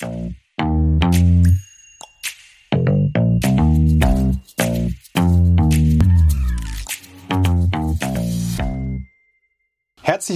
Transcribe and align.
Herzlich 0.00 0.36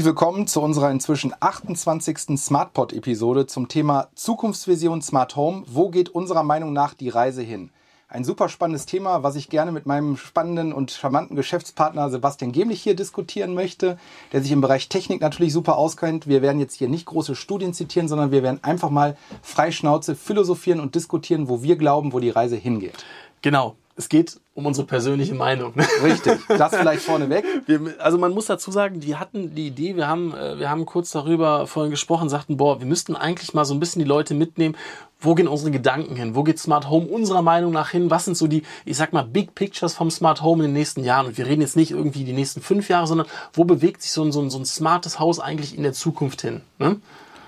willkommen 0.04 0.48
zu 0.48 0.60
unserer 0.60 0.90
inzwischen 0.90 1.32
28. 1.38 2.36
SmartPod-Episode 2.36 3.46
zum 3.46 3.68
Thema 3.68 4.08
Zukunftsvision 4.16 5.00
Smart 5.00 5.36
Home. 5.36 5.62
Wo 5.68 5.90
geht 5.90 6.08
unserer 6.08 6.42
Meinung 6.42 6.72
nach 6.72 6.94
die 6.94 7.08
Reise 7.08 7.42
hin? 7.42 7.70
Ein 8.12 8.24
super 8.24 8.50
spannendes 8.50 8.84
Thema, 8.84 9.22
was 9.22 9.36
ich 9.36 9.48
gerne 9.48 9.72
mit 9.72 9.86
meinem 9.86 10.18
spannenden 10.18 10.74
und 10.74 10.90
charmanten 10.90 11.34
Geschäftspartner 11.34 12.10
Sebastian 12.10 12.52
Gemlich 12.52 12.82
hier 12.82 12.94
diskutieren 12.94 13.54
möchte, 13.54 13.96
der 14.32 14.42
sich 14.42 14.52
im 14.52 14.60
Bereich 14.60 14.90
Technik 14.90 15.22
natürlich 15.22 15.54
super 15.54 15.78
auskennt. 15.78 16.26
Wir 16.26 16.42
werden 16.42 16.60
jetzt 16.60 16.74
hier 16.74 16.90
nicht 16.90 17.06
große 17.06 17.34
Studien 17.34 17.72
zitieren, 17.72 18.08
sondern 18.08 18.30
wir 18.30 18.42
werden 18.42 18.62
einfach 18.62 18.90
mal 18.90 19.16
freischnauze 19.40 20.14
philosophieren 20.14 20.78
und 20.78 20.94
diskutieren, 20.94 21.48
wo 21.48 21.62
wir 21.62 21.76
glauben, 21.76 22.12
wo 22.12 22.20
die 22.20 22.28
Reise 22.28 22.56
hingeht. 22.56 23.02
Genau 23.40 23.76
es 23.94 24.08
geht 24.08 24.40
um 24.54 24.66
unsere 24.66 24.86
persönliche 24.86 25.34
Meinung. 25.34 25.74
Richtig, 26.02 26.38
das 26.48 26.74
vielleicht 26.74 27.02
vorneweg. 27.02 27.44
Wir, 27.66 27.94
also 27.98 28.18
man 28.18 28.32
muss 28.32 28.46
dazu 28.46 28.70
sagen, 28.70 29.00
die 29.00 29.16
hatten 29.16 29.54
die 29.54 29.66
Idee, 29.68 29.96
wir 29.96 30.08
haben, 30.08 30.34
äh, 30.34 30.58
wir 30.58 30.70
haben 30.70 30.84
kurz 30.86 31.10
darüber 31.10 31.66
vorhin 31.66 31.90
gesprochen, 31.90 32.28
sagten, 32.28 32.56
boah, 32.56 32.80
wir 32.80 32.86
müssten 32.86 33.16
eigentlich 33.16 33.54
mal 33.54 33.64
so 33.64 33.74
ein 33.74 33.80
bisschen 33.80 34.00
die 34.00 34.08
Leute 34.08 34.34
mitnehmen, 34.34 34.76
wo 35.22 35.34
gehen 35.34 35.48
unsere 35.48 35.70
Gedanken 35.70 36.16
hin, 36.16 36.34
wo 36.34 36.42
geht 36.42 36.58
Smart 36.58 36.90
Home 36.90 37.06
unserer 37.06 37.42
Meinung 37.42 37.72
nach 37.72 37.90
hin, 37.90 38.10
was 38.10 38.24
sind 38.24 38.36
so 38.36 38.46
die, 38.46 38.62
ich 38.84 38.96
sag 38.96 39.12
mal, 39.12 39.22
Big 39.22 39.54
Pictures 39.54 39.94
vom 39.94 40.10
Smart 40.10 40.42
Home 40.42 40.64
in 40.64 40.70
den 40.70 40.74
nächsten 40.74 41.04
Jahren. 41.04 41.26
Und 41.26 41.38
wir 41.38 41.46
reden 41.46 41.62
jetzt 41.62 41.76
nicht 41.76 41.92
irgendwie 41.92 42.24
die 42.24 42.32
nächsten 42.32 42.60
fünf 42.60 42.88
Jahre, 42.88 43.06
sondern 43.06 43.26
wo 43.52 43.64
bewegt 43.64 44.02
sich 44.02 44.12
so 44.12 44.22
ein, 44.22 44.32
so 44.32 44.40
ein, 44.40 44.50
so 44.50 44.58
ein 44.58 44.66
smartes 44.66 45.18
Haus 45.18 45.40
eigentlich 45.40 45.76
in 45.76 45.82
der 45.82 45.92
Zukunft 45.92 46.42
hin. 46.42 46.60
Ne? 46.78 47.00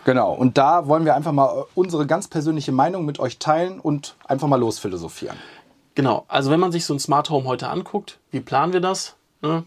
Genau, 0.05 0.33
und 0.35 0.59
da 0.59 0.87
wollen 0.87 1.05
wir 1.05 1.15
einfach 1.15 1.33
mal 1.33 1.65
unsere 1.75 2.07
ganz 2.07 2.29
persönliche 2.29 2.73
Meinung 2.73 3.05
mit 3.05 3.19
euch 3.19 3.39
teilen 3.39 3.81
und 3.81 4.17
einfach 4.27 4.49
mal 4.49 4.61
losphilosophieren. 4.61 5.37
Genau, 5.95 6.25
also 6.29 6.51
wenn 6.51 6.61
man 6.61 6.73
sich 6.73 6.85
so 6.85 6.95
ein 6.95 7.01
Smart 7.01 7.31
Home 7.31 7.47
heute 7.47 7.69
anguckt, 7.69 8.19
wie 8.31 8.41
planen 8.41 8.73
wir 8.73 8.81
das? 8.81 9.15
Ne? 9.41 9.65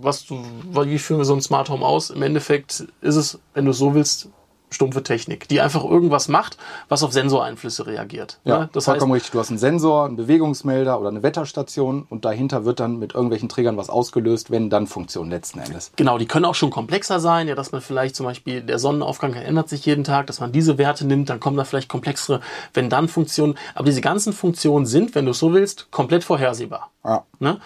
Was 0.00 0.28
wie 0.30 0.98
führen 0.98 1.18
wir 1.18 1.24
so 1.24 1.34
ein 1.34 1.42
Smart 1.42 1.68
Home 1.68 1.84
aus? 1.84 2.10
Im 2.10 2.22
Endeffekt 2.22 2.86
ist 3.00 3.16
es, 3.16 3.38
wenn 3.54 3.66
du 3.66 3.72
es 3.72 3.78
so 3.78 3.94
willst, 3.94 4.28
stumpfe 4.70 5.02
Technik, 5.02 5.48
die 5.48 5.60
einfach 5.60 5.84
irgendwas 5.84 6.28
macht, 6.28 6.56
was 6.88 7.02
auf 7.02 7.12
Sensoreinflüsse 7.12 7.86
reagiert. 7.86 8.38
Ja, 8.44 8.60
ne? 8.60 8.70
das 8.72 8.84
vollkommen 8.86 9.12
heißt, 9.12 9.16
richtig. 9.16 9.32
Du 9.32 9.38
hast 9.40 9.50
einen 9.50 9.58
Sensor, 9.58 10.06
einen 10.06 10.16
Bewegungsmelder 10.16 10.98
oder 11.00 11.08
eine 11.08 11.22
Wetterstation 11.22 12.06
und 12.08 12.24
dahinter 12.24 12.64
wird 12.64 12.80
dann 12.80 12.98
mit 12.98 13.14
irgendwelchen 13.14 13.48
Trägern 13.48 13.76
was 13.76 13.90
ausgelöst, 13.90 14.50
wenn 14.50 14.70
dann 14.70 14.86
Funktion 14.86 15.30
letzten 15.30 15.60
Endes. 15.60 15.92
Genau, 15.96 16.18
die 16.18 16.26
können 16.26 16.44
auch 16.44 16.54
schon 16.54 16.70
komplexer 16.70 17.20
sein, 17.20 17.48
ja, 17.48 17.54
dass 17.54 17.72
man 17.72 17.80
vielleicht 17.80 18.16
zum 18.16 18.26
Beispiel 18.26 18.62
der 18.62 18.78
Sonnenaufgang 18.78 19.34
ändert 19.34 19.68
sich 19.68 19.84
jeden 19.86 20.04
Tag, 20.04 20.26
dass 20.26 20.40
man 20.40 20.52
diese 20.52 20.78
Werte 20.78 21.06
nimmt, 21.06 21.30
dann 21.30 21.40
kommen 21.40 21.56
da 21.56 21.64
vielleicht 21.64 21.88
komplexere 21.88 22.40
wenn 22.74 22.90
dann 22.90 23.08
Funktionen. 23.08 23.56
Aber 23.74 23.84
diese 23.84 24.00
ganzen 24.00 24.32
Funktionen 24.32 24.86
sind, 24.86 25.14
wenn 25.14 25.24
du 25.24 25.32
es 25.32 25.38
so 25.38 25.52
willst, 25.52 25.90
komplett 25.90 26.24
vorhersehbar. 26.24 26.90
Ja. 27.04 27.24
Ne? 27.38 27.60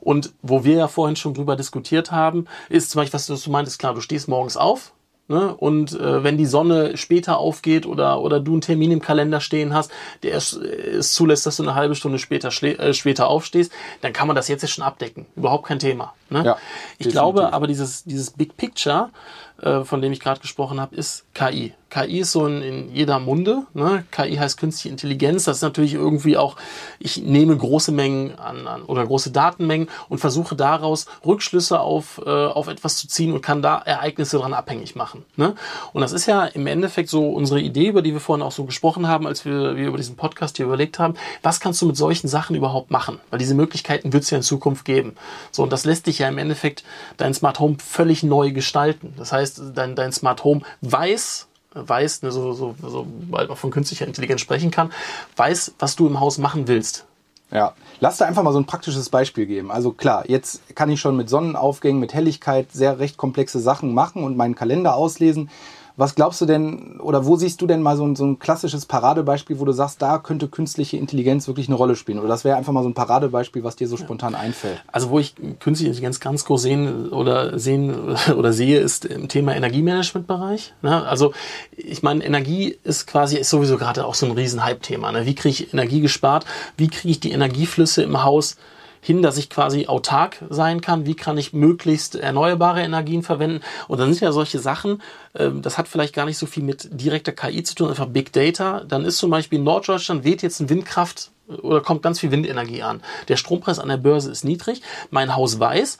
Und 0.00 0.32
wo 0.42 0.64
wir 0.64 0.76
ja 0.76 0.88
vorhin 0.88 1.16
schon 1.16 1.34
drüber 1.34 1.56
diskutiert 1.56 2.10
haben, 2.10 2.46
ist 2.68 2.90
zum 2.90 3.00
Beispiel, 3.00 3.14
was 3.14 3.26
du 3.26 3.50
meintest, 3.50 3.78
klar, 3.78 3.94
du 3.94 4.00
stehst 4.00 4.28
morgens 4.28 4.56
auf, 4.56 4.92
Ne? 5.28 5.54
Und 5.54 5.98
äh, 5.98 6.24
wenn 6.24 6.36
die 6.36 6.46
Sonne 6.46 6.96
später 6.96 7.38
aufgeht 7.38 7.86
oder, 7.86 8.20
oder 8.20 8.40
du 8.40 8.52
einen 8.52 8.60
Termin 8.60 8.90
im 8.90 9.00
Kalender 9.00 9.40
stehen 9.40 9.72
hast, 9.72 9.90
der 10.22 10.34
es, 10.34 10.52
es 10.52 11.12
zulässt, 11.12 11.46
dass 11.46 11.56
du 11.56 11.62
eine 11.62 11.74
halbe 11.74 11.94
Stunde 11.94 12.18
später, 12.18 12.48
äh, 12.62 12.92
später 12.92 13.28
aufstehst, 13.28 13.72
dann 14.00 14.12
kann 14.12 14.26
man 14.26 14.36
das 14.36 14.48
jetzt 14.48 14.68
schon 14.68 14.84
abdecken. 14.84 15.26
Überhaupt 15.36 15.66
kein 15.66 15.78
Thema. 15.78 16.12
Ne? 16.28 16.44
Ja, 16.44 16.56
ich 16.98 17.08
glaube 17.08 17.52
aber, 17.52 17.66
dieses, 17.66 18.04
dieses 18.04 18.30
Big 18.30 18.56
Picture, 18.56 19.10
von 19.58 20.02
dem 20.02 20.12
ich 20.12 20.20
gerade 20.20 20.40
gesprochen 20.40 20.80
habe, 20.80 20.96
ist 20.96 21.24
KI. 21.34 21.72
KI 21.92 22.20
ist 22.20 22.32
so 22.32 22.46
in, 22.46 22.62
in 22.62 22.94
jeder 22.94 23.18
Munde. 23.18 23.66
Ne? 23.74 24.04
KI 24.10 24.36
heißt 24.36 24.58
künstliche 24.58 24.88
Intelligenz. 24.88 25.44
Das 25.44 25.58
ist 25.58 25.62
natürlich 25.62 25.92
irgendwie 25.92 26.38
auch, 26.38 26.56
ich 26.98 27.18
nehme 27.18 27.54
große 27.54 27.92
Mengen 27.92 28.38
an, 28.38 28.66
an 28.66 28.82
oder 28.84 29.04
große 29.06 29.30
Datenmengen 29.30 29.88
und 30.08 30.16
versuche 30.16 30.56
daraus 30.56 31.04
Rückschlüsse 31.26 31.80
auf, 31.80 32.18
äh, 32.24 32.30
auf 32.30 32.68
etwas 32.68 32.96
zu 32.96 33.08
ziehen 33.08 33.34
und 33.34 33.42
kann 33.42 33.60
da 33.60 33.76
Ereignisse 33.78 34.38
daran 34.38 34.54
abhängig 34.54 34.96
machen. 34.96 35.26
Ne? 35.36 35.54
Und 35.92 36.00
das 36.00 36.12
ist 36.12 36.24
ja 36.24 36.46
im 36.46 36.66
Endeffekt 36.66 37.10
so 37.10 37.28
unsere 37.28 37.60
Idee, 37.60 37.88
über 37.88 38.00
die 38.00 38.14
wir 38.14 38.20
vorhin 38.20 38.42
auch 38.42 38.52
so 38.52 38.64
gesprochen 38.64 39.06
haben, 39.06 39.26
als 39.26 39.44
wir, 39.44 39.76
wir 39.76 39.88
über 39.88 39.98
diesen 39.98 40.16
Podcast 40.16 40.56
hier 40.56 40.64
überlegt 40.64 40.98
haben, 40.98 41.14
was 41.42 41.60
kannst 41.60 41.82
du 41.82 41.86
mit 41.86 41.98
solchen 41.98 42.26
Sachen 42.26 42.56
überhaupt 42.56 42.90
machen? 42.90 43.20
Weil 43.28 43.38
diese 43.38 43.54
Möglichkeiten 43.54 44.14
wird 44.14 44.22
es 44.22 44.30
ja 44.30 44.38
in 44.38 44.42
Zukunft 44.42 44.86
geben. 44.86 45.14
So, 45.50 45.62
und 45.62 45.70
das 45.70 45.84
lässt 45.84 46.06
dich 46.06 46.20
ja 46.20 46.28
im 46.28 46.38
Endeffekt 46.38 46.84
dein 47.18 47.34
Smart 47.34 47.60
Home 47.60 47.76
völlig 47.84 48.22
neu 48.22 48.52
gestalten. 48.52 49.12
Das 49.18 49.30
heißt, 49.30 49.41
dein, 49.74 49.94
dein 49.94 50.12
Smart 50.12 50.44
Home 50.44 50.62
weiß, 50.80 51.48
weiß, 51.74 52.22
ne, 52.22 52.32
so, 52.32 52.52
so, 52.52 52.74
so, 52.80 53.06
weil 53.30 53.46
man 53.46 53.56
von 53.56 53.70
künstlicher 53.70 54.06
Intelligenz 54.06 54.40
sprechen 54.40 54.70
kann, 54.70 54.92
weiß, 55.36 55.74
was 55.78 55.96
du 55.96 56.06
im 56.06 56.20
Haus 56.20 56.38
machen 56.38 56.68
willst. 56.68 57.06
Ja, 57.50 57.74
lass 58.00 58.16
da 58.16 58.24
einfach 58.24 58.42
mal 58.42 58.52
so 58.52 58.58
ein 58.58 58.64
praktisches 58.64 59.10
Beispiel 59.10 59.44
geben. 59.44 59.70
Also 59.70 59.92
klar, 59.92 60.24
jetzt 60.26 60.74
kann 60.74 60.88
ich 60.88 61.00
schon 61.00 61.16
mit 61.16 61.28
Sonnenaufgängen, 61.28 62.00
mit 62.00 62.14
Helligkeit 62.14 62.72
sehr 62.72 62.98
recht 62.98 63.18
komplexe 63.18 63.60
Sachen 63.60 63.92
machen 63.92 64.24
und 64.24 64.38
meinen 64.38 64.54
Kalender 64.54 64.96
auslesen. 64.96 65.50
Was 65.96 66.14
glaubst 66.14 66.40
du 66.40 66.46
denn, 66.46 67.00
oder 67.00 67.26
wo 67.26 67.36
siehst 67.36 67.60
du 67.60 67.66
denn 67.66 67.82
mal 67.82 67.96
so 67.96 68.06
ein, 68.06 68.16
so 68.16 68.24
ein 68.24 68.38
klassisches 68.38 68.86
Paradebeispiel, 68.86 69.60
wo 69.60 69.64
du 69.64 69.72
sagst, 69.72 70.00
da 70.00 70.18
könnte 70.18 70.48
künstliche 70.48 70.96
Intelligenz 70.96 71.46
wirklich 71.46 71.68
eine 71.68 71.76
Rolle 71.76 71.96
spielen? 71.96 72.18
Oder 72.18 72.28
das 72.28 72.44
wäre 72.44 72.56
einfach 72.56 72.72
mal 72.72 72.82
so 72.82 72.88
ein 72.88 72.94
Paradebeispiel, 72.94 73.64
was 73.64 73.76
dir 73.76 73.88
so 73.88 73.96
spontan 73.96 74.34
einfällt? 74.34 74.82
Also 74.90 75.10
wo 75.10 75.18
ich 75.18 75.34
künstliche 75.60 75.88
Intelligenz 75.88 76.20
ganz 76.20 76.44
groß 76.44 76.62
sehen 76.62 77.08
oder 77.10 77.58
sehen 77.58 78.16
oder 78.36 78.52
sehe, 78.52 78.80
ist 78.80 79.04
im 79.04 79.28
Thema 79.28 79.54
Energiemanagementbereich. 79.54 80.74
Ne? 80.82 81.06
Also 81.06 81.32
ich 81.76 82.02
meine, 82.02 82.24
Energie 82.24 82.78
ist 82.84 83.06
quasi 83.06 83.36
ist 83.36 83.50
sowieso 83.50 83.76
gerade 83.76 84.06
auch 84.06 84.14
so 84.14 84.26
ein 84.26 84.32
riesen 84.32 84.64
Hype-Thema. 84.64 85.12
Ne? 85.12 85.26
Wie 85.26 85.34
kriege 85.34 85.50
ich 85.50 85.72
Energie 85.72 86.00
gespart? 86.00 86.46
Wie 86.76 86.88
kriege 86.88 87.10
ich 87.10 87.20
die 87.20 87.32
Energieflüsse 87.32 88.02
im 88.02 88.22
Haus 88.22 88.56
hin, 89.04 89.20
dass 89.20 89.36
ich 89.36 89.50
quasi 89.50 89.88
autark 89.88 90.38
sein 90.48 90.80
kann. 90.80 91.04
Wie 91.06 91.16
kann 91.16 91.36
ich 91.36 91.52
möglichst 91.52 92.14
erneuerbare 92.14 92.82
Energien 92.82 93.24
verwenden? 93.24 93.60
Und 93.88 93.98
dann 93.98 94.12
sind 94.12 94.22
ja 94.22 94.30
solche 94.30 94.60
Sachen, 94.60 95.02
ähm, 95.34 95.60
das 95.60 95.76
hat 95.76 95.88
vielleicht 95.88 96.14
gar 96.14 96.24
nicht 96.24 96.38
so 96.38 96.46
viel 96.46 96.62
mit 96.62 96.88
direkter 96.92 97.32
KI 97.32 97.64
zu 97.64 97.74
tun, 97.74 97.88
einfach 97.88 98.06
Big 98.06 98.32
Data. 98.32 98.84
Dann 98.84 99.04
ist 99.04 99.18
zum 99.18 99.30
Beispiel 99.30 99.58
in 99.58 99.64
Norddeutschland 99.64 100.22
weht 100.22 100.42
jetzt 100.42 100.60
ein 100.60 100.70
Windkraft 100.70 101.32
oder 101.48 101.80
kommt 101.80 102.02
ganz 102.02 102.20
viel 102.20 102.30
Windenergie 102.30 102.82
an. 102.82 103.02
Der 103.26 103.36
Strompreis 103.36 103.80
an 103.80 103.88
der 103.88 103.96
Börse 103.96 104.30
ist 104.30 104.44
niedrig. 104.44 104.82
Mein 105.10 105.34
Haus 105.34 105.58
weiß, 105.58 105.98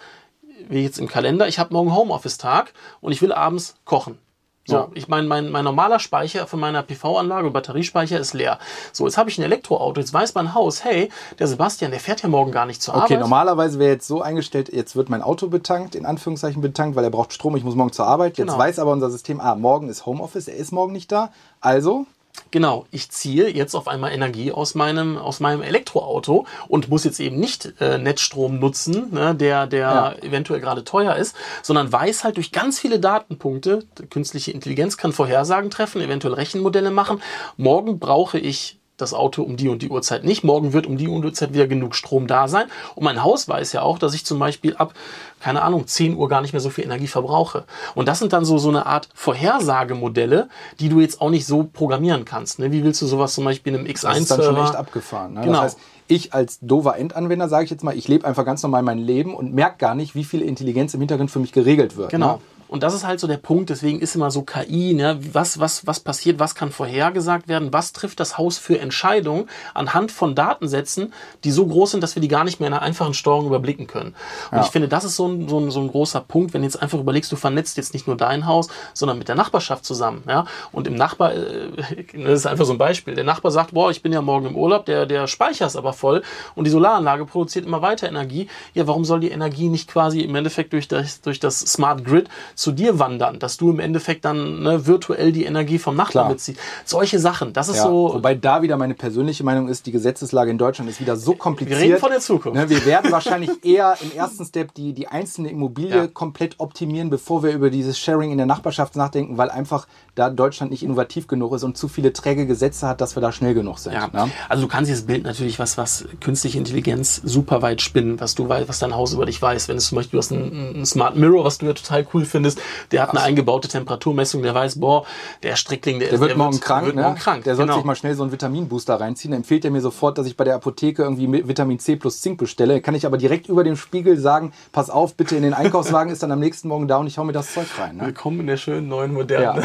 wie 0.69 0.84
jetzt 0.84 1.00
im 1.00 1.08
Kalender, 1.08 1.48
ich 1.48 1.58
habe 1.58 1.74
morgen 1.74 1.92
Homeoffice-Tag 1.92 2.72
und 3.00 3.10
ich 3.10 3.20
will 3.20 3.32
abends 3.32 3.74
kochen. 3.84 4.19
So, 4.64 4.76
ja. 4.76 4.88
ich 4.94 5.08
meine, 5.08 5.26
mein, 5.26 5.50
mein 5.50 5.64
normaler 5.64 5.98
Speicher 5.98 6.46
von 6.46 6.60
meiner 6.60 6.84
PV-Anlage 6.84 7.50
Batteriespeicher 7.50 8.20
ist 8.20 8.32
leer. 8.32 8.60
So, 8.92 9.06
jetzt 9.06 9.18
habe 9.18 9.28
ich 9.28 9.36
ein 9.38 9.42
Elektroauto, 9.42 10.00
jetzt 10.00 10.14
weiß 10.14 10.34
mein 10.34 10.54
Haus, 10.54 10.84
hey, 10.84 11.10
der 11.40 11.48
Sebastian, 11.48 11.90
der 11.90 11.98
fährt 11.98 12.22
ja 12.22 12.28
morgen 12.28 12.52
gar 12.52 12.66
nicht 12.66 12.80
zur 12.80 12.94
okay, 12.94 13.02
Arbeit. 13.02 13.16
Okay, 13.16 13.20
normalerweise 13.22 13.80
wäre 13.80 13.90
jetzt 13.90 14.06
so 14.06 14.22
eingestellt, 14.22 14.72
jetzt 14.72 14.94
wird 14.94 15.08
mein 15.08 15.20
Auto 15.20 15.48
betankt, 15.48 15.96
in 15.96 16.06
Anführungszeichen 16.06 16.62
betankt, 16.62 16.94
weil 16.94 17.02
er 17.02 17.10
braucht 17.10 17.32
Strom, 17.32 17.56
ich 17.56 17.64
muss 17.64 17.74
morgen 17.74 17.92
zur 17.92 18.06
Arbeit. 18.06 18.38
Jetzt 18.38 18.46
genau. 18.46 18.58
weiß 18.58 18.78
aber 18.78 18.92
unser 18.92 19.10
System, 19.10 19.40
ah, 19.40 19.56
morgen 19.56 19.88
ist 19.88 20.06
Homeoffice, 20.06 20.46
er 20.46 20.56
ist 20.56 20.70
morgen 20.70 20.92
nicht 20.92 21.10
da. 21.10 21.32
Also 21.60 22.06
Genau, 22.50 22.87
ich 22.91 23.10
ziehe 23.10 23.48
jetzt 23.48 23.75
auf 23.75 23.88
einmal 23.88 24.12
Energie 24.12 24.53
aus 24.53 24.75
meinem, 24.75 25.16
aus 25.16 25.41
meinem 25.41 25.62
Elektroauto 25.62 26.47
und 26.69 26.88
muss 26.88 27.04
jetzt 27.04 27.20
eben 27.20 27.38
nicht 27.41 27.75
äh, 27.81 27.98
Netzstrom 27.98 28.59
nutzen, 28.59 29.09
ne, 29.10 29.34
der, 29.34 29.66
der 29.66 29.81
ja. 29.81 30.12
eventuell 30.22 30.60
gerade 30.60 30.84
teuer 30.84 31.16
ist, 31.16 31.34
sondern 31.62 31.91
weiß 31.93 32.25
halt 32.25 32.37
durch 32.37 32.53
ganz 32.53 32.78
viele 32.78 33.00
Datenpunkte, 33.00 33.84
künstliche 34.10 34.50
Intelligenz 34.50 34.97
kann 34.97 35.12
Vorhersagen 35.12 35.70
treffen, 35.70 36.03
eventuell 36.03 36.34
Rechenmodelle 36.34 36.91
machen. 36.91 37.22
Morgen 37.56 37.98
brauche 37.98 38.38
ich 38.38 38.78
das 39.02 39.12
Auto 39.14 39.42
um 39.42 39.56
die 39.56 39.68
und 39.68 39.82
die 39.82 39.88
Uhrzeit 39.88 40.24
nicht. 40.24 40.44
Morgen 40.44 40.72
wird 40.72 40.86
um 40.86 40.96
die 40.96 41.08
und 41.08 41.22
die 41.22 41.28
Uhrzeit 41.28 41.52
wieder 41.52 41.66
genug 41.66 41.94
Strom 41.94 42.26
da 42.26 42.48
sein. 42.48 42.66
Und 42.94 43.04
mein 43.04 43.22
Haus 43.22 43.48
weiß 43.48 43.72
ja 43.72 43.82
auch, 43.82 43.98
dass 43.98 44.14
ich 44.14 44.24
zum 44.24 44.38
Beispiel 44.38 44.76
ab, 44.76 44.94
keine 45.40 45.62
Ahnung, 45.62 45.86
10 45.86 46.16
Uhr 46.16 46.28
gar 46.28 46.40
nicht 46.40 46.52
mehr 46.52 46.60
so 46.60 46.70
viel 46.70 46.84
Energie 46.84 47.06
verbrauche. 47.06 47.64
Und 47.94 48.08
das 48.08 48.18
sind 48.18 48.32
dann 48.32 48.44
so, 48.44 48.58
so 48.58 48.68
eine 48.68 48.86
Art 48.86 49.08
Vorhersagemodelle, 49.14 50.48
die 50.80 50.88
du 50.88 51.00
jetzt 51.00 51.20
auch 51.20 51.30
nicht 51.30 51.46
so 51.46 51.68
programmieren 51.70 52.24
kannst. 52.24 52.58
Ne? 52.58 52.72
Wie 52.72 52.82
willst 52.84 53.02
du 53.02 53.06
sowas 53.06 53.34
zum 53.34 53.44
Beispiel 53.44 53.75
in 53.75 53.81
einem 53.81 53.88
X1 53.88 54.02
Das 54.02 54.19
ist 54.20 54.31
dann 54.31 54.43
schon 54.43 54.56
echt 54.56 54.76
abgefahren. 54.76 55.34
Ne? 55.34 55.40
Genau. 55.43 55.52
Das 55.52 55.62
heißt, 55.62 55.78
ich 56.08 56.34
als 56.34 56.58
dover 56.60 56.96
Endanwender, 56.96 57.49
sage 57.49 57.64
ich 57.64 57.70
jetzt 57.70 57.84
mal, 57.84 57.96
ich 57.96 58.08
lebe 58.08 58.26
einfach 58.26 58.44
ganz 58.44 58.62
normal 58.62 58.82
mein 58.82 58.99
Leben 58.99 59.34
und 59.34 59.54
merke 59.54 59.78
gar 59.78 59.94
nicht, 59.94 60.14
wie 60.14 60.25
viel 60.25 60.43
Intelligenz 60.43 60.94
im 60.94 61.00
Hintergrund 61.00 61.31
für 61.31 61.38
mich 61.38 61.52
geregelt 61.52 61.96
wird. 61.96 62.10
Genau. 62.10 62.34
Ne? 62.34 62.38
Und 62.72 62.82
das 62.82 62.94
ist 62.94 63.06
halt 63.06 63.20
so 63.20 63.26
der 63.26 63.36
Punkt, 63.36 63.69
deswegen 63.69 64.00
ist 64.00 64.14
immer 64.14 64.30
so 64.30 64.40
KI, 64.44 64.94
ne? 64.94 65.20
was, 65.34 65.60
was, 65.60 65.86
was 65.86 66.00
passiert, 66.00 66.38
was 66.38 66.54
kann 66.54 66.72
vorhergesagt 66.72 67.46
werden, 67.46 67.70
was 67.70 67.92
trifft 67.92 68.19
das 68.19 68.38
Haus 68.38 68.56
für 68.56 68.78
Entscheidungen 68.78 69.50
anhand 69.74 70.10
von 70.10 70.34
Datensätzen, 70.34 71.12
die 71.44 71.50
so 71.50 71.66
groß 71.66 71.90
sind, 71.90 72.02
dass 72.02 72.16
wir 72.16 72.22
die 72.22 72.28
gar 72.28 72.44
nicht 72.44 72.60
mehr 72.60 72.69
in 72.69 72.72
einer 72.72 72.80
einfachen 72.80 73.12
Steuerung 73.12 73.44
überblicken 73.44 73.88
können. 73.88 74.14
Und 74.50 74.56
ja. 74.56 74.64
ich 74.64 74.70
finde, 74.70 74.88
das 74.88 75.04
ist 75.04 75.16
so 75.16 75.28
ein, 75.28 75.50
so, 75.50 75.58
ein, 75.58 75.70
so 75.70 75.80
ein 75.80 75.88
großer 75.88 76.22
Punkt, 76.22 76.54
wenn 76.54 76.62
du 76.62 76.66
jetzt 76.66 76.80
einfach 76.80 76.98
überlegst, 76.98 77.30
du 77.30 77.36
vernetzt 77.36 77.76
jetzt 77.76 77.92
nicht 77.92 78.06
nur 78.06 78.16
dein 78.16 78.46
Haus, 78.46 78.69
sondern 78.94 79.18
mit 79.18 79.28
der 79.28 79.34
Nachbarschaft 79.34 79.84
zusammen. 79.84 80.22
Ja? 80.26 80.46
Und 80.72 80.86
im 80.86 80.94
Nachbar, 80.94 81.34
äh, 81.34 81.68
das 82.25 82.38
ist 82.38 82.46
einfach 82.46 82.64
so 82.64 82.72
ein 82.72 82.78
Beispiel, 82.78 83.14
der 83.14 83.25
Nachbar 83.25 83.52
sagt, 83.52 83.75
boah, 83.75 83.90
ich 83.90 84.00
bin 84.00 84.14
ja 84.14 84.22
morgen 84.22 84.46
im 84.46 84.56
Urlaub, 84.56 84.86
der, 84.86 85.04
der 85.04 85.26
Speicher 85.26 85.66
ist 85.66 85.76
aber 85.76 85.92
voll 85.92 86.22
und 86.54 86.64
die 86.64 86.70
Solaranlage 86.70 87.26
produziert 87.26 87.66
immer 87.66 87.82
weiter 87.82 88.08
Energie. 88.08 88.48
Ja, 88.72 88.86
warum 88.86 89.04
soll 89.04 89.20
die 89.20 89.30
Energie 89.30 89.68
nicht 89.68 89.90
quasi 89.90 90.22
im 90.22 90.34
Endeffekt 90.34 90.72
durch 90.72 90.88
das, 90.88 91.20
durch 91.20 91.38
das 91.38 91.60
Smart 91.60 92.02
Grid 92.02 92.30
zu 92.62 92.73
dir 92.73 92.99
wandern, 92.99 93.38
dass 93.38 93.56
du 93.56 93.70
im 93.70 93.81
Endeffekt 93.81 94.25
dann 94.25 94.62
ne, 94.62 94.87
virtuell 94.87 95.32
die 95.32 95.44
Energie 95.44 95.79
vom 95.79 95.97
Nachbarn 95.97 96.29
mitziehst. 96.32 96.59
Solche 96.85 97.19
Sachen, 97.19 97.53
das 97.53 97.69
ist 97.69 97.76
Ja, 97.76 97.82
so. 97.85 98.12
wobei 98.14 98.35
da 98.35 98.62
wieder 98.62 98.76
meine 98.76 98.94
persönliche 98.94 99.44
Meinung 99.44 99.69
ist, 99.69 99.87
die 99.87 99.93
Gesetzeslage 99.93 100.50
in 100.50 100.59
Deutschland 100.59 100.88
ist 100.91 101.00
wieder 101.00 101.17
so 101.17 101.35
kompliziert. 101.35 101.81
reden 101.81 101.99
von 101.99 102.11
der 102.11 102.20
Zukunft. 102.20 102.56
Ne, 102.59 102.70
wir 102.70 102.85
werden 102.87 103.11
wahrscheinlich 103.12 103.50
eher 103.64 103.97
im 104.00 104.12
ersten 104.17 104.44
Step 104.44 104.73
die, 104.75 104.93
die 104.93 105.09
einzelne 105.09 105.50
Immobilie 105.50 105.97
Ja. 105.97 106.06
komplett 106.06 106.55
optimieren, 106.59 107.11
bevor 107.11 107.43
wir 107.43 107.53
über 107.53 107.69
dieses 107.70 107.99
Sharing 107.99 108.31
in 108.31 108.37
der 108.38 108.47
Nachbarschaft 108.47 108.97
nachdenken, 108.97 109.37
weil 109.38 109.50
einfach 109.50 109.87
da 110.14 110.31
Deutschland 110.31 110.70
nicht 110.70 110.82
innovativ 110.82 111.26
genug 111.26 111.55
ist 111.55 111.64
und 111.64 111.76
zu 111.76 111.88
viele 111.88 112.12
träge 112.12 112.47
Gesetze 112.47 112.87
hat, 112.87 113.00
dass 113.00 113.17
wir 113.17 113.20
da 113.20 113.32
schnell 113.32 113.55
genug 113.55 113.79
sind. 113.79 113.93
Ja. 113.94 114.09
Ne? 114.12 114.31
Also 114.49 114.62
du 114.62 114.69
kannst 114.69 114.88
dieses 114.88 115.06
Bild 115.06 115.25
natürlich 115.25 115.59
was, 115.59 115.76
was 115.79 116.05
künstliche 116.20 116.59
Intelligenz 116.59 117.20
super 117.25 117.62
weit 117.62 117.81
spinnen, 117.82 118.20
was 118.20 118.35
du 118.35 118.49
weißt, 118.49 118.69
was 118.69 118.79
dein 118.79 118.94
Haus 118.94 119.12
über 119.14 119.26
dich 119.26 119.41
weiß. 119.41 119.69
Wenn 119.69 119.76
es 119.79 119.87
zum 119.88 119.97
Beispiel 119.97 120.12
du 120.12 120.19
hast 120.19 120.31
ein, 120.32 120.81
ein 120.81 120.87
Smart 120.87 121.17
Mirror, 121.17 121.44
was 121.44 121.59
du 121.59 121.67
ja 121.67 121.73
total 121.73 122.06
cool 122.12 122.25
findest, 122.25 122.51
der 122.90 123.02
hat 123.02 123.10
eine 123.10 123.20
eingebaute 123.22 123.69
Temperaturmessung, 123.69 124.43
der 124.43 124.54
weiß, 124.54 124.81
boah, 124.81 125.04
der 125.43 125.56
Strickling, 125.56 125.99
der, 125.99 126.08
Der 126.08 126.14
ist, 126.14 126.20
wird 126.20 126.31
der 126.31 126.38
morgen 126.38 126.60
krank, 126.60 126.87
wird 126.87 126.96
ne? 126.96 127.02
morgen 127.02 127.16
krank. 127.16 127.44
Der 127.44 127.56
soll 127.56 127.66
genau. 127.66 127.76
sich 127.76 127.84
mal 127.84 127.94
schnell 127.96 128.14
so 128.14 128.22
einen 128.22 128.32
Vitaminbooster 128.32 129.00
reinziehen. 129.00 129.32
Dann 129.32 129.40
empfiehlt 129.40 129.64
er 129.64 129.70
mir 129.70 129.81
sofort, 129.81 130.19
dass 130.19 130.26
ich 130.26 130.37
bei 130.37 130.44
der 130.44 130.54
Apotheke 130.54 131.02
irgendwie 131.02 131.46
Vitamin 131.49 131.78
C 131.78 131.96
plus 131.96 132.20
Zink 132.20 132.38
bestelle. 132.38 132.81
Kann 132.81 132.94
ich 132.94 133.06
aber 133.06 133.19
direkt 133.19 133.49
über 133.49 133.64
dem 133.64 133.76
Spiegel 133.76 134.16
sagen, 134.19 134.52
pass 134.72 134.90
auf, 134.90 135.14
bitte 135.14 135.37
in 135.37 135.43
den 135.43 135.54
Einkaufswagen 135.54 136.12
ist 136.12 136.22
dann 136.22 136.32
am 136.32 136.40
nächsten 136.40 136.69
Morgen 136.69 136.88
da 136.88 136.96
und 136.99 137.06
ich 137.06 137.19
hau 137.19 137.25
mir 137.25 137.32
das 137.32 137.52
Zeug 137.52 137.66
rein. 137.78 137.96
Ne? 137.96 138.06
Willkommen 138.06 138.40
in 138.40 138.46
der 138.46 138.56
schönen 138.56 138.88
neuen 138.88 139.12
Ja. 139.12 139.16
modernen. 139.19 139.64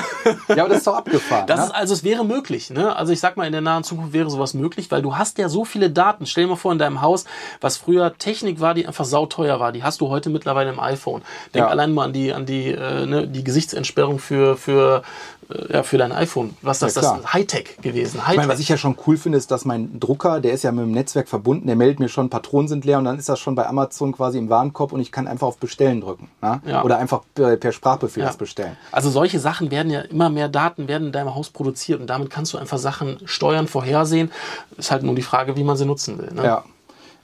ja, 0.49 0.59
aber 0.63 0.69
das 0.69 0.79
ist 0.79 0.87
doch 0.87 0.95
abgefahren. 0.95 1.47
Das 1.47 1.59
ne? 1.59 1.65
ist 1.67 1.71
also, 1.75 1.93
es 1.93 2.03
wäre 2.03 2.25
möglich. 2.25 2.69
Ne? 2.69 2.95
Also 2.95 3.13
ich 3.13 3.19
sag 3.19 3.37
mal, 3.37 3.45
in 3.45 3.51
der 3.51 3.61
nahen 3.61 3.83
Zukunft 3.83 4.13
wäre 4.13 4.29
sowas 4.29 4.53
möglich, 4.53 4.89
weil 4.91 5.01
du 5.01 5.15
hast 5.15 5.37
ja 5.37 5.49
so 5.49 5.65
viele 5.65 5.89
Daten. 5.89 6.25
Stell 6.25 6.43
dir 6.45 6.49
mal 6.51 6.55
vor, 6.55 6.71
in 6.71 6.77
deinem 6.79 7.01
Haus, 7.01 7.25
was 7.61 7.77
früher 7.77 8.17
Technik 8.17 8.59
war, 8.59 8.73
die 8.73 8.87
einfach 8.87 9.05
sauteuer 9.05 9.59
war, 9.59 9.71
die 9.71 9.83
hast 9.83 10.01
du 10.01 10.09
heute 10.09 10.29
mittlerweile 10.29 10.69
im 10.69 10.79
iPhone. 10.79 11.21
Denk 11.53 11.65
Ja. 11.65 11.69
allein 11.69 11.93
mal 11.93 12.05
an 12.05 12.13
die, 12.13 12.33
an 12.33 12.45
die, 12.45 12.66
äh, 12.69 13.05
ne, 13.05 13.27
die 13.27 13.43
Gesichtsentsperrung 13.43 14.19
für, 14.19 14.57
für, 14.57 15.03
äh, 15.49 15.73
ja, 15.73 15.83
für 15.83 15.97
dein 15.97 16.11
iPhone. 16.11 16.55
Was 16.61 16.79
das, 16.79 16.95
Ja, 16.95 17.01
das 17.01 17.19
ist 17.19 17.33
Hightech 17.33 17.77
gewesen. 17.81 18.17
Ich 18.17 18.21
Hightech. 18.23 18.37
meine, 18.37 18.51
was 18.51 18.59
ich 18.59 18.69
ja 18.69 18.77
schon 18.77 18.95
cool 19.05 19.17
finde, 19.17 19.37
ist, 19.37 19.51
dass 19.51 19.65
mein 19.65 19.99
Drucker, 19.99 20.39
der 20.39 20.53
ist 20.53 20.63
ja 20.63 20.71
mit 20.71 20.83
dem 20.83 20.91
Netzwerk 20.91 21.27
verbunden, 21.27 21.67
der 21.67 21.75
meldet 21.75 21.99
mir 21.99 22.09
schon, 22.09 22.29
Patronen 22.29 22.67
sind 22.67 22.85
leer 22.85 22.97
und 22.97 23.05
dann 23.05 23.17
ist 23.17 23.29
das 23.29 23.39
schon 23.39 23.55
bei 23.55 23.65
Amazon 23.67 24.11
quasi 24.11 24.37
im 24.37 24.49
Warenkorb 24.49 24.91
und 24.91 24.99
ich 24.99 25.11
kann 25.11 25.27
einfach 25.27 25.47
auf 25.47 25.57
Bestellen 25.57 26.01
drücken. 26.01 26.29
Ne? 26.41 26.61
Ja. 26.65 26.83
Oder 26.83 26.97
einfach 26.97 27.21
per, 27.33 27.57
per 27.57 27.71
Sprachbefehl 27.71 28.23
das 28.23 28.37
bestellen. 28.37 28.77
Also 28.91 29.09
solche 29.09 29.39
Sachen 29.39 29.71
werden 29.71 29.91
ja 29.91 30.01
immer 30.01 30.29
mehr 30.29 30.49
Daten 30.49 30.87
werden 30.87 31.07
in 31.07 31.13
deinem 31.13 31.35
Haus 31.35 31.49
produziert 31.49 31.99
und 32.01 32.07
damit 32.07 32.29
kannst 32.29 32.53
du 32.53 32.57
einfach 32.57 32.77
Sachen 32.77 33.17
steuern, 33.25 33.67
vorhersehen. 33.67 34.31
Ist 34.77 34.91
halt 34.91 35.03
nur 35.03 35.15
die 35.15 35.21
Frage, 35.21 35.55
wie 35.55 35.63
man 35.63 35.77
sie 35.77 35.85
nutzen 35.85 36.17
will. 36.17 36.31
Ne? 36.33 36.43
Ja. 36.43 36.63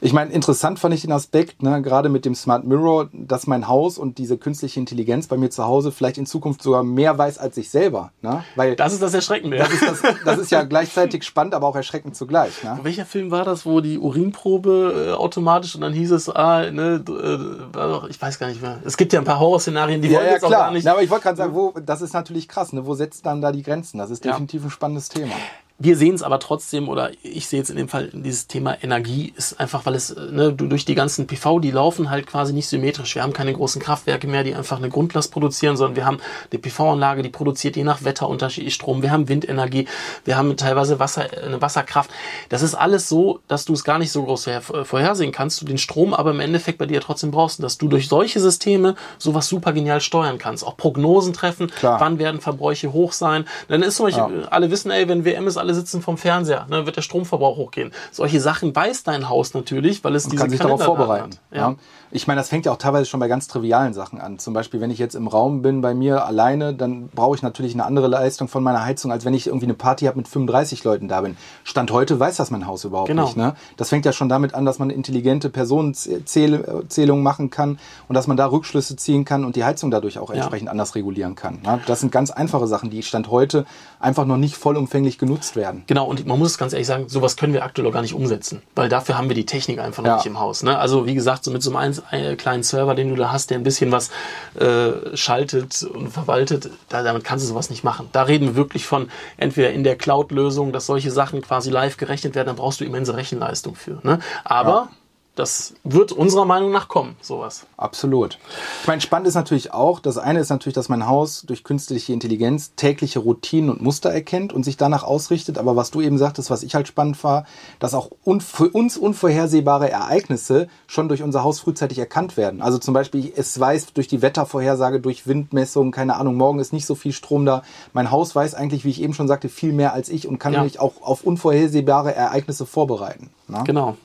Ich 0.06 0.12
meine, 0.12 0.32
interessant 0.34 0.80
fand 0.80 0.94
ich 0.94 1.02
den 1.02 1.14
Aspekt, 1.14 1.64
ne, 1.64 1.82
gerade 1.82 2.10
mit 2.10 2.26
dem 2.26 2.36
Smart 2.36 2.66
Mirror, 2.66 3.08
dass 3.14 3.48
mein 3.48 3.70
Haus 3.70 3.98
und 3.98 4.18
diese 4.18 4.38
künstliche 4.38 4.78
Intelligenz 4.80 5.28
bei 5.28 5.38
mir 5.38 5.50
zu 5.50 5.64
Hause 5.66 5.94
vielleicht 5.94 6.18
in 6.18 6.26
Zukunft 6.26 6.62
sogar 6.62 6.84
mehr 6.84 7.18
weiß 7.18 7.38
als 7.38 7.56
ich 7.56 7.70
selber. 7.70 8.12
Ne? 8.22 8.44
Weil 8.58 8.76
Das 8.76 8.92
ist 8.92 9.02
das 9.02 9.14
Erschreckende. 9.14 9.56
das, 9.58 9.72
ist 9.72 9.82
das, 9.88 10.02
das 10.26 10.38
ist 10.40 10.52
ja 10.52 10.64
gleichzeitig 10.64 11.24
spannend, 11.24 11.54
aber 11.56 11.68
auch 11.68 11.76
erschreckend 11.78 12.18
zugleich. 12.18 12.64
Ne? 12.66 12.80
Welcher 12.84 13.06
Film 13.06 13.32
war 13.32 13.46
das, 13.46 13.66
wo 13.66 13.80
die 13.80 13.98
Urinprobe 13.98 15.12
äh, 15.12 15.14
automatisch 15.14 15.74
und 15.76 15.82
dann 15.82 15.94
hieß 15.94 16.12
es, 16.12 16.30
ah, 16.30 16.70
ne, 16.70 17.02
äh, 17.08 18.10
ich 18.10 18.22
weiß 18.22 18.40
gar 18.40 18.48
nicht 18.48 18.62
mehr. 18.62 18.80
Es 18.84 18.98
gibt 18.98 19.14
ja 19.14 19.20
ein 19.20 19.26
paar 19.26 19.40
Horrorszenarien, 19.40 20.02
die 20.02 20.10
Ja, 20.10 20.18
wollen 20.18 20.28
ja, 20.28 20.34
jetzt 20.34 20.44
auch 20.44 20.50
klar. 20.50 20.66
gar 20.66 20.72
nicht. 20.74 20.84
Na, 20.84 20.92
aber 20.92 21.04
ich 21.04 21.10
wollte 21.10 21.24
gerade 21.24 21.38
sagen, 21.38 21.54
wo, 21.54 21.74
das 21.84 22.02
ist 22.02 22.14
natürlich 22.14 22.50
krass. 22.50 22.74
Ne? 22.74 22.86
Wo 22.86 22.94
setzt 22.94 23.26
dann 23.26 23.42
da 23.42 23.54
die 23.54 23.64
Grenzen? 23.64 24.00
Das 24.00 24.10
ist 24.10 24.26
Ja. 24.26 24.32
definitiv 24.32 24.66
ein 24.66 24.70
spannendes 24.70 25.08
Thema. 25.08 25.32
Wir 25.80 25.98
sehen 25.98 26.14
es 26.16 26.22
aber 26.24 26.40
trotzdem, 26.40 26.88
oder 26.88 27.10
ich 27.24 27.48
sehe 27.48 27.60
jetzt 27.60 27.70
in 27.70 27.76
dem 27.76 27.90
Fall, 27.90 28.10
dieses 28.14 28.48
Thema 28.48 28.78
Energie 28.84 29.34
ist 29.36 29.60
einfach, 29.60 29.86
weil 29.86 29.96
es 29.96 30.12
äh, 30.12 30.32
ne, 30.32 30.54
du- 30.54 30.68
durch 30.68 30.86
die 30.86 30.94
ganzen 30.96 31.26
PV, 31.28 31.60
die 31.60 31.72
laufen 31.72 32.10
halt 32.12 32.28
quasi 32.28 32.54
nicht 32.54 32.68
symmetrisch. 32.68 33.16
Wir 33.16 33.24
haben 33.24 33.34
keine 33.34 33.52
großen 33.54 33.82
Kraftwerke 33.82 34.28
mehr, 34.28 34.44
die 34.44 34.54
einfach 34.54 34.78
eine 34.78 34.90
Grundlast 34.90 35.32
produzieren, 35.34 35.76
sondern 35.76 35.96
wir 35.96 36.06
haben 36.06 36.20
eine 36.52 36.60
PV-Anlage, 36.60 37.24
die 37.24 37.30
produziert 37.30 37.76
je 37.76 37.84
nach 37.84 38.04
Wetter 38.04 38.30
unterschiedlich 38.30 38.76
Strom. 38.76 39.02
Wir 39.02 39.12
haben 39.12 39.28
Windenergie, 39.28 39.88
wir 40.26 40.38
haben 40.38 40.56
teilweise 40.56 41.00
Wasser, 41.00 41.34
äh, 41.34 41.46
eine 41.48 41.62
Wasserkraft. 41.62 42.12
Das 42.50 42.62
ist 42.62 42.76
alles 42.76 43.10
so, 43.10 43.40
dass 43.48 43.66
du 43.66 43.74
es 43.74 43.84
gar 43.84 43.98
nicht 43.98 44.12
so 44.12 44.24
groß 44.24 44.44
vorher- 44.44 44.86
vorhersehen 44.86 45.32
kannst, 45.32 45.60
du 45.60 45.66
den 45.66 45.80
Strom 45.80 46.14
aber 46.14 46.32
im 46.32 46.40
Endeffekt 46.40 46.78
bei 46.78 46.86
dir 46.86 47.02
trotzdem 47.02 47.32
brauchst, 47.32 47.62
dass 47.64 47.80
du 47.80 47.88
durch 47.88 48.08
solche 48.08 48.40
Systeme 48.40 48.96
sowas 49.18 49.48
super 49.50 49.74
genial 49.74 50.02
steuern 50.02 50.38
kannst. 50.38 50.66
Auch 50.66 50.78
Prognosen 50.78 51.34
treffen, 51.34 51.68
Klar. 51.68 52.00
wann 52.00 52.20
werden 52.20 52.40
Verbräuche 52.42 52.94
hoch 52.94 53.12
sein. 53.12 53.46
Dann 53.68 53.82
ist 53.82 53.96
zum 53.98 54.06
Beispiel, 54.06 54.46
alle 54.50 54.70
wissen, 54.70 54.92
ey, 54.92 55.10
wenn 55.10 55.26
WM 55.26 55.48
ist, 55.48 55.58
alle 55.64 55.74
sitzen 55.74 56.02
vom 56.02 56.18
Fernseher, 56.18 56.68
ne, 56.70 56.86
wird 56.86 56.98
der 56.98 57.02
Stromverbrauch 57.02 57.58
hochgehen. 57.58 57.92
Solche 58.12 58.40
Sachen 58.42 58.76
weiß 58.76 59.04
dein 59.04 59.30
Haus 59.30 59.54
natürlich, 59.54 60.04
weil 60.04 60.16
es 60.16 60.28
diese 60.28 60.36
kann 60.36 60.50
sich 60.50 60.60
darauf 60.60 60.80
Kalenderdaten 60.80 61.08
vorbereiten. 61.08 61.40
Ja. 61.52 61.70
Ja. 61.70 61.76
Ich 62.16 62.28
meine, 62.28 62.40
das 62.40 62.50
fängt 62.50 62.68
ja 62.68 62.72
auch 62.72 62.78
teilweise 62.78 63.06
schon 63.08 63.20
bei 63.20 63.28
ganz 63.28 63.48
trivialen 63.48 63.96
Sachen 63.96 64.22
an. 64.22 64.38
Zum 64.38 64.54
Beispiel, 64.54 64.80
wenn 64.80 64.92
ich 64.92 65.00
jetzt 65.00 65.16
im 65.16 65.28
Raum 65.28 65.64
bin 65.64 65.82
bei 65.82 65.96
mir 65.96 66.26
alleine, 66.28 66.76
dann 66.76 67.10
brauche 67.10 67.36
ich 67.36 67.42
natürlich 67.42 67.74
eine 67.74 67.86
andere 67.86 68.08
Leistung 68.08 68.48
von 68.48 68.62
meiner 68.62 68.86
Heizung, 68.86 69.12
als 69.12 69.26
wenn 69.26 69.34
ich 69.34 69.48
irgendwie 69.48 69.66
eine 69.66 69.74
Party 69.74 70.06
habe 70.06 70.18
mit 70.18 70.28
35 70.28 70.84
Leuten 70.84 71.08
da 71.08 71.22
bin. 71.22 71.36
Stand 71.64 71.90
heute 71.92 72.20
weiß 72.20 72.36
das 72.38 72.52
mein 72.52 72.68
Haus 72.68 72.86
überhaupt 72.86 73.08
Genau. 73.08 73.24
nicht. 73.26 73.36
Ne? 73.36 73.56
Das 73.78 73.90
fängt 73.90 74.06
ja 74.06 74.14
schon 74.14 74.30
damit 74.30 74.54
an, 74.54 74.64
dass 74.64 74.78
man 74.78 74.92
intelligente 74.92 75.50
Personenzählung 75.50 77.24
machen 77.24 77.50
kann 77.50 77.80
und 78.08 78.14
dass 78.14 78.28
man 78.28 78.38
da 78.38 78.46
Rückschlüsse 78.46 78.96
ziehen 78.96 79.26
kann 79.26 79.44
und 79.44 79.56
die 79.56 79.64
Heizung 79.64 79.90
dadurch 79.90 80.20
auch 80.20 80.30
entsprechend 80.30 80.70
anders 80.70 80.94
regulieren 80.96 81.34
kann. 81.36 81.60
Ne? 81.64 81.80
Das 81.88 82.00
sind 82.02 82.12
ganz 82.12 82.30
einfache 82.30 82.68
Sachen, 82.68 82.92
die 82.92 83.02
Stand 83.04 83.32
heute 83.32 83.66
einfach 84.00 84.26
noch 84.26 84.38
nicht 84.38 84.56
vollumfänglich 84.56 85.18
genutzt 85.18 85.56
werden. 85.56 85.84
Genau, 85.88 86.06
und 86.06 86.26
man 86.28 86.38
muss 86.38 86.50
es 86.52 86.58
ganz 86.60 86.74
ehrlich 86.74 86.88
sagen, 86.88 87.06
sowas 87.10 87.38
können 87.38 87.54
wir 87.54 87.64
aktuell 87.64 87.88
auch 87.88 87.92
gar 87.94 88.02
nicht 88.04 88.14
umsetzen, 88.14 88.62
weil 88.76 88.88
dafür 88.90 89.18
haben 89.18 89.30
wir 89.30 89.36
die 89.36 89.46
Technik 89.48 89.80
einfach 89.80 90.04
noch 90.04 90.10
Ja. 90.10 90.16
nicht 90.18 90.26
im 90.28 90.40
Haus. 90.40 90.62
Ne? 90.62 90.78
Also 90.78 91.06
wie 91.08 91.16
gesagt, 91.16 91.44
so 91.44 91.50
mit 91.52 91.64
so 91.64 91.76
einem 91.76 91.94
äh, 91.94 92.03
kleinen 92.38 92.64
Server, 92.64 92.96
den 92.96 93.10
du 93.10 93.16
da 93.16 93.32
hast, 93.32 93.50
der 93.50 93.58
ein 93.58 93.64
bisschen 93.64 93.92
was 93.92 94.12
äh, 94.60 95.16
schaltet 95.16 95.84
und 95.84 96.10
verwaltet, 96.10 96.70
da, 96.90 97.04
damit 97.04 97.24
kannst 97.24 97.46
du 97.46 97.50
sowas 97.50 97.70
nicht 97.70 97.84
machen. 97.84 98.10
Da 98.12 98.24
reden 98.24 98.50
wir 98.50 98.56
wirklich 98.56 98.86
von 98.86 99.10
entweder 99.38 99.72
in 99.72 99.84
der 99.84 99.96
Cloud-Lösung, 99.98 100.72
dass 100.72 100.86
solche 100.86 101.12
Sachen 101.12 101.42
quasi 101.42 101.70
live 101.70 101.98
gerechnet 101.98 102.36
werden, 102.36 102.48
dann 102.48 102.56
brauchst 102.56 102.80
du 102.80 102.86
immense 102.86 103.16
Rechenleistung 103.16 103.76
für. 103.76 104.00
Ne? 104.04 104.20
Aber 104.44 104.70
Ja. 104.72 104.90
Das 105.36 105.74
wird 105.84 106.12
unserer 106.12 106.46
Meinung 106.46 106.72
nach 106.72 106.88
kommen, 106.88 107.16
sowas. 107.20 107.66
Absolut. 107.76 108.38
Ich 108.82 108.88
meine, 108.88 109.02
spannend 109.02 109.28
ist 109.28 109.34
natürlich 109.34 109.74
auch, 109.74 110.00
das 110.00 110.20
eine 110.20 110.40
ist 110.40 110.50
natürlich, 110.50 110.76
dass 110.76 110.90
mein 110.90 111.08
Haus 111.08 111.42
durch 111.42 111.64
künstliche 111.64 112.14
Intelligenz 112.14 112.74
tägliche 112.76 113.18
Routinen 113.18 113.72
und 113.72 113.82
Muster 113.82 114.12
erkennt 114.12 114.54
und 114.54 114.64
sich 114.64 114.78
danach 114.78 115.04
ausrichtet. 115.04 115.58
Aber 115.58 115.76
was 115.76 115.90
du 115.90 116.02
eben 116.02 116.20
sagtest, 116.20 116.52
was 116.52 116.62
ich 116.62 116.76
halt 116.76 116.88
spannend 116.88 117.24
war, 117.24 117.46
dass 117.80 117.96
auch 117.96 118.10
für 118.42 118.70
uns 118.70 118.96
unvorhersehbare 118.98 119.90
Ereignisse 119.90 120.68
schon 120.86 121.08
durch 121.08 121.24
unser 121.24 121.44
Haus 121.44 121.60
frühzeitig 121.60 121.98
erkannt 121.98 122.38
werden. 122.38 122.62
Also 122.62 122.78
zum 122.78 122.94
Beispiel, 122.94 123.34
es 123.36 123.60
weiß 123.60 123.94
durch 123.94 124.08
die 124.08 124.22
Wettervorhersage, 124.22 125.00
durch 125.00 125.26
Windmessungen, 125.26 125.92
keine 125.92 126.16
Ahnung, 126.18 126.36
morgen 126.36 126.60
ist 126.60 126.74
nicht 126.74 126.86
so 126.86 126.94
viel 126.94 127.12
Strom 127.12 127.46
da. 127.46 127.64
Mein 127.94 128.12
Haus 128.12 128.36
weiß 128.36 128.54
eigentlich, 128.54 128.86
wie 128.86 128.90
ich 128.92 129.02
eben 129.02 129.16
schon 129.16 129.28
sagte, 129.28 129.50
viel 129.50 129.74
mehr 129.74 129.94
als 129.94 130.10
ich 130.10 130.28
und 130.28 130.38
kann 130.38 130.54
Ja. 130.54 130.64
mich 130.64 130.80
auch 130.80 131.02
auf 131.02 131.24
unvorhersehbare 131.24 132.14
Ereignisse 132.14 132.68
vorbereiten. 132.68 133.32
Ne? 133.48 133.64
Genau. 133.66 133.98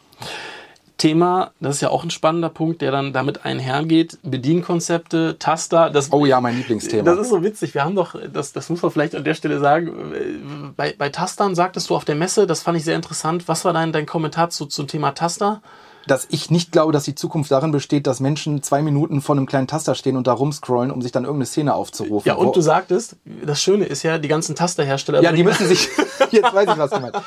Thema, 0.99 1.53
das 1.61 1.77
ist 1.77 1.81
ja 1.81 1.91
auch 1.91 2.03
ein 2.03 2.11
spannender 2.11 2.49
Punkt, 2.49 2.83
der 2.83 2.91
dann 2.91 3.13
damit 3.13 3.45
einhergeht. 3.45 4.19
Bedienkonzepte, 4.25 5.37
Taster. 5.39 5.91
Das, 5.91 6.13
Oh 6.13 6.27
ja, 6.27 6.41
mein 6.41 6.57
Lieblingsthema. 6.57 7.05
Das 7.05 7.19
ist 7.19 7.29
so 7.31 7.43
witzig. 7.43 7.73
Wir 7.75 7.85
haben 7.85 7.95
doch, 7.95 8.17
das, 8.33 8.53
das 8.53 8.69
muss 8.69 8.83
man 8.83 8.91
vielleicht 8.91 9.15
an 9.15 9.23
der 9.23 9.35
Stelle 9.35 9.61
sagen, 9.61 10.73
bei, 10.77 10.95
bei 10.99 11.09
Tastern 11.09 11.55
sagtest 11.55 11.89
du 11.89 11.95
auf 11.95 12.05
der 12.05 12.17
Messe, 12.17 12.49
das 12.49 12.63
fand 12.63 12.77
ich 12.77 12.85
sehr 12.85 12.97
interessant. 12.97 13.47
Was 13.47 13.65
war 13.65 13.73
dein, 13.73 13.93
dein 13.93 14.07
Kommentar 14.07 14.51
zu, 14.51 14.67
zum 14.67 14.89
Thema 14.89 15.13
Taster? 15.13 15.63
Dass 16.11 16.27
ich 16.31 16.51
nicht 16.51 16.73
glaube, 16.73 16.93
dass 16.93 17.05
die 17.05 17.15
Zukunft 17.15 17.51
darin 17.51 17.71
besteht, 17.71 18.07
dass 18.07 18.21
Menschen 18.21 18.63
zwei 18.63 18.83
Minuten 18.83 19.21
vor 19.21 19.37
einem 19.37 19.47
kleinen 19.47 19.67
Taster 19.67 19.95
stehen 19.95 20.17
und 20.17 20.27
da 20.27 20.33
rumscrollen, 20.33 20.91
um 20.91 21.03
sich 21.03 21.13
dann 21.13 21.25
irgendeine 21.25 21.47
Szene 21.47 21.75
aufzurufen. 21.75 22.29
Ja, 22.29 22.35
und 22.35 22.57
du 22.57 22.61
sagtest, 22.61 23.17
das 23.45 23.63
Schöne 23.63 23.85
ist 23.85 24.03
ja, 24.03 24.19
die 24.19 24.29
ganzen 24.29 24.55
Tasterhersteller. 24.55 25.23
ja, 25.23 25.33
die 25.33 25.45
müssen 25.45 25.67
sich, 25.67 25.89
jetzt 26.31 26.53
weiß 26.53 26.69
ich, 26.71 26.79
was 26.79 26.91
du 26.91 27.01
meinst. 27.01 27.21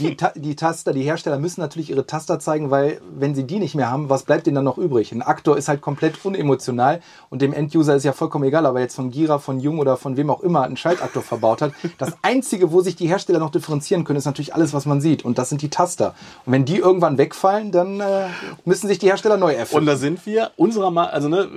Die, 0.00 0.16
Ta 0.16 0.32
die 0.34 0.54
Taster, 0.56 0.92
die 0.92 1.02
Hersteller 1.02 1.38
müssen 1.38 1.60
natürlich 1.60 1.90
ihre 1.90 2.06
Taster 2.06 2.38
zeigen, 2.38 2.70
weil 2.70 3.00
wenn 3.10 3.34
sie 3.34 3.44
die 3.44 3.58
nicht 3.58 3.74
mehr 3.74 3.90
haben, 3.90 4.08
was 4.08 4.22
bleibt 4.22 4.46
denen 4.46 4.56
dann 4.56 4.64
noch 4.64 4.78
übrig? 4.78 5.12
Ein 5.12 5.22
Aktor 5.22 5.56
ist 5.56 5.68
halt 5.68 5.80
komplett 5.80 6.24
unemotional 6.24 7.00
und 7.30 7.42
dem 7.42 7.52
Enduser 7.52 7.96
ist 7.96 8.04
ja 8.04 8.12
vollkommen 8.12 8.44
egal, 8.44 8.66
ob 8.66 8.76
er 8.76 8.82
jetzt 8.82 8.94
von 8.94 9.10
Gira, 9.10 9.38
von 9.38 9.60
Jung 9.60 9.78
oder 9.78 9.96
von 9.96 10.16
wem 10.16 10.30
auch 10.30 10.40
immer 10.40 10.62
einen 10.62 10.76
Schaltaktor 10.76 11.22
verbaut 11.22 11.62
hat. 11.62 11.72
Das 11.98 12.12
Einzige, 12.22 12.72
wo 12.72 12.80
sich 12.80 12.96
die 12.96 13.08
Hersteller 13.08 13.38
noch 13.38 13.50
differenzieren 13.50 14.04
können, 14.04 14.18
ist 14.18 14.26
natürlich 14.26 14.54
alles, 14.54 14.72
was 14.72 14.86
man 14.86 15.00
sieht 15.00 15.24
und 15.24 15.38
das 15.38 15.48
sind 15.48 15.62
die 15.62 15.70
Taster. 15.70 16.14
Und 16.46 16.52
wenn 16.52 16.64
die 16.64 16.76
irgendwann 16.76 17.18
wegfallen, 17.18 17.72
dann 17.72 18.00
äh, 18.00 18.17
müssen 18.64 18.88
sich 18.88 18.98
die 18.98 19.06
Hersteller 19.06 19.36
neu 19.36 19.52
erfinden. 19.52 19.80
Und 19.80 19.86
da 19.86 19.96
sind 19.96 20.24
wir, 20.26 20.50
unserer 20.56 20.90
Ma 20.90 21.04
also 21.04 21.28
ne, 21.28 21.48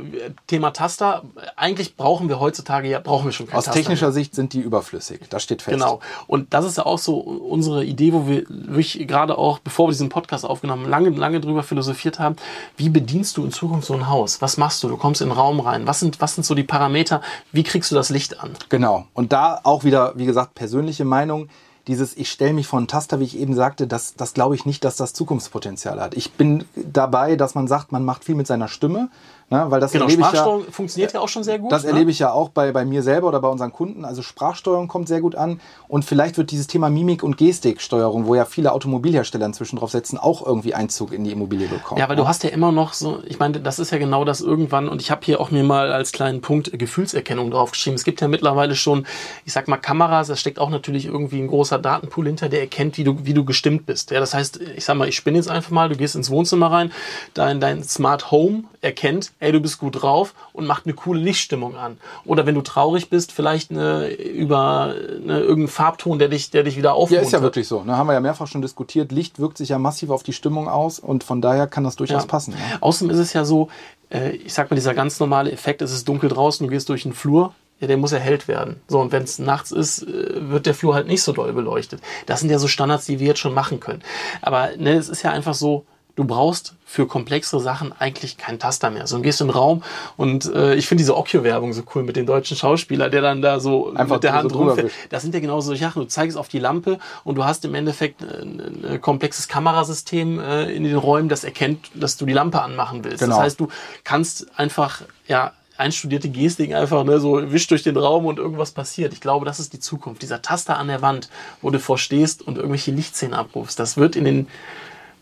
Thema 0.48 0.72
Taster, 0.72 1.24
eigentlich 1.56 1.96
brauchen 1.96 2.30
wir 2.30 2.39
heutzutage 2.39 2.89
ja, 2.89 3.00
brauchen 3.00 3.25
wir 3.25 3.32
schon 3.32 3.48
kein 3.48 3.58
Aus 3.58 3.65
Taster 3.65 3.80
technischer 3.80 4.08
mehr. 4.08 4.13
Sicht 4.13 4.36
sind 4.36 4.53
die 4.53 4.60
überflüssig. 4.60 5.22
Das 5.30 5.44
steht 5.44 5.62
fest. 5.62 5.77
Genau. 5.77 6.00
Und 6.27 6.53
das 6.53 6.65
ist 6.65 6.77
ja 6.77 6.86
auch 6.86 7.00
so 7.00 7.18
unsere 7.18 7.84
Idee, 7.86 8.13
wo 8.13 8.27
wir 8.27 8.44
wirklich 8.48 9.08
gerade 9.08 9.38
auch, 9.38 9.60
bevor 9.60 9.88
wir 9.88 9.91
diesen 9.91 10.10
Podcast 10.10 10.46
aufgenommen 10.46 10.84
haben, 10.84 10.89
lange, 10.89 11.10
lange 11.10 11.39
drüber 11.39 11.63
philosophiert 11.63 12.20
haben. 12.20 12.36
Wie 12.77 12.89
bedienst 12.89 13.38
du 13.38 13.44
in 13.46 13.51
Zukunft 13.51 13.88
so 13.88 13.94
ein 13.94 14.10
Haus? 14.10 14.41
Was 14.41 14.58
machst 14.58 14.84
du? 14.84 14.89
Du 14.89 14.98
kommst 14.98 15.22
in 15.22 15.30
den 15.30 15.38
Raum 15.38 15.60
rein. 15.60 15.88
Was 15.88 16.00
sind, 16.00 16.22
was 16.22 16.36
sind 16.36 16.44
so 16.44 16.56
die 16.56 16.63
Parameter? 16.63 17.22
Wie 17.51 17.63
kriegst 17.63 17.91
du 17.91 17.96
das 17.96 18.10
Licht 18.10 18.39
an? 18.39 18.51
Genau. 18.70 19.06
Und 19.13 19.34
da 19.34 19.60
auch 19.63 19.84
wieder, 19.84 20.13
wie 20.15 20.25
gesagt, 20.25 20.56
persönliche 20.56 21.06
Meinung. 21.06 21.50
Dieses, 21.92 22.16
ich 22.16 22.32
stelle 22.32 22.54
mich 22.54 22.68
vor 22.68 22.80
einen 22.80 22.88
Taster, 22.88 23.20
wie 23.20 23.26
ich 23.26 23.38
eben 23.38 23.54
sagte, 23.54 23.86
das, 23.86 24.16
das 24.16 24.34
glaube 24.34 24.56
ich 24.56 24.66
nicht, 24.66 24.86
dass 24.86 24.96
das 24.96 25.12
Zukunftspotenzial 25.12 26.00
hat. 26.00 26.16
Ich 26.16 26.32
bin 26.32 26.64
dabei, 26.74 27.36
dass 27.36 27.54
man 27.54 27.68
sagt, 27.68 27.92
man 27.92 28.06
macht 28.06 28.24
viel 28.24 28.36
mit 28.36 28.48
seiner 28.48 28.70
Stimme. 28.70 29.10
Ne? 29.51 29.65
Weil 29.67 29.81
das 29.81 29.91
Genau, 29.91 30.05
erlebe 30.05 30.22
ich 30.22 30.27
ja, 30.27 30.31
Sprachsteuerung 30.31 30.72
funktioniert 30.72 31.13
ja 31.13 31.20
auch 31.20 31.27
schon 31.27 31.43
sehr 31.43 31.60
gut. 31.60 31.74
das 31.74 31.84
ne? 31.84 31.89
erlebe 31.89 32.10
ich 32.10 32.20
ja 32.20 32.31
auch 32.31 32.50
bei, 32.50 32.72
bei 32.72 32.86
mir 32.86 33.03
selber 33.03 33.27
oder 33.27 33.41
bei 33.41 33.50
unseren 33.50 33.74
Kunden. 33.74 34.05
Also 34.05 34.22
Sprachsteuerung 34.22 34.88
kommt 34.88 35.10
sehr 35.10 35.20
gut 35.20 35.36
an. 35.36 35.60
Und 35.89 36.05
vielleicht 36.05 36.38
wird 36.38 36.51
dieses 36.51 36.67
Thema 36.67 36.89
Mimik- 36.89 37.22
und 37.22 37.38
Gestiksteuerung, 37.38 38.27
wo 38.27 38.36
ja 38.36 38.46
viele 38.46 38.72
Automobilhersteller 38.72 39.46
inzwischen 39.46 39.75
drauf 39.75 39.91
setzen, 39.91 40.17
auch 40.17 40.46
irgendwie 40.46 40.74
Einzug 40.74 41.12
in 41.12 41.25
die 41.25 41.31
Immobilie 41.31 41.67
bekommen. 41.67 42.00
Ja, 42.00 42.08
weil 42.08 42.15
du 42.15 42.29
hast 42.29 42.46
ja 42.46 42.50
immer 42.50 42.72
noch 42.72 42.93
so, 42.93 43.20
ich 43.25 43.39
meine, 43.39 43.60
das 43.60 43.77
ist 43.77 43.91
ja 43.91 43.98
genau 43.98 44.24
das 44.24 44.39
irgendwann, 44.39 44.88
und 44.88 45.01
ich 45.01 45.12
habe 45.12 45.20
hier 45.25 45.41
auch 45.41 45.51
mir 45.51 45.63
mal 45.63 45.91
als 45.91 46.13
kleinen 46.13 46.39
Punkt 46.39 46.72
Gefühlserkennung 46.72 47.51
draufgeschrieben. 47.51 47.96
Es 47.96 48.05
gibt 48.05 48.22
ja 48.22 48.29
mittlerweile 48.29 48.75
schon, 48.75 49.05
ich 49.43 49.51
sag 49.51 49.67
mal, 49.67 49.75
Kameras, 49.75 50.27
da 50.27 50.38
steckt 50.38 50.60
auch 50.60 50.70
natürlich 50.70 51.08
irgendwie 51.08 51.41
ein 51.41 51.48
großer 51.48 51.77
Datenpool 51.77 52.25
hinter, 52.25 52.48
der 52.48 52.62
erkennt, 52.62 52.98
wie 52.98 53.03
du, 53.03 53.25
wie 53.25 53.34
du 53.34 53.43
gestimmt 53.43 53.86
bist. 53.86 54.12
Ja, 54.12 54.22
das 54.22 54.34
heißt, 54.34 54.62
ich 54.77 54.86
sag 54.86 54.96
mal, 54.96 55.10
ich 55.10 55.17
spinne 55.17 55.38
jetzt 55.38 55.50
einfach 55.50 55.72
mal, 55.72 55.89
du 55.89 55.98
gehst 55.98 56.15
ins 56.15 56.29
Wohnzimmer 56.29 56.72
rein, 56.72 56.93
dein, 57.34 57.60
dein 57.60 57.84
Smart 57.84 58.31
Home 58.31 58.63
erkennt, 58.79 59.34
ey, 59.42 59.52
du 59.52 59.60
bist 59.60 59.78
gut 59.80 60.02
drauf 60.02 60.34
und 60.54 60.66
macht 60.66 60.86
eine 60.86 60.94
coole 60.94 61.20
Lichtstimmung 61.20 61.76
an. 61.76 61.98
Oder 62.26 62.46
wenn 62.46 62.56
du 62.56 62.62
traurig 62.62 63.10
bist, 63.10 63.34
vielleicht 63.34 63.72
eine, 63.72 64.08
über 64.08 64.94
eine, 64.96 65.40
irgendeinen 65.40 65.68
Farbton, 65.68 66.18
der 66.20 66.30
dich, 66.30 66.52
der 66.52 66.64
dich 66.64 66.78
wieder 66.78 66.90
Ja, 66.90 66.94
aufmuntert. 66.96 67.26
ist 67.28 67.34
ja 67.34 67.42
wirklich 67.42 67.68
so. 67.68 67.84
Ne? 67.84 67.98
Haben 67.98 68.08
wir 68.08 68.14
ja 68.14 68.20
mehrfach 68.22 68.48
schon 68.48 68.62
diskutiert. 68.62 69.12
Licht 69.12 69.40
wirkt 69.40 69.58
sich 69.58 69.70
ja 69.70 69.80
massiv 69.80 70.10
auf 70.12 70.24
die 70.24 70.34
Stimmung 70.34 70.70
aus 70.70 71.00
und 71.00 71.24
von 71.26 71.42
daher 71.42 71.68
kann 71.68 71.84
das 71.84 71.98
durchaus 71.98 72.22
Ja. 72.24 72.28
passen. 72.28 72.52
Ne? 72.54 72.58
Außerdem 72.80 73.10
ist 73.14 73.20
es 73.20 73.34
ja 73.34 73.44
so, 73.44 73.70
äh, 74.10 74.30
ich 74.32 74.54
sag 74.54 74.70
mal, 74.72 74.76
dieser 74.76 74.94
ganz 74.94 75.20
normale 75.20 75.52
Effekt, 75.52 75.82
es 75.82 75.92
ist 75.92 76.08
dunkel 76.08 76.30
draußen, 76.30 76.66
du 76.66 76.72
gehst 76.72 76.88
durch 76.88 77.04
den 77.04 77.14
Flur, 77.14 77.54
ja, 77.80 77.88
der 77.88 77.98
muss 77.98 78.12
erhellt 78.12 78.48
werden. 78.48 78.80
So, 78.88 79.00
und 79.00 79.12
wenn 79.12 79.24
es 79.24 79.40
nachts 79.40 79.72
ist, 79.72 80.04
äh, 80.04 80.50
wird 80.52 80.68
der 80.68 80.76
Flur 80.76 80.94
halt 80.94 81.08
nicht 81.08 81.24
so 81.24 81.32
doll 81.32 81.52
beleuchtet. 81.52 82.00
Das 82.28 82.40
sind 82.40 82.52
ja 82.52 82.60
so 82.60 82.68
Standards, 82.68 83.06
die 83.08 83.20
wir 83.20 83.26
jetzt 83.28 83.40
schon 83.40 83.56
machen 83.56 83.80
können. 83.80 84.04
Aber 84.44 84.70
ne, 84.78 84.94
es 84.94 85.10
ist 85.10 85.24
ja 85.24 85.32
einfach 85.32 85.56
so, 85.56 85.84
du 86.15 86.25
brauchst 86.25 86.75
für 86.86 87.08
komplexere 87.08 87.62
Sachen 87.62 87.94
eigentlich 87.98 88.38
keinen 88.38 88.60
Taster 88.60 88.89
mehr. 88.89 89.08
So, 89.08 89.18
du 89.18 89.24
gehst 89.24 89.39
in 89.41 89.48
den 89.48 89.56
Raum 89.56 89.84
und 90.18 90.53
äh, 90.53 90.75
ich 90.75 90.88
finde 90.88 91.01
diese 91.01 91.15
Occhio-Werbung 91.15 91.74
so 91.74 91.84
cool 91.96 92.03
mit 92.03 92.15
dem 92.15 92.25
deutschen 92.25 92.58
Schauspieler, 92.58 93.10
der 93.10 93.22
dann 93.22 93.41
da 93.41 93.60
so 93.60 93.94
Einfach 93.94 94.15
mit 94.15 94.24
der 94.24 94.32
so 94.32 94.38
Hand 94.38 94.51
drüber 94.51 94.72
rumfährt. 94.74 94.91
Das 95.10 95.22
sind 95.22 95.34
ja 95.34 95.39
genau 95.39 95.62
solche 95.62 95.86
Sachen. 95.86 96.01
Du 96.01 96.08
zeigst 96.08 96.38
auf 96.38 96.50
die 96.50 96.60
Lampe 96.60 97.00
und 97.24 97.36
du 97.36 97.46
hast 97.46 97.63
im 97.63 97.75
Endeffekt 97.75 98.22
ein, 98.22 98.84
ein 98.86 99.01
komplexes 99.01 99.48
Kamerasystem 99.48 100.39
äh, 100.39 100.72
in 100.72 100.84
den 100.84 100.98
Räumen, 100.98 101.30
das 101.30 101.44
erkennt, 101.44 101.91
dass 101.96 102.18
du 102.18 102.25
die 102.25 102.34
Lampe 102.34 102.62
anmachen 102.62 103.03
willst. 103.03 103.20
Genau. 103.20 103.36
Das 103.36 103.44
heißt, 103.44 103.60
du 103.60 103.70
kannst 104.03 104.48
einfach, 104.60 105.01
ja, 105.27 105.53
einstudierte 105.82 106.30
Gestik 106.30 106.74
einfach, 106.74 107.03
ne, 107.03 107.20
so 107.20 107.51
wisch 107.51 107.68
durch 107.68 107.84
den 107.84 107.98
Raum 107.98 108.25
und 108.25 108.38
irgendwas 108.38 108.72
passiert. 108.72 109.13
Ich 109.13 109.22
glaube, 109.22 109.46
das 109.46 109.60
ist 109.60 109.74
die 109.74 109.80
Zukunft. 109.80 110.22
Dieser 110.22 110.41
Taster 110.41 110.77
an 110.77 110.88
der 110.88 111.01
Wand, 111.01 111.30
wo 111.62 111.72
du 111.72 111.80
vorstehst 111.80 112.41
und 112.41 112.58
irgendwelche 112.58 112.91
Lichtszenen 112.91 113.34
abrufst, 113.34 113.80
das 113.80 113.98
wird 113.98 114.15
in 114.15 114.25
den, 114.25 114.48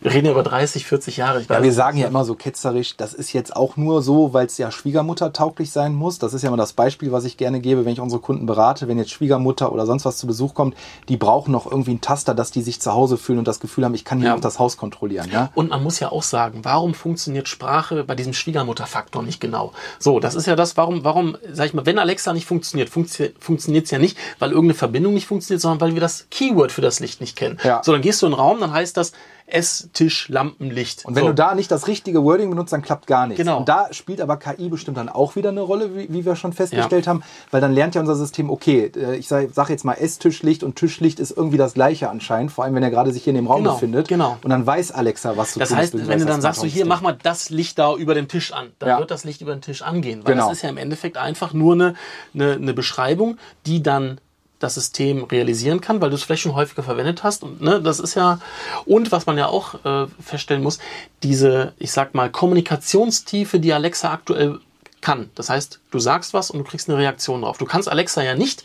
wir 0.00 0.12
reden 0.12 0.26
ja 0.26 0.32
über 0.32 0.42
30, 0.42 0.86
40 0.86 1.16
Jahre. 1.18 1.42
Ja, 1.48 1.62
wir 1.62 1.72
sagen 1.72 1.98
ja 1.98 2.06
immer 2.06 2.24
so 2.24 2.34
ketzerisch, 2.34 2.96
das 2.96 3.12
ist 3.14 3.32
jetzt 3.32 3.54
auch 3.54 3.76
nur 3.76 4.02
so, 4.02 4.32
weil 4.32 4.46
es 4.46 4.56
ja 4.58 4.70
Schwiegermutter-tauglich 4.70 5.70
sein 5.70 5.94
muss. 5.94 6.18
Das 6.18 6.32
ist 6.34 6.42
ja 6.42 6.48
immer 6.48 6.56
das 6.56 6.72
Beispiel, 6.72 7.12
was 7.12 7.24
ich 7.24 7.36
gerne 7.36 7.60
gebe, 7.60 7.84
wenn 7.84 7.92
ich 7.92 8.00
unsere 8.00 8.20
Kunden 8.20 8.46
berate. 8.46 8.88
Wenn 8.88 8.98
jetzt 8.98 9.10
Schwiegermutter 9.10 9.72
oder 9.72 9.86
sonst 9.86 10.04
was 10.04 10.16
zu 10.18 10.26
Besuch 10.26 10.54
kommt, 10.54 10.74
die 11.08 11.16
brauchen 11.16 11.52
noch 11.52 11.70
irgendwie 11.70 11.90
einen 11.90 12.00
Taster, 12.00 12.34
dass 12.34 12.50
die 12.50 12.62
sich 12.62 12.80
zu 12.80 12.92
Hause 12.92 13.16
fühlen 13.18 13.38
und 13.38 13.48
das 13.48 13.60
Gefühl 13.60 13.84
haben, 13.84 13.94
ich 13.94 14.04
kann 14.04 14.18
hier 14.18 14.28
Ja. 14.28 14.34
noch 14.34 14.40
das 14.40 14.58
Haus 14.58 14.76
kontrollieren. 14.76 15.28
Ja? 15.32 15.50
Und 15.54 15.70
man 15.70 15.82
muss 15.82 16.00
ja 16.00 16.10
auch 16.12 16.22
sagen, 16.22 16.60
warum 16.62 16.94
funktioniert 16.94 17.48
Sprache 17.48 18.04
bei 18.04 18.14
diesem 18.14 18.32
Schwiegermutterfaktor 18.32 19.22
nicht 19.22 19.40
genau? 19.40 19.72
So, 19.98 20.20
das 20.20 20.34
ist 20.34 20.46
ja 20.46 20.56
das, 20.56 20.76
warum, 20.76 21.04
warum, 21.04 21.36
sag 21.52 21.66
ich 21.66 21.74
mal, 21.74 21.86
wenn 21.86 21.98
Alexa 21.98 22.32
nicht 22.32 22.46
funktioniert, 22.46 22.88
funktio 22.88 23.26
funktioniert 23.38 23.84
es 23.86 23.90
ja 23.90 23.98
nicht, 23.98 24.16
weil 24.38 24.50
irgendeine 24.50 24.74
Verbindung 24.74 25.14
nicht 25.14 25.26
funktioniert, 25.26 25.60
sondern 25.60 25.80
weil 25.80 25.94
wir 25.94 26.00
das 26.00 26.26
Keyword 26.30 26.72
für 26.72 26.80
das 26.82 27.00
Licht 27.00 27.20
nicht 27.20 27.36
kennen. 27.36 27.58
Ja. 27.64 27.82
So, 27.84 27.92
dann 27.92 28.02
gehst 28.02 28.22
du 28.22 28.26
in 28.26 28.32
den 28.32 28.38
Raum, 28.38 28.60
dann 28.60 28.72
heißt 28.72 28.96
das 28.96 29.12
Esstisch, 29.52 30.28
Lampenlicht. 30.28 31.04
Und 31.04 31.14
wenn 31.16 31.22
so. 31.24 31.28
du 31.28 31.34
da 31.34 31.54
nicht 31.54 31.70
das 31.70 31.86
richtige 31.86 32.22
Wording 32.24 32.50
benutzt, 32.50 32.72
dann 32.72 32.82
klappt 32.82 33.06
gar 33.06 33.26
nichts. 33.26 33.38
Genau. 33.42 33.58
Und 33.58 33.68
da 33.68 33.88
spielt 33.92 34.20
aber 34.20 34.36
KI 34.36 34.68
bestimmt 34.68 34.96
dann 34.96 35.08
auch 35.08 35.36
wieder 35.36 35.50
eine 35.50 35.60
Rolle, 35.60 35.94
wie, 35.96 36.12
wie 36.12 36.24
wir 36.24 36.36
schon 36.36 36.52
festgestellt 36.52 37.06
haben, 37.06 37.22
weil 37.50 37.60
dann 37.60 37.72
lernt 37.72 37.94
ja 37.94 38.00
unser 38.00 38.14
System, 38.16 38.50
okay, 38.50 38.90
äh, 38.96 39.16
ich 39.16 39.28
sage 39.28 39.50
sag 39.52 39.68
jetzt 39.70 39.84
mal 39.84 39.94
Esstischlicht 39.94 40.62
und 40.62 40.76
Tischlicht 40.76 41.20
ist 41.20 41.30
irgendwie 41.36 41.56
das 41.58 41.74
gleiche 41.74 42.08
anscheinend, 42.10 42.52
vor 42.52 42.64
allem 42.64 42.74
wenn 42.74 42.82
er 42.82 42.90
gerade 42.90 43.12
sich 43.12 43.24
hier 43.24 43.32
in 43.32 43.36
dem 43.36 43.46
Raum 43.46 43.58
Genau, 43.62 43.74
befindet. 43.74 44.08
genau. 44.08 44.38
Und 44.42 44.50
dann 44.50 44.64
weiß 44.66 44.92
Alexa, 44.92 45.36
was 45.36 45.52
zu 45.52 45.58
Das 45.58 45.68
tun 45.70 45.78
heißt, 45.78 45.94
ist. 45.94 46.08
wenn 46.08 46.18
du 46.20 46.24
dann 46.26 46.36
das 46.36 46.42
sagst, 46.42 46.60
so 46.60 46.66
hier, 46.66 46.86
mach 46.86 47.00
mal 47.00 47.16
das 47.22 47.50
Licht 47.50 47.78
da 47.78 47.94
über 47.94 48.14
dem 48.14 48.28
Tisch 48.28 48.52
an, 48.52 48.68
dann 48.78 48.88
Ja. 48.88 48.98
wird 48.98 49.10
das 49.10 49.24
Licht 49.24 49.40
über 49.40 49.52
den 49.54 49.60
Tisch 49.62 49.82
angehen. 49.82 50.20
Weil 50.24 50.34
Genau. 50.34 50.48
das 50.48 50.58
ist 50.58 50.62
ja 50.62 50.68
im 50.70 50.76
Endeffekt 50.76 51.16
einfach 51.16 51.52
nur 51.52 51.74
eine, 51.74 51.94
eine, 52.34 52.52
eine 52.52 52.74
Beschreibung, 52.74 53.36
die 53.66 53.82
dann 53.82 54.20
das 54.60 54.74
System 54.74 55.24
realisieren 55.24 55.80
kann, 55.80 56.00
weil 56.00 56.10
du 56.10 56.16
es 56.16 56.22
vielleicht 56.22 56.42
schon 56.42 56.54
häufiger 56.54 56.82
verwendet 56.82 57.24
hast. 57.24 57.42
Und 57.42 57.60
ne, 57.60 57.82
das 57.82 57.98
ist 57.98 58.14
ja, 58.14 58.38
und 58.84 59.10
was 59.10 59.26
man 59.26 59.36
ja 59.36 59.46
auch 59.46 59.84
äh, 59.84 60.06
feststellen 60.22 60.62
muss, 60.62 60.78
diese, 61.22 61.72
ich 61.78 61.90
sag 61.90 62.14
mal, 62.14 62.30
Kommunikationstiefe, 62.30 63.58
die 63.58 63.72
Alexa 63.72 64.12
aktuell 64.12 64.60
kann. 65.00 65.30
Das 65.34 65.50
heißt, 65.50 65.80
du 65.90 65.98
sagst 65.98 66.34
was 66.34 66.50
und 66.50 66.58
du 66.58 66.64
kriegst 66.64 66.88
eine 66.88 66.98
Reaktion 66.98 67.42
drauf. 67.42 67.58
Du 67.58 67.64
kannst 67.64 67.88
Alexa 67.88 68.22
ja 68.22 68.34
nicht 68.34 68.62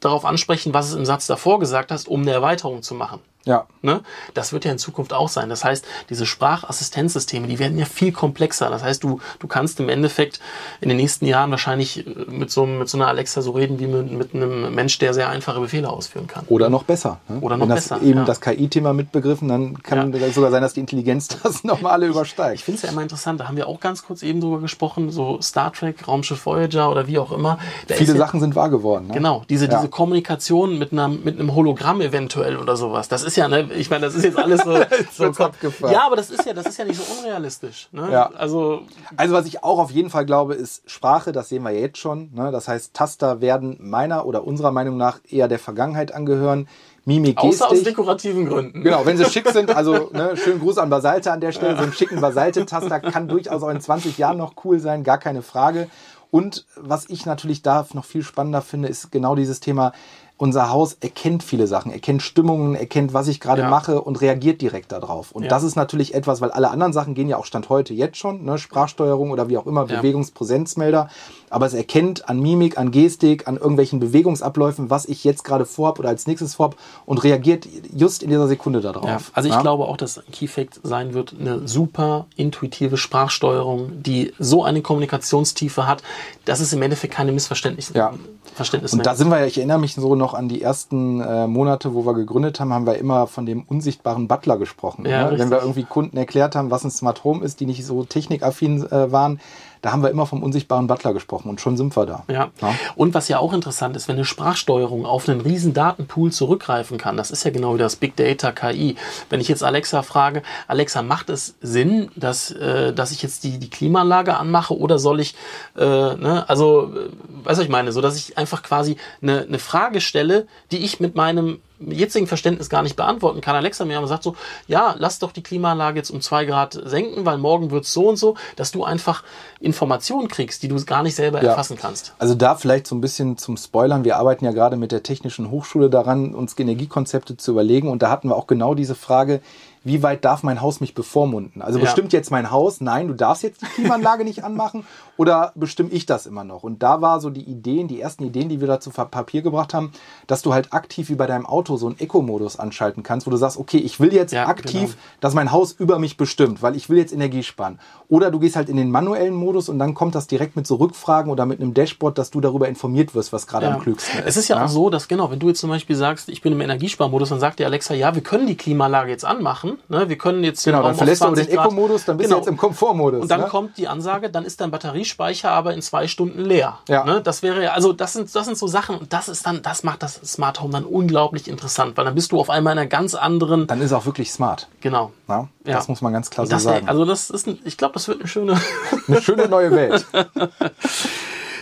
darauf 0.00 0.24
ansprechen, 0.24 0.72
was 0.72 0.88
es 0.88 0.94
im 0.94 1.04
Satz 1.04 1.26
davor 1.26 1.60
gesagt 1.60 1.92
hast, 1.92 2.08
um 2.08 2.22
eine 2.22 2.32
Erweiterung 2.32 2.82
zu 2.82 2.94
machen. 2.94 3.20
Ja. 3.46 3.66
Ne? 3.82 4.02
Das 4.34 4.52
wird 4.52 4.64
ja 4.66 4.72
in 4.72 4.78
Zukunft 4.78 5.12
auch 5.14 5.28
sein. 5.28 5.48
Das 5.48 5.64
heißt, 5.64 5.84
diese 6.10 6.26
Sprachassistenzsysteme, 6.26 7.46
die 7.46 7.58
werden 7.58 7.78
ja 7.78 7.86
viel 7.86 8.12
komplexer. 8.12 8.68
Das 8.68 8.82
heißt, 8.82 9.02
du, 9.02 9.20
du 9.38 9.46
kannst 9.46 9.80
im 9.80 9.88
Endeffekt 9.88 10.40
in 10.82 10.88
den 10.88 10.98
nächsten 10.98 11.24
Jahren 11.24 11.50
wahrscheinlich 11.50 12.06
äh, 12.06 12.10
mit 12.28 12.50
so, 12.50 12.66
mit 12.66 12.88
so 12.88 12.98
einer 12.98 13.08
Alexa 13.08 13.40
so 13.40 13.52
reden 13.52 13.78
wie 13.78 13.86
mit, 13.86 14.12
mit 14.12 14.34
einem 14.34 14.74
Mensch, 14.74 14.98
der 14.98 15.14
sehr 15.14 15.30
einfache 15.30 15.60
Befehle 15.60 15.88
ausführen 15.88 16.26
kann. 16.26 16.44
Oder 16.48 16.68
noch 16.68 16.82
besser. 16.82 17.18
Ne? 17.28 17.40
Oder 17.40 17.56
noch 17.56 17.68
Wenn 17.68 17.74
das 17.74 17.88
besser, 17.88 18.02
eben 18.02 18.18
ja. 18.20 18.24
das 18.24 18.40
KI-Thema 18.40 18.92
mitbegriffen, 18.92 19.48
dann 19.48 19.82
kann 19.82 20.12
sogar 20.32 20.50
sein, 20.50 20.62
dass 20.62 20.74
die 20.74 20.80
Intelligenz 20.80 21.28
das 21.42 21.64
normale 21.64 22.06
Ich 22.06 22.12
übersteigt. 22.12 22.60
finde 22.60 22.76
es 22.76 22.82
ja 22.82 22.90
immer 22.90 23.02
interessant, 23.02 23.40
da 23.40 23.48
haben 23.48 23.56
wir 23.56 23.68
auch 23.68 23.80
ganz 23.80 24.04
kurz 24.04 24.22
eben 24.22 24.40
drüber 24.40 24.60
gesprochen, 24.60 25.10
so 25.10 25.40
Star 25.40 25.72
Trek, 25.72 26.06
Raumschiff 26.06 26.44
Voyager 26.44 26.90
oder 26.90 27.06
wie 27.06 27.18
auch 27.18 27.32
immer. 27.32 27.58
Da 27.88 27.94
Viele 27.94 28.12
ist 28.12 28.18
ja, 28.18 28.26
Sachen 28.26 28.40
sind 28.40 28.54
wahr 28.54 28.68
geworden. 28.68 29.06
Ne? 29.08 29.14
Genau, 29.14 29.44
diese, 29.48 29.66
Ja. 29.66 29.76
diese 29.78 29.88
Kommunikation 29.88 30.78
mit, 30.78 30.92
einer, 30.92 31.08
mit 31.08 31.38
einem 31.38 31.54
Hologramm 31.54 32.00
eventuell 32.00 32.56
oder 32.56 32.76
sowas. 32.76 33.08
Das 33.08 33.22
ist 33.22 33.29
ja, 33.36 33.48
ne, 33.48 33.68
ich 33.74 33.90
meine, 33.90 34.06
das 34.06 34.14
ist 34.14 34.24
jetzt 34.24 34.38
alles 34.38 34.62
so. 34.62 34.78
so 35.32 35.44
abgefahren. 35.44 35.92
ja, 35.92 36.06
aber 36.06 36.16
das 36.16 36.30
ist 36.30 36.44
ja, 36.44 36.52
das 36.52 36.66
ist 36.66 36.78
ja 36.78 36.84
nicht 36.84 37.00
so 37.00 37.12
unrealistisch. 37.18 37.88
Ne? 37.92 38.10
Ja. 38.10 38.30
Also, 38.36 38.82
Also 39.16 39.34
was 39.34 39.46
ich 39.46 39.62
auch 39.62 39.78
auf 39.78 39.90
jeden 39.90 40.10
Fall 40.10 40.26
glaube, 40.26 40.54
ist 40.54 40.88
Sprache, 40.90 41.32
das 41.32 41.48
sehen 41.48 41.62
wir 41.62 41.70
jetzt 41.70 41.98
schon. 41.98 42.30
Ne? 42.34 42.50
Das 42.50 42.68
heißt, 42.68 42.94
Taster 42.94 43.40
werden 43.40 43.76
meiner 43.80 44.26
oder 44.26 44.44
unserer 44.46 44.72
Meinung 44.72 44.96
nach 44.96 45.20
eher 45.28 45.48
der 45.48 45.58
Vergangenheit 45.58 46.12
angehören. 46.12 46.68
Mimik, 47.04 47.38
außer 47.38 47.66
aus 47.66 47.70
Gestik. 47.72 47.96
dekorativen 47.96 48.46
Gründen. 48.46 48.82
Genau, 48.82 49.06
wenn 49.06 49.16
sie 49.16 49.24
schick 49.24 49.48
sind, 49.48 49.70
also 49.76 50.10
ne, 50.12 50.36
schönen 50.36 50.60
Gruß 50.60 50.78
an 50.78 50.90
Basalte 50.90 51.32
an 51.32 51.40
der 51.40 51.52
Stelle. 51.52 51.76
So 51.76 51.82
einen 51.82 51.92
schicken 51.92 52.20
Basalte-Taster 52.20 53.00
kann 53.00 53.26
durchaus 53.26 53.62
auch 53.62 53.70
in 53.70 53.80
20 53.80 54.18
Jahren 54.18 54.36
noch 54.36 54.52
cool 54.64 54.78
sein, 54.80 55.02
gar 55.02 55.18
keine 55.18 55.42
Frage. 55.42 55.88
Und 56.30 56.66
was 56.76 57.08
ich 57.08 57.26
natürlich 57.26 57.62
da 57.62 57.86
noch 57.92 58.04
viel 58.04 58.22
spannender 58.22 58.62
finde, 58.62 58.88
ist 58.88 59.10
genau 59.10 59.34
dieses 59.34 59.60
Thema, 59.60 59.92
unser 60.40 60.70
Haus 60.70 60.96
erkennt 61.00 61.42
viele 61.42 61.66
Sachen, 61.66 61.92
erkennt 61.92 62.22
Stimmungen, 62.22 62.74
erkennt, 62.74 63.12
was 63.12 63.28
ich 63.28 63.40
gerade 63.40 63.60
Ja. 63.60 63.68
mache 63.68 64.00
und 64.00 64.22
reagiert 64.22 64.62
direkt 64.62 64.90
darauf. 64.90 65.32
Und 65.32 65.42
Ja. 65.42 65.50
das 65.50 65.62
ist 65.64 65.76
natürlich 65.76 66.14
etwas, 66.14 66.40
weil 66.40 66.50
alle 66.50 66.70
anderen 66.70 66.94
Sachen 66.94 67.12
gehen 67.12 67.28
ja 67.28 67.36
auch 67.36 67.44
Stand 67.44 67.68
heute 67.68 67.92
jetzt 67.92 68.16
schon, 68.16 68.42
ne, 68.46 68.56
Sprachsteuerung 68.56 69.32
oder 69.32 69.50
wie 69.50 69.58
auch 69.58 69.66
immer, 69.66 69.86
Ja. 69.86 69.98
Bewegungspräsenzmelder. 70.00 71.10
Aber 71.50 71.66
es 71.66 71.74
erkennt 71.74 72.26
an 72.30 72.40
Mimik, 72.40 72.78
an 72.78 72.90
Gestik, 72.90 73.48
an 73.48 73.58
irgendwelchen 73.58 74.00
Bewegungsabläufen, 74.00 74.88
was 74.88 75.04
ich 75.04 75.24
jetzt 75.24 75.44
gerade 75.44 75.66
vorhab 75.66 75.98
oder 75.98 76.08
als 76.08 76.26
nächstes 76.26 76.54
vorhab 76.54 76.74
und 77.04 77.22
reagiert 77.22 77.68
just 77.94 78.22
in 78.22 78.30
dieser 78.30 78.48
Sekunde 78.48 78.80
darauf. 78.80 79.04
Ja, 79.04 79.20
also 79.34 79.46
ich 79.50 79.58
glaube 79.58 79.84
auch, 79.88 79.98
dass 79.98 80.16
ein 80.16 80.24
Keyfact 80.32 80.80
sein 80.82 81.12
wird, 81.12 81.34
eine 81.38 81.68
super 81.68 82.24
intuitive 82.36 82.96
Sprachsteuerung, 82.96 84.02
die 84.02 84.32
so 84.38 84.64
eine 84.64 84.80
Kommunikationstiefe 84.80 85.86
hat, 85.86 86.02
dass 86.46 86.60
es 86.60 86.72
im 86.72 86.80
Endeffekt 86.80 87.12
keine 87.12 87.32
Missverständnisse 87.32 87.92
Ja. 87.94 88.14
Verständnisse 88.54 88.96
Und 88.96 89.06
da 89.06 89.14
sind 89.14 89.28
wir 89.28 89.38
ja, 89.40 89.46
ich 89.46 89.58
erinnere 89.58 89.78
mich 89.78 89.94
so 89.94 90.14
noch 90.14 90.34
an 90.34 90.48
die 90.48 90.62
ersten 90.62 91.20
äh, 91.20 91.46
Monate, 91.46 91.94
wo 91.94 92.04
wir 92.04 92.14
gegründet 92.14 92.60
haben, 92.60 92.72
haben 92.72 92.86
wir 92.86 92.98
immer 92.98 93.26
von 93.26 93.46
dem 93.46 93.62
unsichtbaren 93.62 94.28
Butler 94.28 94.58
gesprochen. 94.58 95.06
Ja, 95.06 95.30
ne? 95.30 95.38
Wenn 95.38 95.50
wir 95.50 95.60
irgendwie 95.60 95.84
Kunden 95.84 96.16
erklärt 96.16 96.56
haben, 96.56 96.70
was 96.70 96.84
ein 96.84 96.90
Smart 96.90 97.24
Home 97.24 97.44
ist, 97.44 97.60
die 97.60 97.66
nicht 97.66 97.84
so 97.84 98.04
technikaffin 98.04 98.86
äh, 98.90 99.12
waren, 99.12 99.40
da 99.82 99.92
haben 99.92 100.02
wir 100.02 100.10
immer 100.10 100.26
vom 100.26 100.42
unsichtbaren 100.42 100.86
Butler 100.86 101.14
gesprochen 101.14 101.48
und 101.48 101.60
schon 101.60 101.76
sind 101.76 101.96
wir 101.96 102.06
da. 102.06 102.24
Ja. 102.28 102.50
Ja. 102.60 102.74
Und 102.96 103.14
was 103.14 103.28
ja 103.28 103.38
auch 103.38 103.52
interessant 103.52 103.96
ist, 103.96 104.08
wenn 104.08 104.16
eine 104.16 104.24
Sprachsteuerung 104.24 105.06
auf 105.06 105.28
einen 105.28 105.40
riesen 105.40 105.72
Datenpool 105.72 106.32
zurückgreifen 106.32 106.98
kann, 106.98 107.16
das 107.16 107.30
ist 107.30 107.44
ja 107.44 107.50
genau 107.50 107.74
wie 107.74 107.78
das 107.78 107.96
Big 107.96 108.16
Data 108.16 108.52
KI. 108.52 108.96
Wenn 109.28 109.40
ich 109.40 109.48
jetzt 109.48 109.62
Alexa 109.62 110.02
frage, 110.02 110.42
Alexa, 110.68 111.02
macht 111.02 111.30
es 111.30 111.54
Sinn, 111.60 112.10
dass, 112.16 112.50
äh, 112.50 112.92
dass 112.92 113.10
ich 113.10 113.22
jetzt 113.22 113.44
die, 113.44 113.58
die 113.58 113.70
Klimaanlage 113.70 114.36
anmache 114.36 114.76
oder 114.76 114.98
soll 114.98 115.20
ich, 115.20 115.34
äh, 115.76 115.84
ne, 115.84 116.44
also, 116.48 116.92
äh, 116.94 117.08
weißt 117.44 117.58
du, 117.58 117.60
was 117.60 117.64
ich 117.64 117.68
meine, 117.68 117.92
so 117.92 118.00
dass 118.00 118.16
ich 118.16 118.36
einfach 118.36 118.62
quasi 118.62 118.96
eine, 119.22 119.42
eine 119.42 119.58
Frage 119.58 120.00
stelle, 120.00 120.46
die 120.70 120.78
ich 120.78 121.00
mit 121.00 121.14
meinem 121.14 121.60
jetzigen 121.80 122.26
Verständnis 122.26 122.68
gar 122.68 122.82
nicht 122.82 122.96
beantworten 122.96 123.40
kann. 123.40 123.56
Alexa 123.56 123.84
mir 123.84 123.98
aber 123.98 124.06
sagt 124.06 124.22
so, 124.22 124.36
ja, 124.68 124.94
lass 124.98 125.18
doch 125.18 125.32
die 125.32 125.42
Klimaanlage 125.42 125.98
jetzt 125.98 126.10
um 126.10 126.20
zwei 126.20 126.44
Grad 126.44 126.78
senken, 126.84 127.24
weil 127.24 127.38
morgen 127.38 127.70
wird's 127.70 127.92
so 127.92 128.08
und 128.08 128.16
so, 128.16 128.36
dass 128.56 128.70
du 128.70 128.84
einfach 128.84 129.24
Informationen 129.60 130.28
kriegst, 130.28 130.62
die 130.62 130.68
du 130.68 130.82
gar 130.84 131.02
nicht 131.02 131.14
selber 131.14 131.42
Ja. 131.42 131.50
erfassen 131.50 131.76
kannst. 131.76 132.14
Also 132.18 132.34
da 132.34 132.54
vielleicht 132.54 132.86
so 132.86 132.94
ein 132.94 133.00
bisschen 133.00 133.36
zum 133.38 133.56
Spoilern. 133.56 134.04
Wir 134.04 134.16
arbeiten 134.16 134.44
ja 134.44 134.52
gerade 134.52 134.76
mit 134.76 134.92
der 134.92 135.02
Technischen 135.02 135.50
Hochschule 135.50 135.90
daran, 135.90 136.34
uns 136.34 136.58
Energiekonzepte 136.58 137.36
zu 137.36 137.52
überlegen. 137.52 137.88
Und 137.88 138.02
da 138.02 138.10
hatten 138.10 138.28
wir 138.28 138.36
auch 138.36 138.46
genau 138.46 138.74
diese 138.74 138.94
Frage, 138.94 139.40
wie 139.82 140.02
weit 140.02 140.24
darf 140.24 140.42
mein 140.42 140.60
Haus 140.60 140.80
mich 140.80 140.94
bevormunden? 140.94 141.62
Also 141.62 141.78
Ja. 141.78 141.84
bestimmt 141.84 142.12
jetzt 142.12 142.30
mein 142.30 142.50
Haus, 142.50 142.80
nein, 142.80 143.08
du 143.08 143.14
darfst 143.14 143.42
jetzt 143.42 143.62
die 143.62 143.66
Klimaanlage 143.66 144.24
nicht 144.24 144.44
anmachen 144.44 144.84
oder 145.16 145.52
bestimme 145.54 145.90
ich 145.90 146.06
das 146.06 146.26
immer 146.26 146.44
noch? 146.44 146.62
Und 146.62 146.82
da 146.82 147.00
war 147.00 147.20
so 147.20 147.30
die 147.30 147.42
Ideen, 147.42 147.88
die 147.88 148.00
ersten 148.00 148.24
Ideen, 148.24 148.48
die 148.48 148.60
wir 148.60 148.68
da 148.68 148.80
zu 148.80 148.90
Papier 148.90 149.42
gebracht 149.42 149.72
haben, 149.74 149.92
dass 150.26 150.42
du 150.42 150.52
halt 150.52 150.72
aktiv 150.72 151.08
wie 151.08 151.14
bei 151.14 151.26
deinem 151.26 151.46
Auto 151.46 151.76
so 151.76 151.86
einen 151.86 151.98
Eco-Modus 151.98 152.58
anschalten 152.58 153.02
kannst, 153.02 153.26
wo 153.26 153.30
du 153.30 153.36
sagst, 153.36 153.56
okay, 153.56 153.78
ich 153.78 154.00
will 154.00 154.12
jetzt 154.12 154.32
Ja, 154.32 154.46
aktiv, 154.46 154.90
genau. 154.90 154.94
dass 155.20 155.34
mein 155.34 155.52
Haus 155.52 155.72
über 155.72 155.98
mich 155.98 156.16
bestimmt, 156.16 156.62
weil 156.62 156.76
ich 156.76 156.88
will 156.88 156.98
jetzt 156.98 157.12
Energie 157.12 157.42
sparen. 157.42 157.78
Oder 158.08 158.30
du 158.30 158.38
gehst 158.38 158.56
halt 158.56 158.68
in 158.68 158.76
den 158.76 158.90
manuellen 158.90 159.34
Modus 159.34 159.68
und 159.68 159.78
dann 159.78 159.94
kommt 159.94 160.14
das 160.14 160.26
direkt 160.26 160.56
mit 160.56 160.66
so 160.66 160.76
Rückfragen 160.76 161.30
oder 161.30 161.46
mit 161.46 161.60
einem 161.60 161.74
Dashboard, 161.74 162.18
dass 162.18 162.30
du 162.30 162.40
darüber 162.40 162.68
informiert 162.68 163.14
wirst, 163.14 163.32
was 163.32 163.46
gerade 163.46 163.68
am 163.68 163.80
klügsten 163.80 164.20
ist. 164.20 164.26
Es 164.26 164.36
ist 164.36 164.48
ja, 164.48 164.56
ne? 164.58 164.64
auch 164.64 164.68
so, 164.68 164.90
dass 164.90 165.08
genau, 165.08 165.30
wenn 165.30 165.38
du 165.38 165.48
jetzt 165.48 165.60
zum 165.60 165.70
Beispiel 165.70 165.96
sagst, 165.96 166.28
ich 166.28 166.42
bin 166.42 166.52
im 166.52 166.60
Energiesparmodus, 166.60 167.28
dann 167.30 167.40
sagt 167.40 167.58
dir 167.58 167.66
Alexa, 167.66 167.94
ja, 167.94 168.14
wir 168.14 168.22
können 168.22 168.46
die 168.46 168.56
Klimaanlage 168.56 169.10
jetzt 169.10 169.24
anmachen. 169.24 169.69
Ne? 169.88 170.08
Wir 170.08 170.16
können 170.18 170.42
jetzt 170.44 170.64
Genau, 170.64 170.82
dann 170.82 170.94
verlässt 170.94 171.22
du 171.22 171.26
den 171.26 171.34
20 171.36 171.54
Grad- 171.54 171.66
Eco-Modus, 171.66 172.04
dann 172.04 172.16
bist 172.16 172.28
Genau. 172.28 172.38
du 172.38 172.44
jetzt 172.44 172.48
im 172.50 172.56
Komfortmodus. 172.56 173.22
Und 173.22 173.30
dann 173.30 173.40
ne? 173.40 173.46
kommt 173.48 173.76
die 173.78 173.88
Ansage, 173.88 174.30
dann 174.30 174.44
ist 174.44 174.60
dein 174.60 174.70
Batteriespeicher 174.70 175.50
aber 175.50 175.74
in 175.74 175.82
zwei 175.82 176.06
Stunden 176.06 176.44
leer. 176.44 176.78
Ja. 176.88 177.04
Ne? 177.04 177.20
Das 177.20 177.42
wäre 177.42 177.62
ja, 177.64 177.72
also 177.72 177.92
das 177.92 178.12
sind, 178.14 178.34
das 178.34 178.46
sind 178.46 178.56
so 178.58 178.66
Sachen 178.66 178.96
und 178.98 179.12
das 179.12 179.28
ist 179.28 179.46
dann, 179.46 179.62
das 179.62 179.82
macht 179.84 180.02
das 180.02 180.14
Smart 180.24 180.60
Home 180.60 180.72
dann 180.72 180.84
unglaublich 180.84 181.48
interessant, 181.48 181.96
weil 181.96 182.04
dann 182.04 182.14
bist 182.14 182.32
du 182.32 182.40
auf 182.40 182.50
einmal 182.50 182.72
in 182.74 182.78
einer 182.78 182.88
ganz 182.88 183.14
anderen, 183.14 183.66
Dann 183.66 183.80
ist 183.80 183.92
auch 183.92 184.06
wirklich 184.06 184.30
smart. 184.32 184.68
genau. 184.80 185.12
Na? 185.28 185.48
Ja. 185.66 185.74
Das 185.76 185.88
muss 185.88 186.00
man 186.02 186.12
ganz 186.12 186.30
klar 186.30 186.46
so 186.46 186.50
das, 186.50 186.62
sagen. 186.62 186.88
also 186.88 187.04
das 187.04 187.30
ist, 187.30 187.46
ein, 187.46 187.58
ich 187.64 187.76
glaube, 187.76 187.94
das 187.94 188.08
wird 188.08 188.20
eine 188.20 188.28
schöne. 188.28 188.60
Eine 189.08 189.20
schöne 189.22 189.48
neue 189.48 189.70
Welt. 189.72 190.06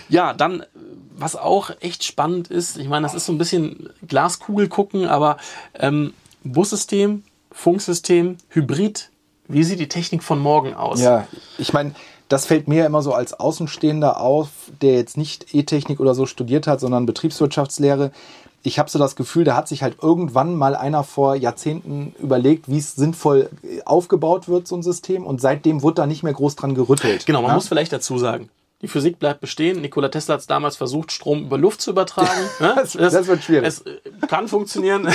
Ja, 0.09 0.33
dann, 0.33 0.65
was 1.17 1.37
auch 1.37 1.71
echt 1.81 2.05
spannend 2.05 2.49
ist, 2.49 2.79
ich 2.79 2.88
meine, 2.88 3.03
das 3.07 3.15
ist 3.15 3.27
so 3.27 3.33
ein 3.33 3.38
bisschen 3.38 3.91
Glaskugel 4.07 4.69
gucken, 4.69 5.07
aber 5.07 5.37
ähm, 5.75 6.15
Bussystem, 6.45 7.25
Funksystem, 7.50 8.37
Hybrid, 8.50 9.11
wie 9.49 9.64
sieht 9.64 9.81
die 9.81 9.88
Technik 9.88 10.23
von 10.23 10.38
morgen 10.38 10.75
aus? 10.75 11.00
Ja, 11.00 11.26
ich 11.59 11.73
meine, 11.73 11.95
das 12.28 12.45
fällt 12.47 12.69
mir 12.69 12.85
immer 12.85 13.02
so 13.02 13.14
als 13.14 13.33
Außenstehender 13.33 14.21
auf, 14.21 14.49
der 14.83 14.97
jetzt 14.97 15.17
nicht 15.17 15.55
E-Technik 15.55 15.99
oder 16.00 16.14
so 16.14 16.26
studiert 16.26 16.67
hat, 16.67 16.81
sondern 16.81 17.07
Betriebswirtschaftslehre. 17.07 18.12
Ich 18.62 18.78
habe 18.78 18.90
so 18.90 18.99
das 18.99 19.17
Gefühl, 19.17 19.45
da 19.45 19.57
hat 19.57 19.69
sich 19.69 19.83
halt 19.83 19.97
irgendwann 20.02 20.55
mal 20.57 20.75
einer 20.76 21.05
vor 21.05 21.37
Jahrzehnten 21.37 22.14
überlegt, 22.21 22.69
wie 22.69 22.78
es 22.78 22.95
sinnvoll 22.97 23.49
aufgebaut 23.87 24.49
wird, 24.49 24.67
so 24.69 24.76
ein 24.76 24.83
System. 24.83 25.25
Und 25.25 25.40
seitdem 25.40 25.83
wurde 25.83 25.95
da 25.95 26.07
nicht 26.07 26.23
mehr 26.23 26.33
groß 26.35 26.57
dran 26.57 26.75
gerüttelt. 26.75 27.25
Genau, 27.25 27.40
man 27.40 27.50
Ja? 27.50 27.55
muss 27.55 27.69
vielleicht 27.69 27.93
dazu 27.93 28.19
sagen, 28.19 28.50
die 28.82 28.88
Physik 28.88 29.18
bleibt 29.18 29.40
bestehen. 29.40 29.80
Nikola 29.80 30.08
Tesla 30.08 30.35
hat 30.35 30.40
es 30.40 30.47
damals 30.47 30.76
versucht, 30.76 31.11
Strom 31.12 31.42
über 31.42 31.58
Luft 31.58 31.80
zu 31.80 31.90
übertragen. 31.90 32.28
Ne? 32.61 32.73
Das- 32.76 32.92
das 32.92 33.26
wird 33.26 33.42
schwierig. 33.42 33.66
Es 33.66 33.80
äh, 33.80 33.99
kann 34.28 34.49
funktionieren, 34.49 35.08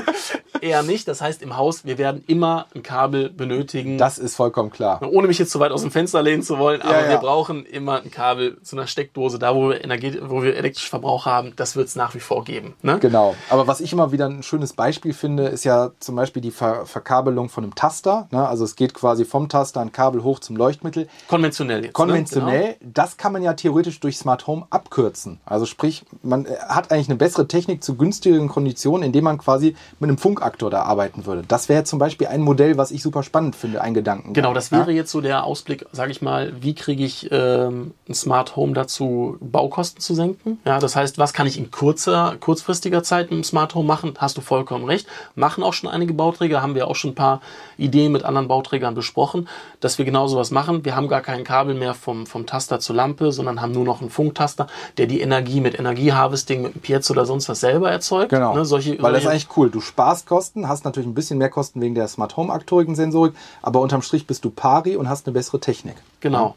eher 0.60 0.82
nicht. 0.82 1.08
Das 1.08 1.20
heißt, 1.20 1.42
im 1.42 1.56
Haus, 1.56 1.84
wir 1.84 1.98
werden 1.98 2.22
immer 2.26 2.66
ein 2.74 2.82
Kabel 2.82 3.30
benötigen. 3.30 3.98
Das 3.98 4.18
ist 4.18 4.36
vollkommen 4.36 4.70
klar. 4.70 5.00
ohne 5.02 5.28
mich 5.28 5.38
jetzt 5.38 5.50
zu 5.50 5.60
weit 5.60 5.72
aus 5.72 5.82
dem 5.82 5.90
Fenster 5.90 6.22
lehnen 6.22 6.42
zu 6.42 6.58
wollen, 6.58 6.82
aber 6.82 7.02
ja. 7.02 7.08
wir 7.10 7.16
brauchen 7.18 7.64
immer 7.64 8.00
ein 8.02 8.10
Kabel 8.10 8.58
zu 8.62 8.76
einer 8.76 8.86
Steckdose, 8.86 9.38
da 9.38 9.54
wo 9.54 9.70
wir, 9.70 9.82
Energie, 9.84 10.18
wo 10.22 10.42
wir 10.42 10.56
elektrischen 10.56 10.90
Verbrauch 10.90 11.26
haben, 11.26 11.52
das 11.56 11.76
wird 11.76 11.88
es 11.88 11.96
nach 11.96 12.14
wie 12.14 12.20
vor 12.20 12.44
geben. 12.44 12.74
Ne? 12.82 12.98
Genau. 12.98 13.34
Aber 13.48 13.66
was 13.66 13.80
ich 13.80 13.92
immer 13.92 14.12
wieder 14.12 14.26
ein 14.28 14.42
schönes 14.42 14.72
Beispiel 14.72 15.12
finde, 15.14 15.46
ist 15.48 15.64
ja 15.64 15.90
zum 16.00 16.16
Beispiel 16.16 16.42
die 16.42 16.50
Ver 16.50 16.86
Verkabelung 16.86 17.48
von 17.48 17.64
einem 17.64 17.74
Taster. 17.74 18.28
Ne? 18.30 18.46
Also 18.46 18.64
es 18.64 18.76
geht 18.76 18.94
quasi 18.94 19.24
vom 19.24 19.48
Taster 19.48 19.80
ein 19.80 19.92
Kabel 19.92 20.22
hoch 20.22 20.38
zum 20.40 20.56
Leuchtmittel. 20.56 21.08
Konventionell 21.28 21.84
jetzt. 21.84 21.94
Konventionell, 21.94 22.40
Ne? 22.60 22.76
Genau. 22.80 22.92
Das 23.00 23.16
kann 23.16 23.32
man 23.32 23.42
ja 23.42 23.54
theoretisch 23.54 23.98
durch 24.00 24.18
Smart 24.18 24.46
Home 24.46 24.66
abkürzen. 24.68 25.40
Also 25.46 25.64
sprich, 25.64 26.04
man 26.22 26.44
äh, 26.44 26.50
hat 26.68 26.92
eigentlich 26.92 27.08
eine 27.08 27.16
bessere 27.16 27.48
Technik 27.48 27.82
zu 27.82 27.94
günstigeren 27.94 28.46
Konditionen, 28.46 29.04
indem 29.04 29.24
man 29.24 29.38
quasi 29.38 29.74
mit 30.00 30.10
einem 30.10 30.18
Funkaktor 30.18 30.68
da 30.68 30.82
arbeiten 30.82 31.24
würde. 31.24 31.42
Das 31.48 31.70
wäre 31.70 31.84
zum 31.84 31.98
Beispiel 31.98 32.26
ein 32.26 32.42
Modell, 32.42 32.76
was 32.76 32.90
ich 32.90 33.02
super 33.02 33.22
spannend 33.22 33.56
finde, 33.56 33.80
ein 33.80 33.94
Gedanken. 33.94 34.34
Genau, 34.34 34.52
das 34.52 34.70
wäre 34.70 34.92
jetzt 34.92 35.12
so 35.12 35.22
der 35.22 35.44
Ausblick, 35.44 35.86
sage 35.92 36.10
ich 36.10 36.20
mal, 36.20 36.52
wie 36.60 36.74
kriege 36.74 37.02
ich 37.02 37.30
ähm, 37.32 37.94
ein 38.06 38.12
Smart 38.12 38.54
Home 38.56 38.74
dazu, 38.74 39.38
Baukosten 39.40 40.02
zu 40.02 40.14
senken? 40.14 40.58
Ja, 40.66 40.78
das 40.78 40.94
heißt, 40.94 41.16
was 41.16 41.32
kann 41.32 41.46
ich 41.46 41.56
in 41.56 41.70
kurzer, 41.70 42.36
kurzfristiger 42.38 43.02
Zeit 43.02 43.30
mit 43.30 43.38
dem 43.38 43.44
Smart 43.44 43.74
Home 43.74 43.86
machen? 43.86 44.12
Hast 44.18 44.36
du 44.36 44.42
vollkommen 44.42 44.84
recht. 44.84 45.06
Machen 45.36 45.64
auch 45.64 45.72
schon 45.72 45.88
einige 45.88 46.12
Bauträger, 46.12 46.60
haben 46.60 46.74
wir 46.74 46.86
auch 46.86 46.96
schon 46.96 47.12
ein 47.12 47.14
paar 47.14 47.40
Ideen 47.78 48.12
mit 48.12 48.24
anderen 48.26 48.46
Bauträgern 48.46 48.94
besprochen, 48.94 49.48
dass 49.80 49.96
wir 49.96 50.04
genau 50.04 50.26
sowas 50.26 50.50
machen. 50.50 50.84
Wir 50.84 50.96
haben 50.96 51.08
gar 51.08 51.22
kein 51.22 51.44
Kabel 51.44 51.74
mehr 51.74 51.94
vom, 51.94 52.26
vom 52.26 52.44
Taster 52.44 52.78
zur 52.90 52.96
Lampe, 52.96 53.30
sondern 53.30 53.60
haben 53.60 53.70
nur 53.70 53.84
noch 53.84 54.00
einen 54.00 54.10
Funktaster, 54.10 54.66
der 54.98 55.06
die 55.06 55.20
Energie 55.20 55.60
mit 55.60 55.78
Energieharvesting, 55.78 56.62
mit 56.62 56.72
einem 56.72 56.80
Piezo 56.80 57.12
oder 57.12 57.24
sonst 57.24 57.48
was 57.48 57.60
selber 57.60 57.88
erzeugt. 57.88 58.30
Genau. 58.30 58.52
Ne, 58.52 58.64
solche, 58.64 59.00
Weil 59.00 59.12
das 59.12 59.22
ist 59.22 59.28
eigentlich 59.28 59.56
cool. 59.56 59.70
Du 59.70 59.80
sparst 59.80 60.26
Kosten, 60.26 60.68
hast 60.68 60.84
natürlich 60.84 61.08
ein 61.08 61.14
bisschen 61.14 61.38
mehr 61.38 61.50
Kosten 61.50 61.80
wegen 61.80 61.94
der 61.94 62.08
Smart 62.08 62.36
Home 62.36 62.52
Aktorik-Sensorik, 62.52 63.34
aber 63.62 63.80
unterm 63.80 64.02
Strich 64.02 64.26
bist 64.26 64.44
du 64.44 64.50
pari 64.50 64.96
und 64.96 65.08
hast 65.08 65.26
eine 65.26 65.34
bessere 65.34 65.60
Technik. 65.60 65.94
Genau. 66.18 66.56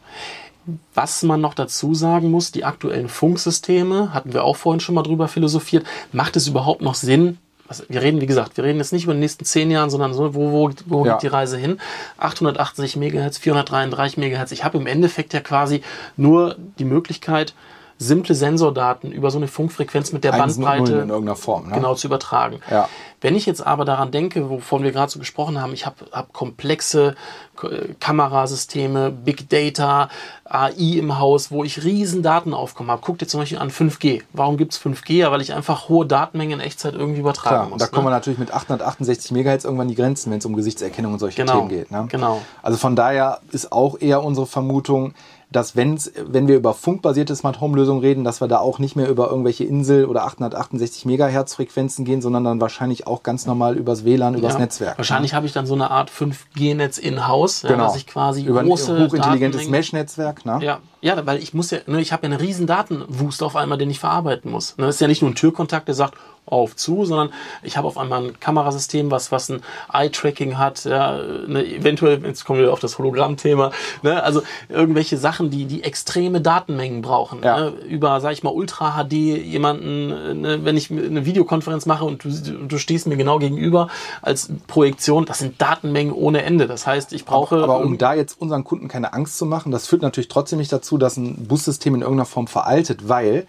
Was 0.92 1.22
man 1.22 1.40
noch 1.40 1.54
dazu 1.54 1.94
sagen 1.94 2.30
muss, 2.32 2.50
die 2.50 2.64
aktuellen 2.64 3.08
Funksysteme, 3.08 4.12
hatten 4.12 4.32
wir 4.32 4.42
auch 4.42 4.56
vorhin 4.56 4.80
schon 4.80 4.96
mal 4.96 5.02
drüber 5.02 5.28
philosophiert, 5.28 5.86
macht 6.10 6.34
es 6.36 6.48
überhaupt 6.48 6.82
noch 6.82 6.94
Sinn? 6.94 7.38
Was, 7.66 7.84
wir 7.88 8.02
reden, 8.02 8.20
wie 8.20 8.26
gesagt, 8.26 8.56
wir 8.58 8.64
reden 8.64 8.78
jetzt 8.78 8.92
nicht 8.92 9.04
über 9.04 9.14
die 9.14 9.20
nächsten 9.20 9.44
zehn 9.44 9.70
Jahren, 9.70 9.88
sondern 9.88 10.12
so, 10.12 10.34
wo, 10.34 10.50
wo, 10.52 10.70
wo 10.86 11.06
Ja. 11.06 11.14
geht 11.14 11.22
die 11.22 11.26
Reise 11.28 11.56
hin? 11.56 11.78
880 12.18 12.96
Megahertz, 12.96 13.38
433 13.38 14.18
Megahertz. 14.18 14.52
Ich 14.52 14.64
habe 14.64 14.76
im 14.78 14.86
Endeffekt 14.86 15.32
ja 15.32 15.40
quasi 15.40 15.82
nur 16.16 16.56
die 16.78 16.84
Möglichkeit, 16.84 17.54
simple 17.98 18.34
Sensordaten 18.34 19.12
über 19.12 19.30
so 19.30 19.38
eine 19.38 19.48
Funkfrequenz 19.48 20.12
mit 20.12 20.24
der 20.24 20.32
Bandbreite 20.32 20.92
in 20.92 21.08
irgendeiner 21.10 21.36
Form. 21.36 21.68
Ne? 21.68 21.74
genau 21.74 21.94
zu 21.94 22.06
übertragen. 22.06 22.60
Ja. 22.70 22.88
Wenn 23.20 23.36
ich 23.36 23.46
jetzt 23.46 23.66
aber 23.66 23.84
daran 23.84 24.10
denke, 24.10 24.50
wovon 24.50 24.82
wir 24.82 24.92
gerade 24.92 25.10
so 25.10 25.18
gesprochen 25.18 25.60
haben, 25.60 25.72
ich 25.72 25.86
habe 25.86 25.96
hab 26.12 26.32
komplexe 26.32 27.14
äh, 27.62 27.94
Kamerasysteme, 27.98 29.10
Big 29.10 29.48
Data, 29.48 30.10
AI 30.44 30.98
im 30.98 31.18
Haus, 31.18 31.50
wo 31.50 31.64
ich 31.64 31.84
riesen 31.84 32.22
Datenaufkommen 32.22 32.90
habe. 32.90 33.00
Guck 33.02 33.18
dir 33.18 33.26
zum 33.26 33.40
Beispiel 33.40 33.58
an 33.58 33.70
5G. 33.70 34.22
Warum 34.32 34.56
gibt's 34.58 34.78
5G? 34.78 35.14
Ja, 35.14 35.32
weil 35.32 35.40
ich 35.40 35.54
einfach 35.54 35.88
hohe 35.88 36.04
Datenmengen 36.04 36.60
in 36.60 36.66
Echtzeit 36.66 36.92
irgendwie 36.94 37.20
übertragen 37.20 37.48
Klar, 37.48 37.64
muss. 37.64 37.72
und 37.72 37.80
da 37.80 37.86
ne? 37.86 37.90
kommen 37.92 38.06
wir 38.06 38.10
natürlich 38.10 38.38
mit 38.38 38.52
868 38.52 39.30
Megahertz 39.32 39.64
irgendwann 39.64 39.88
die 39.88 39.94
Grenzen, 39.94 40.30
wenn 40.30 40.38
es 40.38 40.44
um 40.44 40.54
Gesichtserkennung 40.54 41.14
und 41.14 41.18
solche 41.18 41.42
Genau, 41.42 41.60
Themen 41.60 41.68
geht. 41.70 41.90
Ne? 41.90 42.06
genau. 42.10 42.42
Also 42.62 42.76
von 42.76 42.94
daher 42.94 43.40
ist 43.52 43.72
auch 43.72 44.00
eher 44.00 44.22
unsere 44.22 44.46
Vermutung, 44.46 45.14
dass 45.54 45.76
wenn's, 45.76 46.10
wenn 46.26 46.48
wir 46.48 46.56
über 46.56 46.74
funkbasierte 46.74 47.34
Smart 47.36 47.60
Home 47.60 47.76
Lösungen 47.76 48.00
reden, 48.00 48.24
dass 48.24 48.40
wir 48.40 48.48
da 48.48 48.58
auch 48.58 48.80
nicht 48.80 48.96
mehr 48.96 49.08
über 49.08 49.30
irgendwelche 49.30 49.62
Insel- 49.62 50.06
oder 50.06 50.24
868 50.24 51.04
Megahertz 51.04 51.54
Frequenzen 51.54 52.04
gehen, 52.04 52.20
sondern 52.20 52.42
dann 52.42 52.60
wahrscheinlich 52.60 53.06
auch 53.06 53.22
ganz 53.22 53.46
normal 53.46 53.76
übers 53.76 54.04
WLAN, 54.04 54.34
übers 54.34 54.54
Ja. 54.54 54.58
Netzwerk. 54.58 54.98
Wahrscheinlich 54.98 55.32
habe 55.32 55.46
ich 55.46 55.52
dann 55.52 55.66
so 55.66 55.74
eine 55.74 55.92
Art 55.92 56.10
5G-Netz 56.10 56.98
in-house, 56.98 57.62
ja, 57.62 57.68
Genau. 57.68 57.84
dass 57.84 57.96
ich 57.96 58.06
quasi 58.06 58.42
über 58.42 58.60
ein 58.60 58.66
hochintelligentes 58.68 59.68
Mesh-Netzwerk. 59.68 60.44
Ne? 60.44 60.58
Ja, 60.60 60.78
ja, 61.00 61.24
weil 61.24 61.40
ich 61.40 61.54
muss 61.54 61.70
ja, 61.70 61.78
ne, 61.86 62.00
ich 62.00 62.12
habe 62.12 62.26
ja 62.26 62.32
einen 62.32 62.40
riesen 62.40 62.66
Datenwust 62.66 63.42
auf 63.42 63.54
einmal, 63.54 63.78
den 63.78 63.90
ich 63.90 64.00
verarbeiten 64.00 64.50
muss. 64.50 64.76
Ne, 64.76 64.86
das 64.86 64.96
ist 64.96 65.00
ja 65.00 65.06
nicht 65.06 65.22
nur 65.22 65.30
ein 65.30 65.34
Türkontakt, 65.36 65.86
der 65.86 65.94
sagt 65.94 66.14
auf 66.54 66.76
zu, 66.76 67.04
sondern 67.04 67.30
ich 67.62 67.76
habe 67.76 67.86
auf 67.86 67.98
einmal 67.98 68.24
ein 68.24 68.40
Kamerasystem, 68.40 69.10
was 69.10 69.32
was 69.32 69.50
ein 69.50 69.62
Eye-Tracking 69.92 70.56
hat, 70.58 70.84
ja, 70.84 71.18
ne, 71.46 71.64
eventuell 71.66 72.24
jetzt 72.24 72.44
kommen 72.44 72.60
wir 72.60 72.72
auf 72.72 72.80
das 72.80 72.98
Hologramm-Thema, 72.98 73.70
ne, 74.02 74.22
also 74.22 74.42
irgendwelche 74.68 75.18
Sachen, 75.18 75.50
die 75.50 75.66
die 75.66 75.82
extreme 75.82 76.40
Datenmengen 76.40 77.02
brauchen, 77.02 77.42
Ja. 77.42 77.58
ne, 77.58 77.68
über 77.88 78.20
sag 78.20 78.32
ich 78.32 78.42
mal 78.42 78.50
Ultra 78.52 78.92
HD 79.04 79.12
jemanden, 79.12 80.40
ne, 80.40 80.64
wenn 80.64 80.76
ich 80.76 80.90
eine 80.90 81.26
Videokonferenz 81.26 81.86
mache 81.86 82.04
und 82.04 82.24
du, 82.24 82.28
und 82.28 82.70
du 82.70 82.78
stehst 82.78 83.06
mir 83.06 83.16
genau 83.16 83.38
gegenüber 83.38 83.88
als 84.22 84.50
Projektion, 84.66 85.24
das 85.24 85.40
sind 85.40 85.60
Datenmengen 85.60 86.12
ohne 86.12 86.42
Ende. 86.42 86.66
Das 86.66 86.86
heißt, 86.86 87.12
ich 87.12 87.24
brauche 87.24 87.62
Aber 87.62 87.80
um 87.80 87.98
da 87.98 88.14
jetzt 88.14 88.40
unseren 88.40 88.64
Kunden 88.64 88.88
keine 88.88 89.12
Angst 89.12 89.38
zu 89.38 89.46
machen, 89.46 89.72
das 89.72 89.86
führt 89.86 90.02
natürlich 90.02 90.28
trotzdem 90.28 90.58
nicht 90.58 90.72
dazu, 90.72 90.98
dass 90.98 91.16
ein 91.16 91.46
Bussystem 91.48 91.94
in 91.94 92.02
irgendeiner 92.02 92.26
Form 92.26 92.46
veraltet, 92.46 93.08
weil 93.08 93.46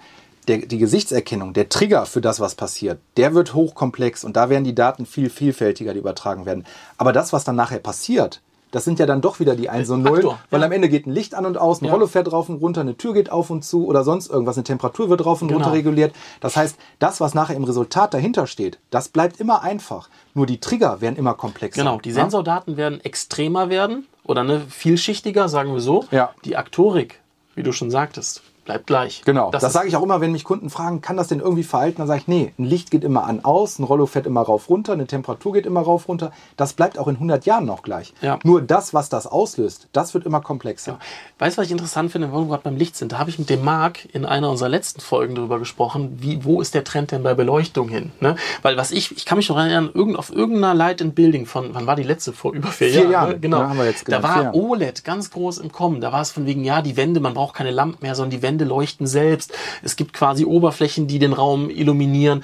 der, 0.48 0.60
die 0.60 0.78
Gesichtserkennung, 0.78 1.54
der 1.54 1.70
Trigger 1.70 2.06
für 2.06 2.22
das, 2.22 2.40
was 2.40 2.56
passiert, 2.56 3.00
der 3.18 3.34
wird 3.34 3.54
hochkomplex 3.54 4.24
und 4.24 4.36
da 4.36 4.50
werden 4.50 4.64
die 4.64 4.76
Daten 4.76 5.06
viel 5.06 5.30
vielfältiger, 5.30 5.94
die 5.94 6.00
übertragen 6.00 6.46
werden. 6.46 6.66
Aber 6.98 7.14
das, 7.14 7.34
was 7.34 7.44
dann 7.44 7.56
nachher 7.56 7.80
passiert, 7.80 8.42
das 8.72 8.84
sind 8.84 9.00
ja 9.00 9.06
dann 9.06 9.22
doch 9.22 9.40
wieder 9.40 9.56
die 9.56 9.70
1 9.70 9.90
und 9.90 10.02
0, 10.04 10.14
Faktor, 10.16 10.40
weil 10.50 10.60
ja. 10.60 10.66
am 10.66 10.72
Ende 10.74 10.90
geht 10.90 11.08
ein 11.08 11.12
Licht 11.12 11.34
an 11.34 11.46
und 11.46 11.58
aus, 11.58 11.82
ein 11.82 11.86
Ja. 11.86 11.94
Rollo 11.94 12.08
fährt 12.08 12.30
rauf 12.32 12.50
und 12.50 12.58
runter, 12.58 12.82
eine 12.82 12.98
Tür 12.98 13.14
geht 13.14 13.32
auf 13.32 13.50
und 13.50 13.64
zu 13.64 13.86
oder 13.88 14.04
sonst 14.04 14.30
irgendwas, 14.30 14.58
eine 14.58 14.66
Temperatur 14.66 15.10
wird 15.10 15.26
rauf 15.26 15.42
und 15.42 15.48
Genau. 15.48 15.60
runter 15.62 15.74
reguliert. 15.74 16.14
Das 16.42 16.58
heißt, 16.58 16.76
das, 17.00 17.22
was 17.22 17.34
nachher 17.34 17.56
im 17.56 17.64
Resultat 17.64 18.14
dahinter 18.14 18.48
steht, 18.48 18.80
das 18.90 19.08
bleibt 19.08 19.40
immer 19.40 19.62
einfach. 19.62 20.10
Nur 20.34 20.46
die 20.46 20.60
Trigger 20.60 21.00
werden 21.00 21.16
immer 21.16 21.36
komplexer. 21.36 21.82
Genau, 21.84 22.00
die 22.00 22.10
Ja? 22.10 22.16
Sensordaten 22.16 22.76
werden 22.76 23.00
extremer 23.02 23.70
werden 23.70 24.08
oder 24.26 24.44
ne, 24.44 24.62
vielschichtiger, 24.68 25.48
sagen 25.48 25.72
wir 25.74 25.80
so. 25.80 26.04
Ja. 26.12 26.32
Die 26.44 26.58
Aktorik, 26.58 27.22
wie 27.54 27.64
du 27.64 27.72
schon 27.72 27.92
sagtest, 27.92 28.42
bleibt 28.66 28.88
gleich. 28.88 29.22
Genau, 29.26 29.52
das, 29.52 29.64
ist- 29.64 29.74
sage 29.74 29.88
ich 29.88 29.96
auch 29.96 30.04
immer, 30.04 30.20
wenn 30.22 30.32
mich 30.32 30.44
Kunden 30.44 30.70
fragen, 30.70 31.02
kann 31.02 31.16
das 31.18 31.28
denn 31.30 31.40
irgendwie 31.40 31.64
verhalten? 31.64 31.98
Dann 32.00 32.08
sage 32.08 32.20
ich, 32.22 32.28
nee, 32.28 32.54
ein 32.60 32.66
Licht 32.66 32.92
geht 32.92 33.04
immer 33.04 33.26
an, 33.26 33.46
aus, 33.46 33.80
ein 33.80 33.84
Rollo 33.84 34.06
fährt 34.06 34.26
immer 34.26 34.42
rauf, 34.42 34.70
runter, 34.70 34.94
eine 34.94 35.08
Temperatur 35.08 35.54
geht 35.54 35.66
immer 35.66 35.82
rauf, 35.82 36.08
runter. 36.08 36.32
Das 36.58 36.74
bleibt 36.74 36.98
auch 37.00 37.08
in 37.08 37.16
100 37.16 37.46
Jahren 37.46 37.66
noch 37.66 37.84
gleich. 37.84 38.14
Ja. 38.22 38.40
Nur 38.44 38.62
das, 38.62 38.94
was 38.94 39.10
das 39.10 39.28
auslöst, 39.28 39.88
das 39.94 40.14
wird 40.14 40.26
immer 40.26 40.42
komplexer. 40.42 41.00
Weißt 41.40 41.58
du, 41.58 41.62
was 41.62 41.68
ich 41.68 41.72
interessant 41.72 42.12
finde, 42.12 42.32
wo 42.32 42.40
wir 42.40 42.48
gerade 42.48 42.64
beim 42.64 42.76
Licht 42.76 42.96
sind? 42.96 43.12
Da 43.12 43.20
habe 43.20 43.30
ich 43.30 43.40
mit 43.40 43.50
dem 43.50 43.64
Marc 43.64 44.06
in 44.14 44.26
einer 44.26 44.50
unserer 44.50 44.70
letzten 44.70 45.00
Folgen 45.02 45.36
darüber 45.36 45.60
gesprochen, 45.60 46.18
wie, 46.20 46.44
wo 46.44 46.60
ist 46.62 46.74
der 46.74 46.84
Trend 46.84 47.12
denn 47.12 47.24
bei 47.24 47.34
Beleuchtung 47.36 47.88
hin? 47.88 48.12
Ne? 48.20 48.36
Weil 48.64 48.78
was 48.78 48.92
ich, 48.92 49.16
ich 49.16 49.26
kann 49.26 49.38
mich 49.38 49.50
noch 49.50 49.58
erinnern, 49.58 49.92
irgend, 49.94 50.18
auf 50.18 50.32
irgendeiner 50.34 50.74
Light 50.74 51.02
and 51.02 51.14
Building 51.14 51.46
von, 51.46 51.70
wann 51.74 51.86
war 51.88 51.96
die 51.96 52.04
letzte? 52.04 52.34
Vor 52.34 52.54
über 52.54 52.70
vier, 52.70 52.90
Vier 52.90 53.02
Jahren. 53.02 53.12
Jahren. 53.12 53.30
Ne? 53.32 53.40
Genau. 53.40 53.60
Ja, 53.60 53.68
da 53.68 53.74
genau, 53.76 53.94
vier 54.06 54.24
war 54.24 54.44
Jahre. 54.44 54.56
OLED 54.58 55.04
ganz 55.04 55.30
groß 55.30 55.60
im 55.60 55.72
Kommen. 55.72 56.02
Da 56.02 56.12
war 56.12 56.22
es 56.22 56.32
von 56.32 56.46
wegen, 56.46 56.64
ja, 56.64 56.82
die 56.82 56.98
Wände, 56.98 57.20
man 57.20 57.34
braucht 57.36 57.54
keine 57.56 57.72
Lampen 57.72 58.00
mehr, 58.02 58.16
sondern 58.16 58.32
die 58.32 58.42
Wände 58.42 58.55
leuchten 58.64 59.08
selbst. 59.08 59.54
Es 59.84 59.98
gibt 59.98 60.14
quasi 60.14 60.46
Oberflächen, 60.46 61.08
die 61.08 61.20
den 61.20 61.34
Raum 61.34 61.70
illuminieren. 61.70 62.44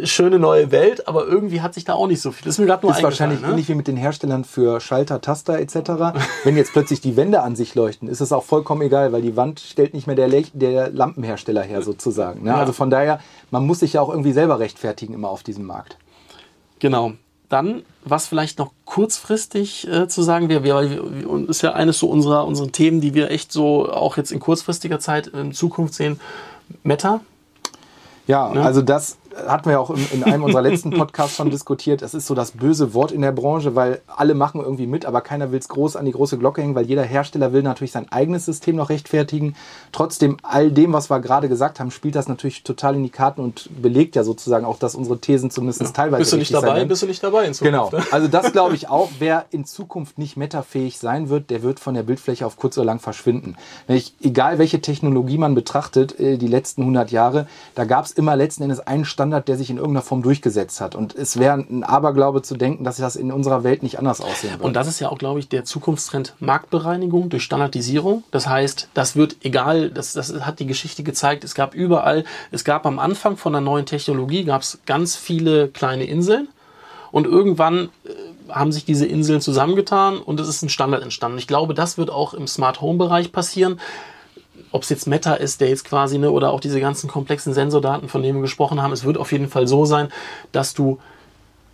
Äh, 0.00 0.06
schöne 0.06 0.38
neue 0.38 0.70
Welt, 0.72 1.06
aber 1.06 1.26
irgendwie 1.26 1.60
hat 1.60 1.74
sich 1.74 1.84
da 1.84 1.94
auch 1.94 2.06
nicht 2.06 2.20
so 2.20 2.32
viel. 2.32 2.44
Das 2.44 2.54
ist 2.54 2.58
mir 2.58 2.66
gerade 2.66 2.86
nur 2.86 2.96
ist 2.96 3.02
wahrscheinlich 3.02 3.40
ne? 3.40 3.48
ähnlich 3.48 3.68
wie 3.68 3.74
mit 3.74 3.86
den 3.86 3.96
Herstellern 3.96 4.44
für 4.44 4.80
Schalter, 4.80 5.20
Taster 5.20 5.58
etc. 5.60 6.18
Wenn 6.44 6.56
jetzt 6.56 6.72
plötzlich 6.72 7.00
die 7.00 7.16
Wände 7.16 7.42
an 7.42 7.54
sich 7.54 7.74
leuchten, 7.74 8.08
ist 8.08 8.20
es 8.20 8.32
auch 8.32 8.44
vollkommen 8.44 8.82
egal, 8.82 9.12
weil 9.12 9.22
die 9.22 9.36
Wand 9.36 9.60
stellt 9.60 9.94
nicht 9.94 10.06
mehr 10.06 10.16
der, 10.16 10.28
Lech- 10.28 10.50
der 10.54 10.90
Lampenhersteller 10.90 11.62
her 11.62 11.82
sozusagen. 11.82 12.42
Ne? 12.44 12.50
Ja. 12.50 12.56
Also 12.56 12.72
von 12.72 12.90
daher, 12.90 13.20
man 13.50 13.66
muss 13.66 13.80
sich 13.80 13.92
ja 13.94 14.00
auch 14.00 14.08
irgendwie 14.10 14.32
selber 14.32 14.58
rechtfertigen 14.58 15.14
immer 15.14 15.28
auf 15.28 15.42
diesem 15.42 15.66
Markt. 15.66 15.98
Genau. 16.78 17.12
Dann, 17.52 17.82
was 18.02 18.26
vielleicht 18.26 18.58
noch 18.58 18.72
kurzfristig 18.86 19.86
äh, 19.86 20.08
zu 20.08 20.22
sagen 20.22 20.48
wäre, 20.48 20.64
wir, 20.64 20.74
weil 20.74 20.90
wir, 20.90 21.28
und 21.28 21.50
ist 21.50 21.60
ja 21.60 21.72
eines 21.72 21.98
so 21.98 22.08
unserer 22.08 22.46
unseren 22.46 22.72
Themen, 22.72 23.02
die 23.02 23.12
wir 23.12 23.30
echt 23.30 23.52
so 23.52 23.92
auch 23.92 24.16
jetzt 24.16 24.32
in 24.32 24.40
kurzfristiger 24.40 24.98
Zeit 25.00 25.26
in 25.26 25.52
Zukunft 25.52 25.92
sehen. 25.92 26.18
Meta. 26.82 27.20
Ja, 28.26 28.48
Ne? 28.48 28.62
also 28.62 28.80
das 28.80 29.18
hatten 29.46 29.68
wir 29.70 29.80
auch 29.80 29.90
in, 29.90 30.06
in 30.12 30.24
einem 30.24 30.44
unserer 30.44 30.62
letzten 30.62 30.90
Podcasts 30.90 31.36
schon 31.36 31.50
diskutiert. 31.50 32.02
Es 32.02 32.14
ist 32.14 32.26
so 32.26 32.34
das 32.34 32.52
böse 32.52 32.94
Wort 32.94 33.12
in 33.12 33.22
der 33.22 33.32
Branche, 33.32 33.74
weil 33.74 34.00
alle 34.06 34.34
machen 34.34 34.60
irgendwie 34.60 34.86
mit, 34.86 35.06
aber 35.06 35.20
keiner 35.20 35.52
will 35.52 35.58
es 35.58 35.68
groß 35.68 35.96
an 35.96 36.04
die 36.04 36.12
große 36.12 36.38
Glocke 36.38 36.62
hängen, 36.62 36.74
weil 36.74 36.86
jeder 36.86 37.02
Hersteller 37.02 37.52
will 37.52 37.62
natürlich 37.62 37.92
sein 37.92 38.10
eigenes 38.10 38.44
System 38.46 38.76
noch 38.76 38.90
rechtfertigen. 38.90 39.54
Trotzdem, 39.92 40.36
all 40.42 40.70
dem, 40.70 40.92
was 40.92 41.10
wir 41.10 41.20
gerade 41.20 41.48
gesagt 41.48 41.80
haben, 41.80 41.90
spielt 41.90 42.14
das 42.14 42.28
natürlich 42.28 42.62
total 42.62 42.94
in 42.96 43.02
die 43.02 43.10
Karten 43.10 43.40
und 43.40 43.68
belegt 43.82 44.16
ja 44.16 44.24
sozusagen 44.24 44.64
auch, 44.64 44.78
dass 44.78 44.94
unsere 44.94 45.18
Thesen 45.18 45.50
zumindest 45.50 45.94
teilweise 45.94 46.20
Bist 46.20 46.32
du 46.32 46.36
nicht 46.36 46.54
dabei? 46.54 46.84
Bist 46.84 47.02
du 47.02 47.06
nicht 47.06 47.22
dabei 47.22 47.46
in 47.46 47.52
Genau. 47.52 47.86
Zukunft? 47.86 48.06
Ne? 48.08 48.12
Also 48.12 48.28
das 48.28 48.52
glaube 48.52 48.74
ich 48.74 48.88
auch. 48.88 49.10
Wer 49.18 49.46
in 49.50 49.64
Zukunft 49.64 50.18
nicht 50.18 50.36
metafähig 50.36 50.98
sein 50.98 51.28
wird, 51.28 51.50
der 51.50 51.62
wird 51.62 51.80
von 51.80 51.94
der 51.94 52.02
Bildfläche 52.02 52.46
auf 52.46 52.56
kurz 52.56 52.76
oder 52.78 52.86
lang 52.86 53.00
verschwinden. 53.00 53.56
Ich, 53.88 54.14
egal 54.22 54.58
welche 54.58 54.80
Technologie 54.80 55.38
man 55.38 55.54
betrachtet, 55.54 56.18
äh, 56.18 56.36
die 56.38 56.46
letzten 56.46 56.82
100 56.82 57.10
Jahre, 57.10 57.46
da 57.74 57.84
gab 57.84 58.04
es 58.04 58.12
immer 58.12 58.36
letzten 58.36 58.62
Endes 58.64 58.80
einen 58.80 59.04
Standard, 59.04 59.31
der 59.40 59.56
sich 59.56 59.70
in 59.70 59.76
irgendeiner 59.76 60.02
Form 60.02 60.22
durchgesetzt 60.22 60.80
hat. 60.80 60.94
Und 60.94 61.14
es 61.14 61.38
wäre 61.38 61.54
ein 61.54 61.84
Aberglaube 61.84 62.42
zu 62.42 62.56
denken, 62.56 62.84
dass 62.84 62.96
das 62.96 63.16
in 63.16 63.32
unserer 63.32 63.64
Welt 63.64 63.82
nicht 63.82 63.98
anders 63.98 64.20
aussehen 64.20 64.52
wird. 64.52 64.62
Und 64.62 64.74
das 64.74 64.88
ist 64.88 65.00
ja 65.00 65.08
auch, 65.08 65.18
glaube 65.18 65.40
ich, 65.40 65.48
der 65.48 65.64
Zukunftstrend 65.64 66.34
Marktbereinigung 66.40 67.28
durch 67.28 67.42
Standardisierung. 67.42 68.24
Das 68.30 68.46
heißt, 68.46 68.88
das 68.94 69.16
wird 69.16 69.36
egal, 69.42 69.90
das, 69.90 70.12
das 70.12 70.32
hat 70.40 70.60
die 70.60 70.66
Geschichte 70.66 71.02
gezeigt, 71.02 71.44
es 71.44 71.54
gab 71.54 71.74
überall, 71.74 72.24
es 72.50 72.64
gab 72.64 72.86
am 72.86 72.98
Anfang 72.98 73.36
von 73.36 73.54
einer 73.54 73.64
neuen 73.64 73.86
Technologie, 73.86 74.44
gab 74.44 74.62
es 74.62 74.78
ganz 74.86 75.16
viele 75.16 75.68
kleine 75.68 76.04
Inseln 76.04 76.48
und 77.12 77.26
irgendwann 77.26 77.90
äh, 78.04 78.10
haben 78.52 78.72
sich 78.72 78.84
diese 78.84 79.06
Inseln 79.06 79.40
zusammengetan 79.40 80.18
und 80.18 80.40
es 80.40 80.48
ist 80.48 80.62
ein 80.62 80.68
Standard 80.68 81.02
entstanden. 81.02 81.38
Ich 81.38 81.46
glaube, 81.46 81.74
das 81.74 81.96
wird 81.96 82.10
auch 82.10 82.34
im 82.34 82.46
Smart 82.46 82.80
Home 82.80 82.98
Bereich 82.98 83.32
passieren. 83.32 83.78
Ob 84.72 84.82
es 84.82 84.88
jetzt 84.88 85.06
Meta 85.06 85.34
ist, 85.34 85.60
der 85.60 85.68
jetzt 85.68 85.84
quasi, 85.84 86.18
ne, 86.18 86.30
oder 86.30 86.50
auch 86.50 86.60
diese 86.60 86.80
ganzen 86.80 87.08
komplexen 87.08 87.52
Sensordaten, 87.52 88.08
von 88.08 88.22
denen 88.22 88.38
wir 88.38 88.42
gesprochen 88.42 88.82
haben, 88.82 88.92
es 88.92 89.04
wird 89.04 89.18
auf 89.18 89.32
jeden 89.32 89.48
Fall 89.48 89.66
so 89.66 89.84
sein, 89.84 90.08
dass 90.50 90.74
du 90.74 90.98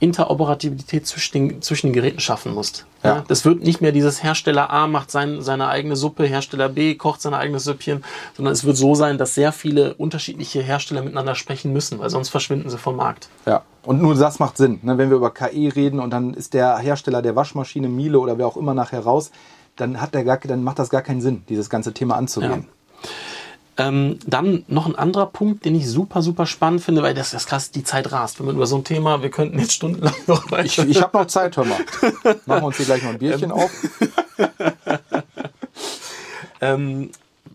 Interoperabilität 0.00 1.06
zwischen 1.06 1.32
den, 1.32 1.62
zwischen 1.62 1.88
den 1.88 1.92
Geräten 1.92 2.20
schaffen 2.20 2.54
musst. 2.54 2.86
Ja. 3.02 3.16
Ja. 3.16 3.24
Das 3.26 3.44
wird 3.44 3.62
nicht 3.62 3.80
mehr 3.80 3.90
dieses 3.90 4.22
Hersteller 4.22 4.70
A 4.70 4.86
macht 4.86 5.10
sein, 5.10 5.42
seine 5.42 5.68
eigene 5.68 5.96
Suppe, 5.96 6.24
Hersteller 6.24 6.68
B 6.68 6.94
kocht 6.94 7.20
sein 7.20 7.34
eigenes 7.34 7.64
Süppchen, 7.64 8.04
sondern 8.36 8.52
es 8.52 8.64
wird 8.64 8.76
so 8.76 8.94
sein, 8.94 9.18
dass 9.18 9.34
sehr 9.34 9.50
viele 9.50 9.94
unterschiedliche 9.94 10.62
Hersteller 10.62 11.02
miteinander 11.02 11.34
sprechen 11.34 11.72
müssen, 11.72 11.98
weil 11.98 12.10
sonst 12.10 12.28
verschwinden 12.28 12.70
sie 12.70 12.78
vom 12.78 12.96
Markt. 12.96 13.28
Ja, 13.46 13.62
und 13.82 14.00
nur 14.00 14.14
das 14.14 14.38
macht 14.38 14.56
Sinn. 14.56 14.78
Ne? 14.82 14.98
Wenn 14.98 15.10
wir 15.10 15.16
über 15.16 15.34
KI 15.34 15.68
reden 15.68 15.98
und 15.98 16.10
dann 16.10 16.32
ist 16.34 16.54
der 16.54 16.78
Hersteller 16.78 17.20
der 17.20 17.34
Waschmaschine, 17.34 17.88
Miele 17.88 18.20
oder 18.20 18.38
wer 18.38 18.46
auch 18.46 18.56
immer 18.56 18.74
nachher 18.74 19.00
raus, 19.00 19.32
dann, 19.74 20.00
hat 20.00 20.14
der 20.14 20.24
gar, 20.24 20.38
dann 20.38 20.62
macht 20.62 20.78
das 20.78 20.90
gar 20.90 21.02
keinen 21.02 21.20
Sinn, 21.20 21.42
dieses 21.48 21.70
ganze 21.70 21.92
Thema 21.92 22.16
anzugehen. 22.16 22.66
Ähm, 23.76 24.18
dann 24.26 24.64
noch 24.66 24.86
ein 24.86 24.96
anderer 24.96 25.26
Punkt, 25.26 25.64
den 25.64 25.76
ich 25.76 25.88
super, 25.88 26.20
super 26.20 26.46
spannend 26.46 26.82
finde, 26.82 27.02
weil 27.02 27.14
das, 27.14 27.30
das 27.30 27.42
ist 27.42 27.48
krass, 27.48 27.70
die 27.70 27.84
Zeit 27.84 28.10
rast. 28.10 28.40
Wenn 28.40 28.46
man 28.46 28.56
über 28.56 28.66
so 28.66 28.76
ein 28.76 28.82
Thema, 28.82 29.22
wir 29.22 29.30
könnten 29.30 29.58
jetzt 29.58 29.74
stundenlang 29.74 30.14
noch 30.26 30.50
weiter. 30.50 30.64
Ich, 30.64 30.78
ich 30.78 31.00
habe 31.00 31.16
noch 31.16 31.26
Zeit, 31.26 31.56
hör 31.56 31.64
mal. 31.64 31.78
Machen 32.46 32.62
wir 32.62 32.64
uns 32.64 32.76
hier 32.76 32.86
gleich 32.86 33.02
noch 33.04 33.10
ein 33.10 33.18
Bierchen 33.18 33.52
auf. 33.52 33.70
Ähm, 36.60 37.10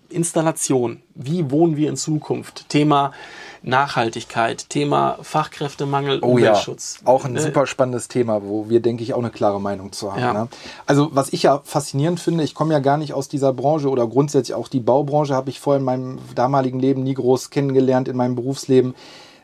Installation. 0.10 1.02
Wie 1.16 1.50
wohnen 1.50 1.76
wir 1.76 1.90
in 1.90 1.98
Zukunft? 1.98 2.70
Thema 2.70 3.14
Nachhaltigkeit, 3.64 4.70
Thema 4.70 5.18
Fachkräftemangel, 5.22 6.20
Oh 6.22 6.38
ja, 6.38 6.50
Umweltschutz. 6.52 7.00
auch 7.06 7.26
ein 7.26 7.34
Ne? 7.34 7.42
super 7.42 7.66
spannendes 7.66 8.08
Thema, 8.08 8.42
wo 8.44 8.70
wir, 8.70 8.82
denke 8.82 9.04
ich, 9.04 9.14
auch 9.14 9.20
eine 9.20 9.30
klare 9.32 9.60
Meinung 9.60 9.92
zu 9.92 10.12
haben. 10.12 10.22
Ja. 10.22 10.34
Ne? 10.34 10.48
Also 10.86 11.10
was 11.14 11.32
ich 11.34 11.44
ja 11.44 11.62
faszinierend 11.64 12.20
finde, 12.20 12.44
ich 12.44 12.54
komme 12.56 12.74
ja 12.74 12.80
gar 12.80 12.98
nicht 12.98 13.14
aus 13.14 13.30
dieser 13.30 13.54
Branche 13.54 13.90
oder 13.90 14.06
grundsätzlich 14.08 14.54
auch 14.54 14.68
die 14.68 14.80
Baubranche 14.82 15.34
habe 15.34 15.50
ich 15.50 15.60
vorher 15.60 15.80
in 15.80 15.86
meinem 15.86 16.20
damaligen 16.36 16.80
Leben 16.80 17.04
nie 17.04 17.14
groß 17.14 17.50
kennengelernt, 17.50 18.08
in 18.08 18.18
meinem 18.18 18.36
Berufsleben. 18.36 18.96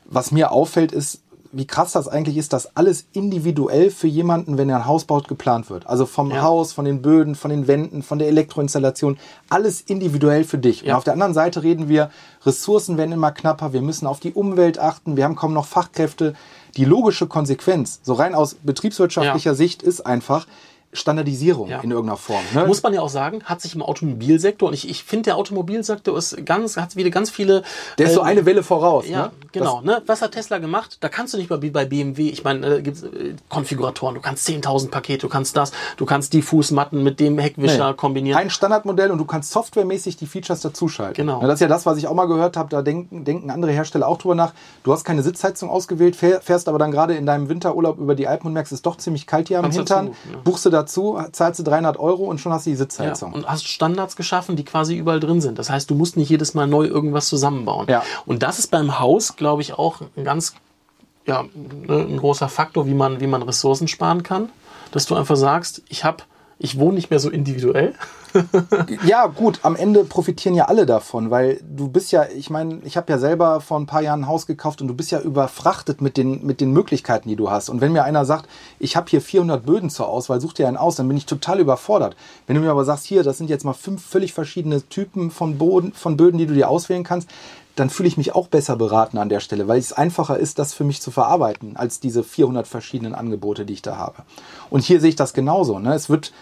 Was 0.05 0.31
mir 0.31 0.51
auffällt, 0.51 0.91
ist, 0.91 1.21
wie 1.51 1.65
krass 1.65 1.93
das 1.93 2.07
eigentlich 2.07 2.37
ist, 2.37 2.53
dass 2.53 2.75
alles 2.75 3.05
individuell 3.13 3.89
für 3.89 4.07
jemanden, 4.07 4.57
wenn 4.57 4.69
er 4.69 4.77
ein 4.77 4.85
Haus 4.85 5.05
baut, 5.05 5.27
geplant 5.27 5.69
wird. 5.69 5.87
Also 5.87 6.05
vom 6.05 6.29
Ja. 6.31 6.41
Haus, 6.43 6.73
von 6.73 6.85
den 6.85 7.01
Böden, 7.01 7.33
von 7.35 7.49
den 7.49 7.67
Wänden, 7.67 8.03
von 8.03 8.19
der 8.19 8.27
Elektroinstallation, 8.27 9.17
alles 9.49 9.81
individuell 9.81 10.43
für 10.43 10.57
dich. 10.59 10.83
Und 10.83 10.89
Ja. 10.89 10.97
auf 10.97 11.03
der 11.03 11.13
anderen 11.13 11.33
Seite 11.33 11.63
reden 11.63 11.89
wir, 11.89 12.11
Ressourcen 12.45 12.97
werden 12.97 13.11
immer 13.11 13.31
knapper, 13.31 13.73
wir 13.73 13.81
müssen 13.81 14.05
auf 14.05 14.19
die 14.19 14.33
Umwelt 14.33 14.77
achten, 14.79 15.17
wir 15.17 15.23
haben 15.23 15.35
kaum 15.35 15.53
noch 15.53 15.65
Fachkräfte. 15.65 16.35
Die 16.77 16.85
logische 16.85 17.25
Konsequenz, 17.27 17.99
so 18.03 18.13
rein 18.13 18.35
aus 18.35 18.55
betriebswirtschaftlicher 18.61 19.51
Ja. 19.51 19.55
Sicht, 19.55 19.81
ist 19.81 20.05
einfach 20.05 20.45
Standardisierung 20.91 21.69
Ja. 21.69 21.79
in 21.81 21.91
irgendeiner 21.91 22.17
Form. 22.17 22.41
Ne? 22.53 22.65
Muss 22.65 22.81
man 22.83 22.93
ja 22.93 23.01
auch 23.01 23.09
sagen, 23.09 23.43
hat 23.43 23.61
sich 23.61 23.75
im 23.75 23.81
Automobilsektor, 23.81 24.69
und 24.69 24.73
ich, 24.73 24.89
ich 24.89 25.03
finde, 25.03 25.23
der 25.25 25.37
Automobilsektor 25.37 26.17
ist 26.17 26.45
ganz, 26.45 26.77
hat 26.77 26.95
wieder 26.95 27.09
ganz 27.11 27.29
viele. 27.29 27.63
der 27.97 28.07
ist 28.07 28.13
so 28.15 28.21
ähm, 28.21 28.25
eine 28.27 28.45
Welle 28.45 28.63
voraus. 28.63 29.07
Ja, 29.07 29.23
ne? 29.27 29.31
genau. 29.51 29.81
Ne? 29.81 30.01
Was 30.07 30.21
hat 30.21 30.31
Tesla 30.31 30.57
gemacht? 30.57 30.97
Da 31.01 31.09
kannst 31.09 31.33
du 31.33 31.37
nicht 31.37 31.49
mal 31.49 31.61
wie 31.61 31.69
bei 31.69 31.85
BMW, 31.85 32.29
ich 32.29 32.43
meine, 32.43 32.69
da 32.69 32.81
gibt's 32.81 33.03
äh, 33.03 33.35
Konfiguratoren, 33.49 34.15
du 34.15 34.21
kannst 34.21 34.47
10.000 34.47 34.89
Pakete, 34.89 35.19
du 35.27 35.29
kannst 35.29 35.55
das, 35.57 35.71
du 35.97 36.05
kannst 36.05 36.33
die 36.33 36.41
Fußmatten 36.41 37.03
mit 37.03 37.19
dem 37.19 37.37
Heckwischer 37.37 37.89
Nee. 37.91 37.95
kombinieren. 37.95 38.39
Ein 38.39 38.49
Standardmodell 38.49 39.11
und 39.11 39.17
du 39.19 39.25
kannst 39.25 39.51
softwaremäßig 39.51 40.17
die 40.17 40.25
Features 40.25 40.61
dazuschalten. 40.61 41.13
Genau. 41.15 41.39
Na, 41.41 41.47
Das 41.47 41.55
ist 41.55 41.61
ja 41.61 41.67
das, 41.67 41.85
was 41.85 41.97
ich 41.97 42.07
auch 42.07 42.13
mal 42.15 42.25
gehört 42.27 42.57
habe. 42.57 42.69
Da 42.69 42.81
denken, 42.81 43.23
denken 43.25 43.49
andere 43.51 43.71
Hersteller 43.71 44.07
auch 44.07 44.17
drüber 44.17 44.35
nach. 44.35 44.53
Du 44.83 44.91
hast 44.91 45.03
keine 45.03 45.23
Sitzheizung 45.23 45.69
ausgewählt, 45.69 46.15
fähr- 46.15 46.41
fährst 46.41 46.67
aber 46.67 46.79
dann 46.79 46.91
gerade 46.91 47.15
in 47.15 47.25
deinem 47.25 47.49
Winterurlaub 47.49 47.99
über 47.99 48.15
die 48.15 48.27
Alpen 48.27 48.47
und 48.47 48.53
merkst, 48.53 48.71
es 48.71 48.79
ist 48.79 48.85
doch 48.85 48.97
ziemlich 48.97 49.27
kalt 49.27 49.47
hier 49.49 49.57
am 49.59 49.63
Kannst 49.63 49.77
Hintern. 49.77 50.07
dazu, 50.07 50.17
ja. 50.31 50.37
Buchst 50.43 50.65
du 50.65 50.69
dazu, 50.81 51.19
zahlst 51.31 51.59
du 51.59 51.63
300 51.63 51.97
Euro 51.97 52.25
und 52.25 52.39
schon 52.39 52.51
hast 52.51 52.65
du 52.65 52.69
die 52.69 52.75
ja, 52.75 52.79
Sitzheizung. 52.79 53.33
und 53.33 53.47
hast 53.47 53.67
Standards 53.67 54.15
geschaffen, 54.15 54.55
die 54.55 54.65
quasi 54.65 54.95
überall 54.95 55.19
drin 55.19 55.41
sind. 55.41 55.59
Das 55.59 55.69
heißt, 55.69 55.89
du 55.89 55.95
musst 55.95 56.17
nicht 56.17 56.29
jedes 56.29 56.53
Mal 56.53 56.67
neu 56.67 56.85
irgendwas 56.85 57.27
zusammenbauen. 57.27 57.87
Ja. 57.89 58.03
Und 58.25 58.43
das 58.43 58.59
ist 58.59 58.67
beim 58.67 58.99
Haus, 58.99 59.35
glaube 59.35 59.61
ich, 59.61 59.73
auch 59.73 60.01
ein 60.15 60.23
ganz 60.23 60.53
ja, 61.25 61.43
ne, 61.43 62.05
ein 62.09 62.17
großer 62.17 62.49
Faktor, 62.49 62.87
wie 62.87 62.93
man, 62.93 63.19
wie 63.19 63.27
man 63.27 63.43
Ressourcen 63.43 63.87
sparen 63.87 64.23
kann. 64.23 64.49
Dass 64.91 65.05
du 65.05 65.15
einfach 65.15 65.35
sagst, 65.35 65.83
ich 65.87 66.03
habe, 66.03 66.23
ich 66.61 66.77
wohne 66.77 66.95
nicht 66.95 67.09
mehr 67.09 67.19
so 67.19 67.29
individuell. 67.29 67.93
Ja, 69.07 69.25
gut, 69.25 69.61
am 69.63 69.75
Ende 69.75 70.03
profitieren 70.03 70.53
ja 70.53 70.65
alle 70.65 70.85
davon, 70.85 71.31
weil 71.31 71.59
du 71.67 71.87
bist 71.87 72.11
ja, 72.11 72.25
ich 72.27 72.51
meine, 72.51 72.79
ich 72.83 72.95
habe 72.95 73.11
ja 73.11 73.17
selber 73.17 73.59
vor 73.59 73.79
ein 73.79 73.87
paar 73.87 74.03
Jahren 74.03 74.21
ein 74.21 74.27
Haus 74.27 74.45
gekauft 74.45 74.81
und 74.81 74.87
du 74.87 74.93
bist 74.93 75.09
ja 75.09 75.19
überfrachtet 75.19 75.99
mit 75.99 76.15
den, 76.15 76.45
mit 76.45 76.61
den 76.61 76.71
Möglichkeiten, 76.71 77.27
die 77.27 77.35
du 77.35 77.49
hast. 77.49 77.69
Und 77.69 77.81
wenn 77.81 77.91
mir 77.91 78.03
einer 78.03 78.25
sagt, 78.25 78.47
ich 78.77 78.95
habe 78.95 79.09
hier 79.09 79.21
400 79.21 79.65
Böden 79.65 79.89
zur 79.89 80.07
Auswahl, 80.07 80.41
such 80.41 80.53
dir 80.53 80.67
einen 80.67 80.77
aus, 80.77 80.95
dann 80.95 81.07
bin 81.07 81.17
ich 81.17 81.25
total 81.25 81.59
überfordert. 81.59 82.15
Wenn 82.45 82.55
du 82.55 82.61
mir 82.61 82.69
aber 82.69 82.85
sagst, 82.85 83.07
hier, 83.07 83.23
das 83.23 83.39
sind 83.39 83.49
jetzt 83.49 83.65
mal 83.65 83.73
fünf 83.73 84.05
völlig 84.05 84.33
verschiedene 84.33 84.87
Typen 84.87 85.31
von, 85.31 85.57
Boden, 85.57 85.93
von 85.93 86.15
Böden, 86.15 86.37
die 86.37 86.45
du 86.45 86.53
dir 86.53 86.69
auswählen 86.69 87.03
kannst, 87.03 87.29
dann 87.79 87.89
fühle 87.89 88.09
ich 88.09 88.17
mich 88.17 88.35
auch 88.35 88.47
besser 88.47 88.75
beraten 88.75 89.17
an 89.17 89.29
der 89.29 89.39
Stelle, 89.39 89.67
weil 89.67 89.79
es 89.79 89.93
einfacher 89.93 90.37
ist, 90.37 90.59
das 90.59 90.73
für 90.73 90.83
mich 90.83 91.01
zu 91.01 91.11
verarbeiten, 91.11 91.77
als 91.77 91.99
diese 91.99 92.23
400 92.23 92.67
verschiedenen 92.67 93.15
Angebote, 93.15 93.65
die 93.65 93.73
ich 93.73 93.81
da 93.81 93.95
habe. 93.95 94.23
Und 94.69 94.83
hier 94.83 94.99
sehe 94.99 95.09
ich 95.09 95.15
das 95.15 95.33
genauso. 95.33 95.79
Ne? 95.79 95.93
Es 95.93 96.09
wird 96.09 96.33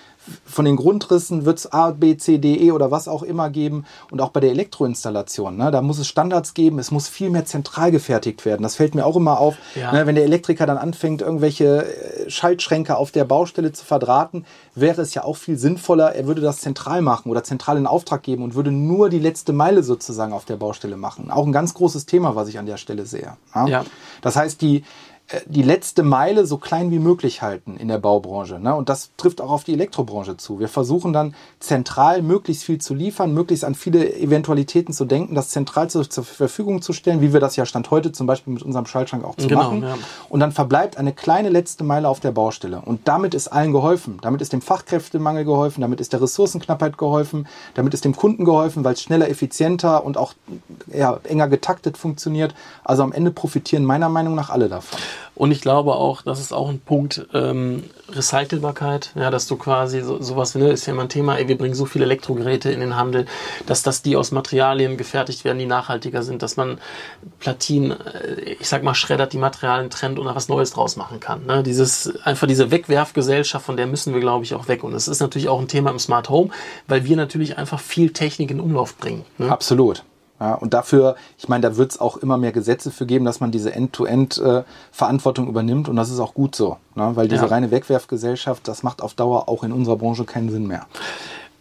von 0.45 0.65
den 0.65 0.75
Grundrissen 0.75 1.45
wird 1.45 1.59
es 1.59 1.71
A, 1.71 1.91
B, 1.91 2.17
C, 2.17 2.37
D, 2.37 2.55
E 2.55 2.71
oder 2.71 2.91
was 2.91 3.07
auch 3.07 3.23
immer 3.23 3.49
geben. 3.49 3.85
Und 4.11 4.21
auch 4.21 4.29
bei 4.29 4.39
der 4.39 4.51
Elektroinstallation, 4.51 5.57
ne, 5.57 5.71
da 5.71 5.81
muss 5.81 5.99
es 5.99 6.07
Standards 6.07 6.53
geben, 6.53 6.79
es 6.79 6.91
muss 6.91 7.07
viel 7.07 7.29
mehr 7.29 7.45
zentral 7.45 7.91
gefertigt 7.91 8.45
werden. 8.45 8.63
Das 8.63 8.75
fällt 8.75 8.95
mir 8.95 9.05
auch 9.05 9.15
immer 9.15 9.39
auf, 9.39 9.55
Ja. 9.75 9.91
ne, 9.91 10.05
wenn 10.05 10.15
der 10.15 10.23
Elektriker 10.23 10.65
dann 10.65 10.77
anfängt, 10.77 11.21
irgendwelche 11.21 11.85
äh, 11.85 12.29
Schaltschränke 12.29 12.97
auf 12.97 13.11
der 13.11 13.25
Baustelle 13.25 13.71
zu 13.71 13.85
verdrahten, 13.85 14.45
wäre 14.75 15.01
es 15.01 15.13
ja 15.13 15.23
auch 15.23 15.37
viel 15.37 15.57
sinnvoller, 15.57 16.15
er 16.15 16.27
würde 16.27 16.41
das 16.41 16.59
zentral 16.59 17.01
machen 17.01 17.29
oder 17.29 17.43
zentral 17.43 17.77
in 17.77 17.87
Auftrag 17.87 18.23
geben 18.23 18.43
und 18.43 18.55
würde 18.55 18.71
nur 18.71 19.09
die 19.09 19.19
letzte 19.19 19.53
Meile 19.53 19.83
sozusagen 19.83 20.33
auf 20.33 20.45
der 20.45 20.57
Baustelle 20.57 20.97
machen. 20.97 21.31
Auch 21.31 21.45
ein 21.45 21.51
ganz 21.51 21.73
großes 21.73 22.05
Thema, 22.05 22.35
was 22.35 22.47
ich 22.47 22.59
an 22.59 22.65
der 22.65 22.77
Stelle 22.77 23.05
sehe. 23.05 23.37
Ja. 23.55 23.83
Das 24.21 24.35
heißt, 24.35 24.61
die, 24.61 24.83
die 25.45 25.61
letzte 25.61 26.03
Meile 26.03 26.45
so 26.45 26.57
klein 26.57 26.89
wie 26.89 26.99
möglich 26.99 27.41
halten 27.41 27.75
in 27.75 27.89
der 27.89 27.97
Baubranche. 27.97 28.59
Ne? 28.59 28.73
Und 28.73 28.87
das 28.87 29.09
trifft 29.17 29.41
auch 29.41 29.51
auf 29.51 29.65
die 29.65 29.73
Elektrobranche 29.73 30.37
zu. 30.37 30.59
Wir 30.59 30.69
versuchen 30.69 31.11
dann 31.11 31.35
zentral 31.59 32.21
möglichst 32.21 32.63
viel 32.63 32.79
zu 32.79 32.93
liefern, 32.93 33.33
möglichst 33.33 33.65
an 33.65 33.75
viele 33.75 34.15
Eventualitäten 34.15 34.93
zu 34.93 35.03
denken, 35.03 35.35
das 35.35 35.49
zentral 35.49 35.89
zu, 35.89 36.03
zur 36.05 36.23
Verfügung 36.23 36.81
zu 36.81 36.93
stellen, 36.93 37.19
wie 37.19 37.33
wir 37.33 37.41
das 37.41 37.57
ja 37.57 37.65
Stand 37.65 37.91
heute 37.91 38.13
zum 38.13 38.25
Beispiel 38.25 38.53
mit 38.53 38.63
unserem 38.63 38.85
Schaltschrank 38.85 39.25
auch 39.25 39.35
zu 39.35 39.47
Genau, 39.47 39.63
machen. 39.63 39.83
ja. 39.83 39.97
Und 40.29 40.39
dann 40.39 40.53
verbleibt 40.53 40.95
eine 40.97 41.11
kleine 41.11 41.49
letzte 41.49 41.83
Meile 41.83 42.07
auf 42.07 42.21
der 42.21 42.31
Baustelle. 42.31 42.81
Und 42.85 43.05
damit 43.09 43.33
ist 43.33 43.49
allen 43.49 43.73
geholfen. 43.73 44.19
Damit 44.21 44.39
ist 44.41 44.53
dem 44.53 44.61
Fachkräftemangel 44.61 45.43
geholfen, 45.43 45.81
damit 45.81 45.99
ist 45.99 46.13
der 46.13 46.21
Ressourcenknappheit 46.21 46.97
geholfen, 46.97 47.47
damit 47.73 47.93
ist 47.93 48.05
dem 48.05 48.15
Kunden 48.15 48.45
geholfen, 48.45 48.85
weil 48.85 48.93
es 48.93 49.01
schneller, 49.01 49.29
effizienter 49.29 50.05
und 50.05 50.15
auch 50.17 50.35
ja, 50.93 51.19
enger 51.25 51.49
getaktet 51.49 51.97
funktioniert. 51.97 52.55
Also 52.85 53.03
am 53.03 53.11
Ende 53.11 53.31
profitieren 53.31 53.83
meiner 53.83 54.07
Meinung 54.07 54.33
nach 54.33 54.49
alle 54.49 54.69
davon. 54.69 54.97
Und 55.35 55.51
ich 55.51 55.61
glaube 55.61 55.95
auch, 55.95 56.21
das 56.21 56.39
ist 56.39 56.51
auch 56.51 56.69
ein 56.69 56.79
Punkt, 56.79 57.27
ähm, 57.33 57.83
Recycelbarkeit, 58.09 59.11
ja, 59.15 59.29
dass 59.29 59.47
du 59.47 59.57
quasi 59.57 60.01
so, 60.01 60.21
sowas, 60.21 60.55
ne, 60.55 60.69
ist 60.69 60.85
ja 60.85 60.93
immer 60.93 61.03
ein 61.03 61.09
Thema, 61.09 61.37
ey, 61.37 61.47
wir 61.47 61.57
bringen 61.57 61.73
so 61.73 61.85
viele 61.85 62.05
Elektrogeräte 62.05 62.71
in 62.71 62.79
den 62.79 62.95
Handel, 62.95 63.25
dass, 63.65 63.83
dass 63.83 64.01
die 64.01 64.15
aus 64.15 64.31
Materialien 64.31 64.97
gefertigt 64.97 65.43
werden, 65.43 65.59
die 65.59 65.65
nachhaltiger 65.65 66.23
sind, 66.23 66.41
dass 66.41 66.57
man 66.57 66.79
Platinen, 67.39 67.91
äh, 67.91 68.55
ich 68.59 68.67
sag 68.67 68.83
mal, 68.83 68.95
schreddert 68.95 69.33
die 69.33 69.37
Materialien, 69.37 69.89
trennt 69.89 70.19
und 70.19 70.25
da 70.25 70.35
was 70.35 70.49
Neues 70.49 70.71
draus 70.71 70.95
machen 70.95 71.19
kann. 71.19 71.45
Ne? 71.45 71.63
Dieses, 71.63 72.15
einfach 72.23 72.47
diese 72.47 72.71
Wegwerfgesellschaft, 72.71 73.65
von 73.65 73.77
der 73.77 73.87
müssen 73.87 74.13
wir, 74.13 74.21
glaube 74.21 74.45
ich, 74.45 74.53
auch 74.53 74.67
weg. 74.67 74.83
Und 74.83 74.93
es 74.93 75.07
ist 75.07 75.19
natürlich 75.19 75.49
auch 75.49 75.59
ein 75.59 75.67
Thema 75.67 75.91
im 75.91 75.99
Smart 75.99 76.29
Home, 76.29 76.49
weil 76.87 77.03
wir 77.03 77.17
natürlich 77.17 77.57
einfach 77.57 77.79
viel 77.79 78.13
Technik 78.13 78.51
in 78.51 78.59
Umlauf 78.59 78.97
bringen. 78.97 79.25
Ne? 79.37 79.51
Absolut. 79.51 80.03
Ja, 80.39 80.53
und 80.53 80.73
dafür, 80.73 81.15
ich 81.37 81.49
meine, 81.49 81.61
da 81.61 81.77
wird 81.77 81.91
es 81.91 81.99
auch 81.99 82.17
immer 82.17 82.37
mehr 82.37 82.51
Gesetze 82.51 82.91
für 82.91 83.05
geben, 83.05 83.25
dass 83.25 83.39
man 83.39 83.51
diese 83.51 83.73
End-to-End-Verantwortung 83.73 85.47
übernimmt. 85.47 85.89
Und 85.89 85.95
das 85.95 86.09
ist 86.11 86.19
auch 86.19 86.33
gut 86.33 86.55
so. 86.55 86.77
Ne? 86.95 87.11
Weil 87.15 87.27
diese 87.27 87.43
Ja. 87.45 87.47
reine 87.49 87.71
Wegwerfgesellschaft, 87.71 88.67
das 88.67 88.83
macht 88.83 89.01
auf 89.01 89.13
Dauer 89.15 89.49
auch 89.49 89.63
in 89.63 89.71
unserer 89.71 89.95
Branche 89.97 90.25
keinen 90.25 90.49
Sinn 90.49 90.67
mehr. 90.67 90.85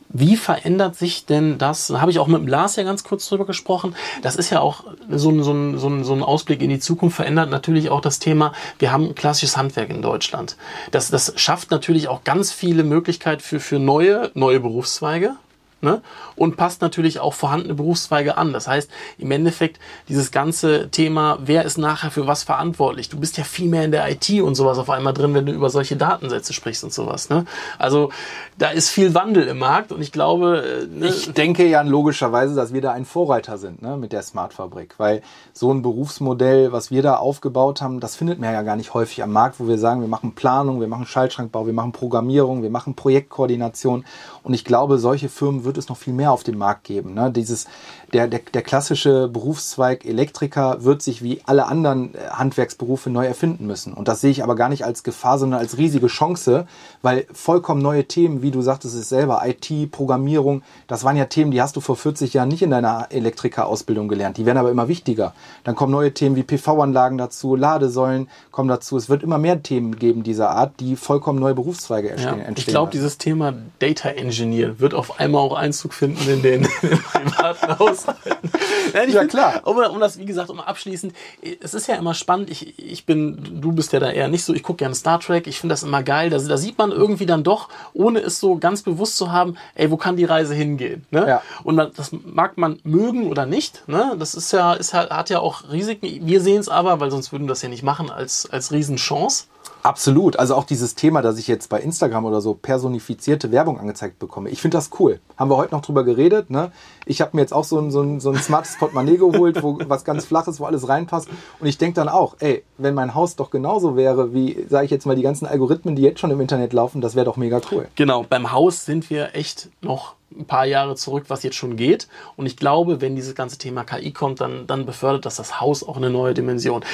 Wie 0.09 0.37
verändert 0.37 0.95
sich 0.95 1.27
denn 1.27 1.59
das? 1.59 1.89
Da 1.89 2.01
habe 2.01 2.11
ich 2.11 2.19
auch 2.21 2.29
mit 2.29 2.39
dem 2.41 2.47
Lars 2.47 2.77
ja 2.77 2.85
ganz 2.85 3.03
kurz 3.03 3.29
drüber 3.29 3.45
gesprochen. 3.45 3.97
Das 4.23 4.37
ist 4.37 4.51
ja 4.51 4.61
auch 4.61 4.85
so 5.11 5.31
ein, 5.31 5.43
so, 5.43 5.53
ein, 5.53 5.79
so, 5.79 5.89
ein, 5.89 6.05
so 6.05 6.13
ein 6.13 6.23
Ausblick 6.23 6.63
in 6.63 6.71
die 6.71 6.79
Zukunft, 6.79 7.17
verändert 7.17 7.51
natürlich 7.51 7.91
auch 7.91 8.01
das 8.01 8.19
Thema, 8.21 8.53
wir 8.79 8.93
haben 8.93 9.05
ein 9.07 9.15
klassisches 9.15 9.57
Handwerk 9.57 9.91
in 9.91 10.03
Deutschland. 10.03 10.57
Das, 10.93 11.11
das 11.11 11.33
schafft 11.37 11.71
natürlich 11.71 12.09
auch 12.09 12.23
ganz 12.25 12.53
viele 12.53 12.85
Möglichkeiten 12.85 13.41
für, 13.43 13.59
für 13.59 13.79
neue, 13.79 14.31
neue 14.35 14.61
Berufszweige. 14.61 15.35
Ne? 15.83 16.01
Und 16.37 16.57
passt 16.57 16.81
natürlich 16.81 17.21
auch 17.21 17.35
vorhandene 17.35 17.75
Berufszweige 17.75 18.39
an. 18.39 18.55
Das 18.55 18.67
heißt, 18.67 18.91
im 19.19 19.31
Endeffekt 19.31 19.79
dieses 20.09 20.31
ganze 20.31 20.91
Thema, 20.91 21.39
wer 21.43 21.67
ist 21.67 21.77
nachher 21.77 22.11
für 22.11 22.27
was 22.27 22.45
verantwortlich? 22.45 23.11
Du 23.11 23.21
bist 23.21 23.37
ja 23.37 23.45
viel 23.45 23.69
mehr 23.69 23.85
in 23.85 23.91
der 23.91 24.11
IT 24.11 24.31
und 24.41 24.55
sowas 24.55 24.79
auf 24.79 24.89
einmal 24.89 25.13
drin, 25.13 25.35
wenn 25.35 25.45
du 25.45 25.53
über 25.53 25.69
solche 25.69 25.97
Datensätze 25.97 26.55
sprichst 26.55 26.83
und 26.83 26.95
sowas. 26.95 27.29
Ne? 27.29 27.45
Also 27.79 28.11
da 28.57 28.71
ist 28.71 28.89
viel 28.89 29.13
Wandel 29.13 29.47
im 29.49 29.59
Markt 29.59 29.93
und 29.93 30.01
ich 30.01 30.13
glaube, 30.13 30.63
äh, 30.65 30.87
ne, 30.87 31.09
Ich 31.09 31.33
denke 31.35 31.67
ja 31.67 31.83
logischerweise, 31.83 32.55
dass 32.55 32.73
wir 32.73 32.81
da 32.81 32.93
ein 32.93 33.05
Vorreiter 33.05 33.59
sind 33.59 33.83
ne, 33.83 33.99
mit 33.99 34.13
der 34.13 34.23
Smart 34.23 34.55
Fabrik, 34.55 34.95
weil 34.97 35.21
so 35.53 35.71
ein 35.71 35.83
Berufsmodell, 35.83 36.73
was 36.73 36.91
wir 36.91 37.03
da 37.03 37.17
aufgebaut 37.17 37.83
haben, 37.83 38.01
das 38.01 38.17
findet 38.17 38.41
man 38.41 38.55
ja 38.55 38.63
gar 38.63 38.77
nicht 38.77 38.95
häufig 38.95 39.23
am 39.23 39.33
Markt, 39.33 39.61
wo 39.61 39.69
wir 39.69 39.77
sagen, 39.77 40.01
wir 40.01 40.09
machen 40.09 40.35
Planung, 40.35 40.81
wir 40.81 40.89
machen 40.89 41.05
Schaltschrankbau, 41.05 41.67
wir 41.67 41.75
machen 41.75 41.93
Programmierung, 41.93 42.63
wir 42.63 42.71
machen 42.71 42.95
Projektkoordination 42.95 44.07
und 44.43 44.55
ich 44.55 44.65
glaube, 44.65 44.97
solche 44.97 45.29
Firmen 45.29 45.66
wird 45.67 45.77
es 45.77 45.89
noch 45.89 45.99
viel 45.99 46.15
mehr 46.15 46.33
auf 46.33 46.43
dem 46.43 46.57
Markt 46.57 46.85
geben. 46.85 47.13
Ne? 47.13 47.31
Dieses, 47.31 47.67
der, 48.15 48.29
der, 48.29 48.41
der 48.55 48.63
klassische 48.63 49.29
Berufszweig 49.29 50.07
Elektriker 50.07 50.85
wird 50.85 51.03
sich 51.03 51.23
wie 51.23 51.43
alle 51.45 51.67
anderen 51.67 52.15
äh, 52.15 52.19
Handwerksberufe 52.31 53.11
neu 53.11 53.27
erfinden 53.27 53.67
müssen 53.67 53.93
und 53.93 54.09
das 54.09 54.21
sehe 54.23 54.31
ich 54.31 54.43
aber 54.43 54.55
gar 54.57 54.69
nicht 54.69 54.85
als 54.85 55.03
Gefahr, 55.03 55.39
sondern 55.39 55.61
als 55.61 55.77
riesige 55.77 56.07
Chance, 56.07 56.67
weil 57.03 57.27
vollkommen 57.33 57.83
neue 57.83 58.05
Themen, 58.07 58.43
wie 58.43 58.51
du 58.51 58.63
sagtest 58.63 58.95
es 58.95 59.09
selber, 59.09 59.43
IT, 59.45 59.91
Programmierung, 59.91 60.63
das 60.87 61.05
waren 61.05 61.17
ja 61.17 61.27
Themen, 61.27 61.51
die 61.51 61.61
hast 61.61 61.77
du 61.77 61.81
vor 61.81 61.97
40 61.97 62.33
Jahren 62.35 62.49
nicht 62.49 62.63
in 62.63 62.71
deiner 62.71 63.09
Elektrikerausbildung 63.11 64.09
gelernt. 64.09 64.37
Die 64.37 64.47
werden 64.47 64.59
aber 64.59 64.71
immer 64.71 64.89
wichtiger. 64.89 65.35
Dann 65.65 65.75
kommen 65.75 65.93
neue 65.93 66.13
Themen 66.15 66.37
wie 66.37 66.43
PV-Anlagen 66.43 67.19
dazu, 67.19 67.57
Ladesäulen 67.57 68.29
kommen 68.51 68.69
dazu. 68.69 68.97
Es 68.97 69.09
wird 69.09 69.23
immer 69.23 69.39
mehr 69.39 69.63
Themen 69.63 69.97
geben 69.97 70.23
dieser 70.23 70.51
Art, 70.51 70.81
die 70.81 70.97
vollkommen 70.97 71.39
neue 71.39 71.55
Berufszweige 71.55 72.09
Ja, 72.09 72.13
entstehen. 72.15 72.41
ich 72.41 72.47
entstehen 72.49 72.73
glaube, 72.73 72.93
dieses 72.93 73.19
Thema 73.19 73.55
Data 73.79 74.09
Engineer 74.11 74.79
wird 74.81 74.95
auf 74.95 75.19
einmal 75.19 75.41
auch 75.41 75.56
Einzug 75.57 75.95
finden 75.95 76.29
in 76.29 76.43
den, 76.43 76.65
in 76.83 76.89
den 76.91 76.99
privaten 76.99 77.79
Haushalten. 77.79 78.51
Nein, 78.93 79.11
Ja, 79.11 79.25
klar. 79.25 79.63
Um, 79.65 79.77
um 79.77 80.01
das, 80.01 80.19
wie 80.19 80.25
gesagt, 80.25 80.51
um 80.51 80.61
abschließend, 80.61 81.15
es 81.61 81.75
ist 81.75 81.87
ja 81.87 81.97
immer 81.97 82.15
spannend. 82.15 82.51
Ich, 82.51 82.79
ich 82.79 83.07
bin, 83.07 83.61
du 83.61 83.73
bist 83.73 83.93
ja 83.93 84.01
da 84.01 84.11
eher 84.11 84.29
nicht 84.29 84.45
so. 84.45 84.55
Ich 84.55 84.63
gucke 84.63 84.79
gerne 84.79 84.95
Star 84.95 85.21
Trek. 85.21 85.47
Ich 85.47 85.61
finde 85.61 85.73
das 85.73 85.83
immer 85.83 86.03
geil. 86.03 86.31
Da, 86.31 86.39
da 86.39 86.57
sieht 86.57 86.79
man 86.79 86.93
irgendwie 86.93 87.27
dann 87.27 87.43
doch, 87.43 87.69
ohne 87.93 88.21
es 88.21 88.41
so 88.41 88.57
ganz 88.57 88.83
bewusst 88.83 89.17
zu 89.17 89.33
haben, 89.33 89.57
ey, 89.75 89.91
wo 89.91 89.97
kann 89.97 90.17
die 90.17 90.25
Reise 90.25 90.55
hingehen? 90.55 91.05
Ne? 91.11 91.27
Ja. 91.27 91.43
Und 91.65 91.77
man, 91.77 91.91
das 91.97 92.13
mag 92.13 92.57
man 92.59 92.79
mögen 92.85 93.29
oder 93.29 93.47
nicht. 93.47 93.87
Ne? 93.89 94.15
Das 94.19 94.35
ist 94.35 94.53
ja, 94.53 94.75
ist 94.75 94.95
hat 94.95 95.31
ja 95.31 95.41
auch 95.41 95.71
Risiken. 95.71 96.27
Wir 96.27 96.41
sehen 96.41 96.61
es 96.61 96.69
aber, 96.69 97.01
weil 97.01 97.11
sonst 97.11 97.33
würden 97.33 97.45
wir 97.45 97.51
das 97.51 97.63
ja 97.63 97.69
nicht 97.69 97.83
machen, 97.83 98.11
als, 98.11 98.49
als 98.51 98.73
Riesenchance. 98.73 99.45
Absolut. 99.87 100.37
Also 100.37 100.57
auch 100.57 100.65
dieses 100.65 100.97
Thema, 100.97 101.23
dass 101.23 101.39
ich 101.39 101.47
jetzt 101.47 101.69
bei 101.69 101.81
Instagram 101.81 102.25
oder 102.25 102.41
so 102.41 102.55
personifizierte 102.55 103.53
Werbung 103.53 103.79
angezeigt 103.79 104.19
bekomme. 104.19 104.51
Ich 104.51 104.61
finde 104.61 104.79
das 104.79 104.91
cool. 104.99 105.21
Haben 105.37 105.49
wir 105.49 105.57
heute 105.57 105.73
noch 105.77 105.81
drüber 105.81 106.03
geredet. 106.03 106.51
Ne? 106.51 106.73
Ich 107.05 107.21
habe 107.21 107.37
mir 107.37 107.43
jetzt 107.43 107.53
auch 107.53 107.63
so 107.63 107.79
ein, 107.79 107.93
so 107.93 108.03
ein, 108.03 108.19
so 108.19 108.31
ein 108.31 108.37
smartes 108.37 108.77
Portemonnaie 108.79 109.17
geholt, 109.19 109.63
wo 109.63 109.79
was 109.87 110.05
ganz 110.05 110.25
flaches, 110.25 110.59
wo 110.59 110.65
alles 110.65 110.89
reinpasst. 110.89 111.29
Und 111.61 111.69
ich 111.69 111.79
denke 111.79 111.95
dann 111.95 112.09
auch, 112.09 112.35
ey, 112.41 112.65
wenn 112.79 112.95
mein 112.95 113.15
Haus 113.15 113.37
doch 113.37 113.51
genauso 113.51 113.95
wäre, 113.95 114.35
wie, 114.35 114.67
sage 114.69 114.87
ich 114.87 114.91
jetzt 114.91 115.07
mal, 115.07 115.15
die 115.15 115.23
ganzen 115.23 115.47
Algorithmen, 115.47 115.95
die 115.95 116.03
jetzt 116.03 116.19
schon 116.19 116.33
im 116.33 116.41
Internet 116.41 116.73
laufen, 116.73 117.01
das 117.01 117.15
wäre 117.15 117.25
doch 117.25 117.37
mega 117.37 117.61
cool. 117.71 117.87
Genau, 117.95 118.27
beim 118.29 118.51
Haus 118.51 118.87
sind 118.87 119.09
wir 119.09 119.37
echt 119.37 119.69
noch 119.83 120.17
ein 120.37 120.47
paar 120.47 120.67
Jahre 120.67 120.97
zurück, 120.97 121.27
was 121.29 121.45
jetzt 121.45 121.55
schon 121.55 121.77
geht. 121.77 122.09
Und 122.35 122.47
ich 122.47 122.57
glaube, 122.57 123.01
wenn 123.01 123.15
dieses 123.15 123.37
ganze 123.37 123.57
Thema 123.57 123.85
KI 123.85 124.11
kommt, 124.11 124.41
dann, 124.41 124.67
dann 124.67 124.85
befördert 124.85 125.27
das 125.27 125.37
das 125.37 125.61
Haus 125.61 125.87
auch 125.87 125.97
eine 125.97 126.11
neue 126.11 126.35
Dimension. 126.35 126.85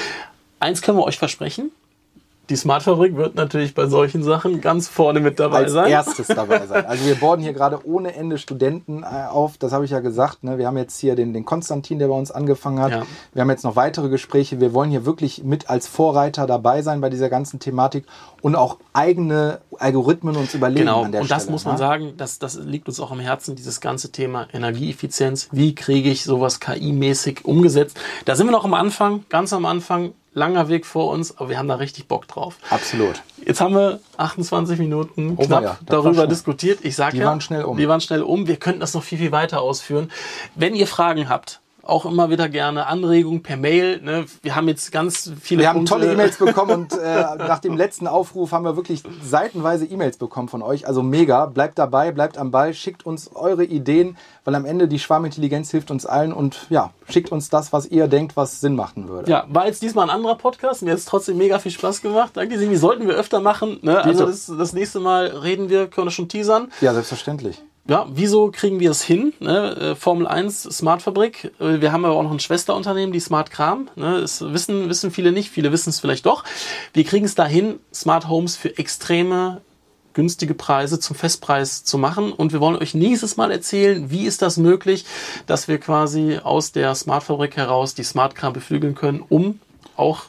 Eins 0.59 0.83
können 0.83 0.99
wir 0.99 1.05
euch 1.05 1.17
versprechen. 1.17 1.71
Die 2.49 2.57
Smart 2.57 2.83
Fabrik 2.83 3.15
wird 3.15 3.35
natürlich 3.35 3.73
bei 3.73 3.87
solchen 3.87 4.21
Sachen 4.21 4.59
ganz 4.59 4.89
vorne 4.89 5.21
mit 5.21 5.39
dabei 5.39 5.59
als 5.59 5.71
sein. 5.71 5.89
erstes 5.89 6.27
dabei 6.27 6.65
sein. 6.67 6.85
Also 6.85 7.05
wir 7.05 7.15
borden 7.15 7.41
hier 7.41 7.53
gerade 7.53 7.79
ohne 7.87 8.13
Ende 8.15 8.37
Studenten 8.37 9.03
äh, 9.03 9.27
auf, 9.29 9.57
das 9.57 9.71
habe 9.71 9.85
ich 9.85 9.91
ja 9.91 10.01
gesagt. 10.01 10.43
Ne? 10.43 10.57
Wir 10.57 10.67
haben 10.67 10.75
jetzt 10.75 10.99
hier 10.99 11.15
den, 11.15 11.33
den 11.33 11.45
Konstantin, 11.45 11.99
der 11.99 12.09
bei 12.09 12.15
uns 12.15 12.31
angefangen 12.31 12.79
hat. 12.79 12.91
Ja. 12.91 13.03
Wir 13.33 13.41
haben 13.43 13.49
jetzt 13.49 13.63
noch 13.63 13.77
weitere 13.77 14.09
Gespräche. 14.09 14.59
Wir 14.59 14.73
wollen 14.73 14.91
hier 14.91 15.05
wirklich 15.05 15.45
mit 15.45 15.69
als 15.69 15.87
Vorreiter 15.87 16.45
dabei 16.45 16.81
sein 16.81 16.99
bei 16.99 17.09
dieser 17.09 17.29
ganzen 17.29 17.61
Thematik 17.61 18.05
und 18.41 18.57
auch 18.57 18.77
eigene 18.91 19.61
Algorithmen 19.79 20.35
uns 20.35 20.53
überlegen 20.53 20.81
Genau, 20.87 21.03
an 21.03 21.13
der 21.13 21.21
und 21.21 21.27
Stelle. 21.27 21.39
das 21.39 21.49
muss 21.49 21.63
man 21.63 21.75
ne? 21.75 21.79
sagen, 21.79 22.13
das, 22.17 22.39
das 22.39 22.55
liegt 22.55 22.89
uns 22.89 22.99
auch 22.99 23.11
am 23.11 23.21
Herzen, 23.21 23.55
dieses 23.55 23.79
ganze 23.79 24.11
Thema 24.11 24.47
Energieeffizienz. 24.51 25.47
Wie 25.53 25.75
kriege 25.75 26.09
ich 26.09 26.25
sowas 26.25 26.59
KI-mäßig 26.59 27.45
umgesetzt? 27.45 27.97
Da 28.25 28.35
sind 28.35 28.47
wir 28.47 28.51
noch 28.51 28.65
am 28.65 28.73
Anfang, 28.73 29.23
ganz 29.29 29.53
am 29.53 29.65
Anfang, 29.65 30.11
langer 30.33 30.67
Weg 30.67 30.85
vor 30.85 31.09
uns, 31.11 31.37
aber 31.37 31.49
wir 31.49 31.57
haben 31.57 31.67
da 31.67 31.75
richtig 31.75 32.07
Bock 32.07 32.27
drauf. 32.27 32.57
Absolut. 32.69 33.21
Jetzt 33.45 33.61
haben 33.61 33.75
wir 33.75 33.99
28 34.17 34.79
Minuten 34.79 35.33
Oh 35.37 35.45
knapp 35.45 35.63
ja, 35.63 35.77
darüber 35.85 36.27
diskutiert. 36.27 36.79
Ich 36.83 36.95
sag 36.95 37.11
Die 37.11 37.17
ja, 37.17 37.25
waren 37.25 37.41
schnell 37.41 37.63
um. 37.63 37.77
Die 37.77 37.87
waren 37.87 38.01
schnell 38.01 38.21
um. 38.21 38.47
Wir 38.47 38.57
könnten 38.57 38.79
das 38.79 38.93
noch 38.93 39.03
viel, 39.03 39.17
viel 39.17 39.31
weiter 39.31 39.61
ausführen. 39.61 40.11
Wenn 40.55 40.75
ihr 40.75 40.87
Fragen 40.87 41.29
habt, 41.29 41.59
auch 41.85 42.05
immer 42.05 42.29
wieder 42.29 42.47
gerne 42.47 42.87
Anregungen 42.87 43.43
per 43.43 43.57
Mail. 43.57 44.01
Ne? 44.01 44.25
Wir 44.41 44.55
haben 44.55 44.69
jetzt 44.69 44.91
ganz 44.93 45.31
viele 45.41 45.61
Wir 45.61 45.69
haben 45.69 45.79
Punkte. 45.79 45.93
tolle 45.95 46.13
E-Mails 46.13 46.37
bekommen 46.39 46.71
und 46.71 46.93
äh, 46.93 47.21
nach 47.35 47.59
dem 47.59 47.75
letzten 47.75 48.07
Aufruf 48.07 48.53
haben 48.53 48.63
wir 48.63 48.77
wirklich 48.77 49.03
seitenweise 49.21 49.85
E-Mails 49.85 50.17
bekommen 50.17 50.47
von 50.47 50.61
euch. 50.61 50.87
Also 50.87 51.03
mega. 51.03 51.45
Bleibt 51.45 51.77
dabei, 51.77 52.11
bleibt 52.11 52.37
am 52.37 52.51
Ball, 52.51 52.73
schickt 52.73 53.05
uns 53.05 53.35
eure 53.35 53.65
Ideen, 53.65 54.17
weil 54.45 54.55
am 54.55 54.63
Ende 54.63 54.87
die 54.87 54.97
Schwarmintelligenz 54.97 55.71
hilft 55.71 55.91
uns 55.91 56.05
allen 56.05 56.31
und 56.31 56.67
ja, 56.69 56.91
schickt 57.09 57.33
uns 57.33 57.49
das, 57.49 57.73
was 57.73 57.85
ihr 57.85 58.07
denkt, 58.07 58.37
was 58.37 58.61
Sinn 58.61 58.75
machen 58.75 59.09
würde. 59.09 59.29
Ja, 59.29 59.45
war 59.49 59.65
jetzt 59.65 59.81
diesmal 59.81 60.05
ein 60.05 60.15
anderer 60.15 60.35
Podcast. 60.35 60.83
Mir 60.83 60.91
hat 60.91 60.99
es 60.99 61.05
trotzdem 61.05 61.37
mega 61.37 61.59
viel 61.59 61.71
Spaß 61.71 62.01
gemacht. 62.01 62.31
Danke, 62.35 62.57
Simi. 62.57 62.77
Sollten 62.77 63.07
wir 63.07 63.15
öfter 63.15 63.41
machen. 63.41 63.79
Ne? 63.81 64.01
Also 64.01 64.25
das, 64.25 64.45
das 64.45 64.71
nächste 64.71 65.01
Mal 65.01 65.25
reden 65.27 65.69
wir, 65.69 65.87
können 65.87 66.07
wir 66.07 66.11
schon 66.11 66.29
teasern. 66.29 66.71
Ja, 66.79 66.93
selbstverständlich. 66.93 67.61
Ja, 67.85 68.07
wieso 68.09 68.49
kriegen 68.49 68.79
wir 68.79 68.91
es 68.91 69.03
hin? 69.03 69.33
Ne? 69.41 69.75
Äh, 69.75 69.95
Formel 69.95 70.25
1 70.25 70.63
Smart 70.63 71.01
Fabrik. 71.01 71.51
Äh, 71.59 71.81
Wir 71.81 71.91
haben 71.91 72.05
aber 72.05 72.15
auch 72.15 72.23
noch 72.23 72.31
ein 72.31 72.39
Schwesterunternehmen, 72.39 73.11
die 73.11 73.19
Smart 73.19 73.51
Kram. 73.51 73.89
Ne? 73.97 74.21
Das 74.21 74.39
wissen, 74.41 74.87
wissen 74.87 75.11
viele 75.11 75.33
nicht, 75.33 75.49
viele 75.49 75.73
wissen 75.73 75.89
es 75.89 75.99
vielleicht 75.99 76.25
doch. 76.25 76.45
Wir 76.93 77.03
kriegen 77.03 77.25
es 77.25 77.35
dahin, 77.35 77.79
Smart 77.93 78.29
Homes 78.29 78.55
für 78.55 78.77
extreme 78.77 79.61
günstige 80.13 80.53
Preise 80.53 80.99
zum 80.99 81.17
Festpreis 81.17 81.83
zu 81.83 81.97
machen. 81.97 82.31
Und 82.31 82.53
wir 82.53 82.61
wollen 82.61 82.77
euch 82.77 82.93
nächstes 82.93 83.35
Mal 83.35 83.51
erzählen, 83.51 84.09
wie 84.09 84.27
ist 84.27 84.41
das 84.41 84.55
möglich, 84.55 85.03
dass 85.45 85.67
wir 85.67 85.77
quasi 85.77 86.39
aus 86.41 86.71
der 86.71 86.95
Smartfabrik 86.95 87.57
heraus 87.57 87.95
die 87.95 88.03
Smartkram 88.03 88.53
beflügeln 88.53 88.95
können, 88.95 89.23
um 89.27 89.59
auch 89.97 90.25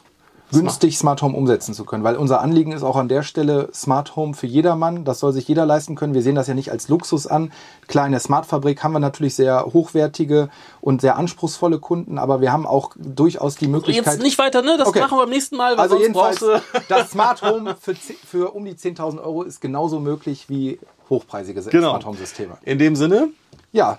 günstig 0.59 0.97
Smart 0.97 1.21
Home 1.21 1.35
umsetzen 1.37 1.73
zu 1.73 1.85
können. 1.85 2.03
Weil 2.03 2.15
unser 2.15 2.41
Anliegen 2.41 2.71
ist 2.71 2.83
auch 2.83 2.95
an 2.95 3.07
der 3.07 3.23
Stelle 3.23 3.69
Smart 3.73 4.15
Home 4.15 4.33
für 4.33 4.47
jedermann. 4.47 5.05
Das 5.05 5.19
soll 5.19 5.33
sich 5.33 5.47
jeder 5.47 5.65
leisten 5.65 5.95
können. 5.95 6.13
Wir 6.13 6.21
sehen 6.21 6.35
das 6.35 6.47
ja 6.47 6.53
nicht 6.53 6.71
als 6.71 6.87
Luxus 6.89 7.27
an. 7.27 7.51
Klar, 7.87 8.05
in 8.05 8.11
der 8.11 8.19
Smartfabrik 8.21 8.83
haben 8.83 8.93
wir 8.93 8.99
natürlich 8.99 9.35
sehr 9.35 9.65
hochwertige 9.65 10.49
und 10.81 11.01
sehr 11.01 11.15
anspruchsvolle 11.17 11.79
Kunden, 11.79 12.17
aber 12.17 12.41
wir 12.41 12.51
haben 12.51 12.65
auch 12.65 12.91
durchaus 12.97 13.55
die 13.55 13.67
Möglichkeit. 13.67 14.13
Jetzt 14.15 14.23
nicht 14.23 14.37
weiter, 14.39 14.61
ne? 14.61 14.75
Das 14.77 14.87
Okay. 14.87 15.01
machen 15.01 15.17
wir 15.17 15.21
beim 15.23 15.29
nächsten 15.29 15.55
Mal. 15.57 15.73
Weil 15.73 15.79
also 15.81 15.99
jedenfalls, 15.99 16.43
das 16.89 17.11
Smart 17.11 17.41
Home 17.41 17.75
für, 17.79 17.95
für 17.95 18.55
um 18.55 18.65
die 18.65 18.73
10.000 18.73 19.19
Euro 19.23 19.43
ist 19.43 19.61
genauso 19.61 19.99
möglich 19.99 20.49
wie 20.49 20.79
hochpreisige 21.09 21.61
Genau. 21.61 21.89
Smart 21.89 22.05
Home 22.05 22.17
Systeme. 22.17 22.57
In 22.63 22.79
dem 22.79 22.95
Sinne, 22.95 23.29
Ja, 23.71 23.97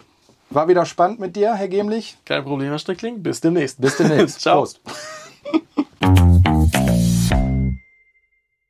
war 0.50 0.68
wieder 0.68 0.86
spannend 0.86 1.18
mit 1.20 1.34
dir, 1.36 1.54
Herr 1.54 1.68
Gemlich. 1.68 2.16
kein 2.24 2.44
Problem, 2.44 2.68
Herr 2.68 2.78
Strickling. 2.78 3.22
Bis 3.22 3.40
demnächst. 3.40 3.80
Bis 3.80 3.96
demnächst. 3.96 4.40
Ciao. 4.40 4.60
Prost. 4.60 4.80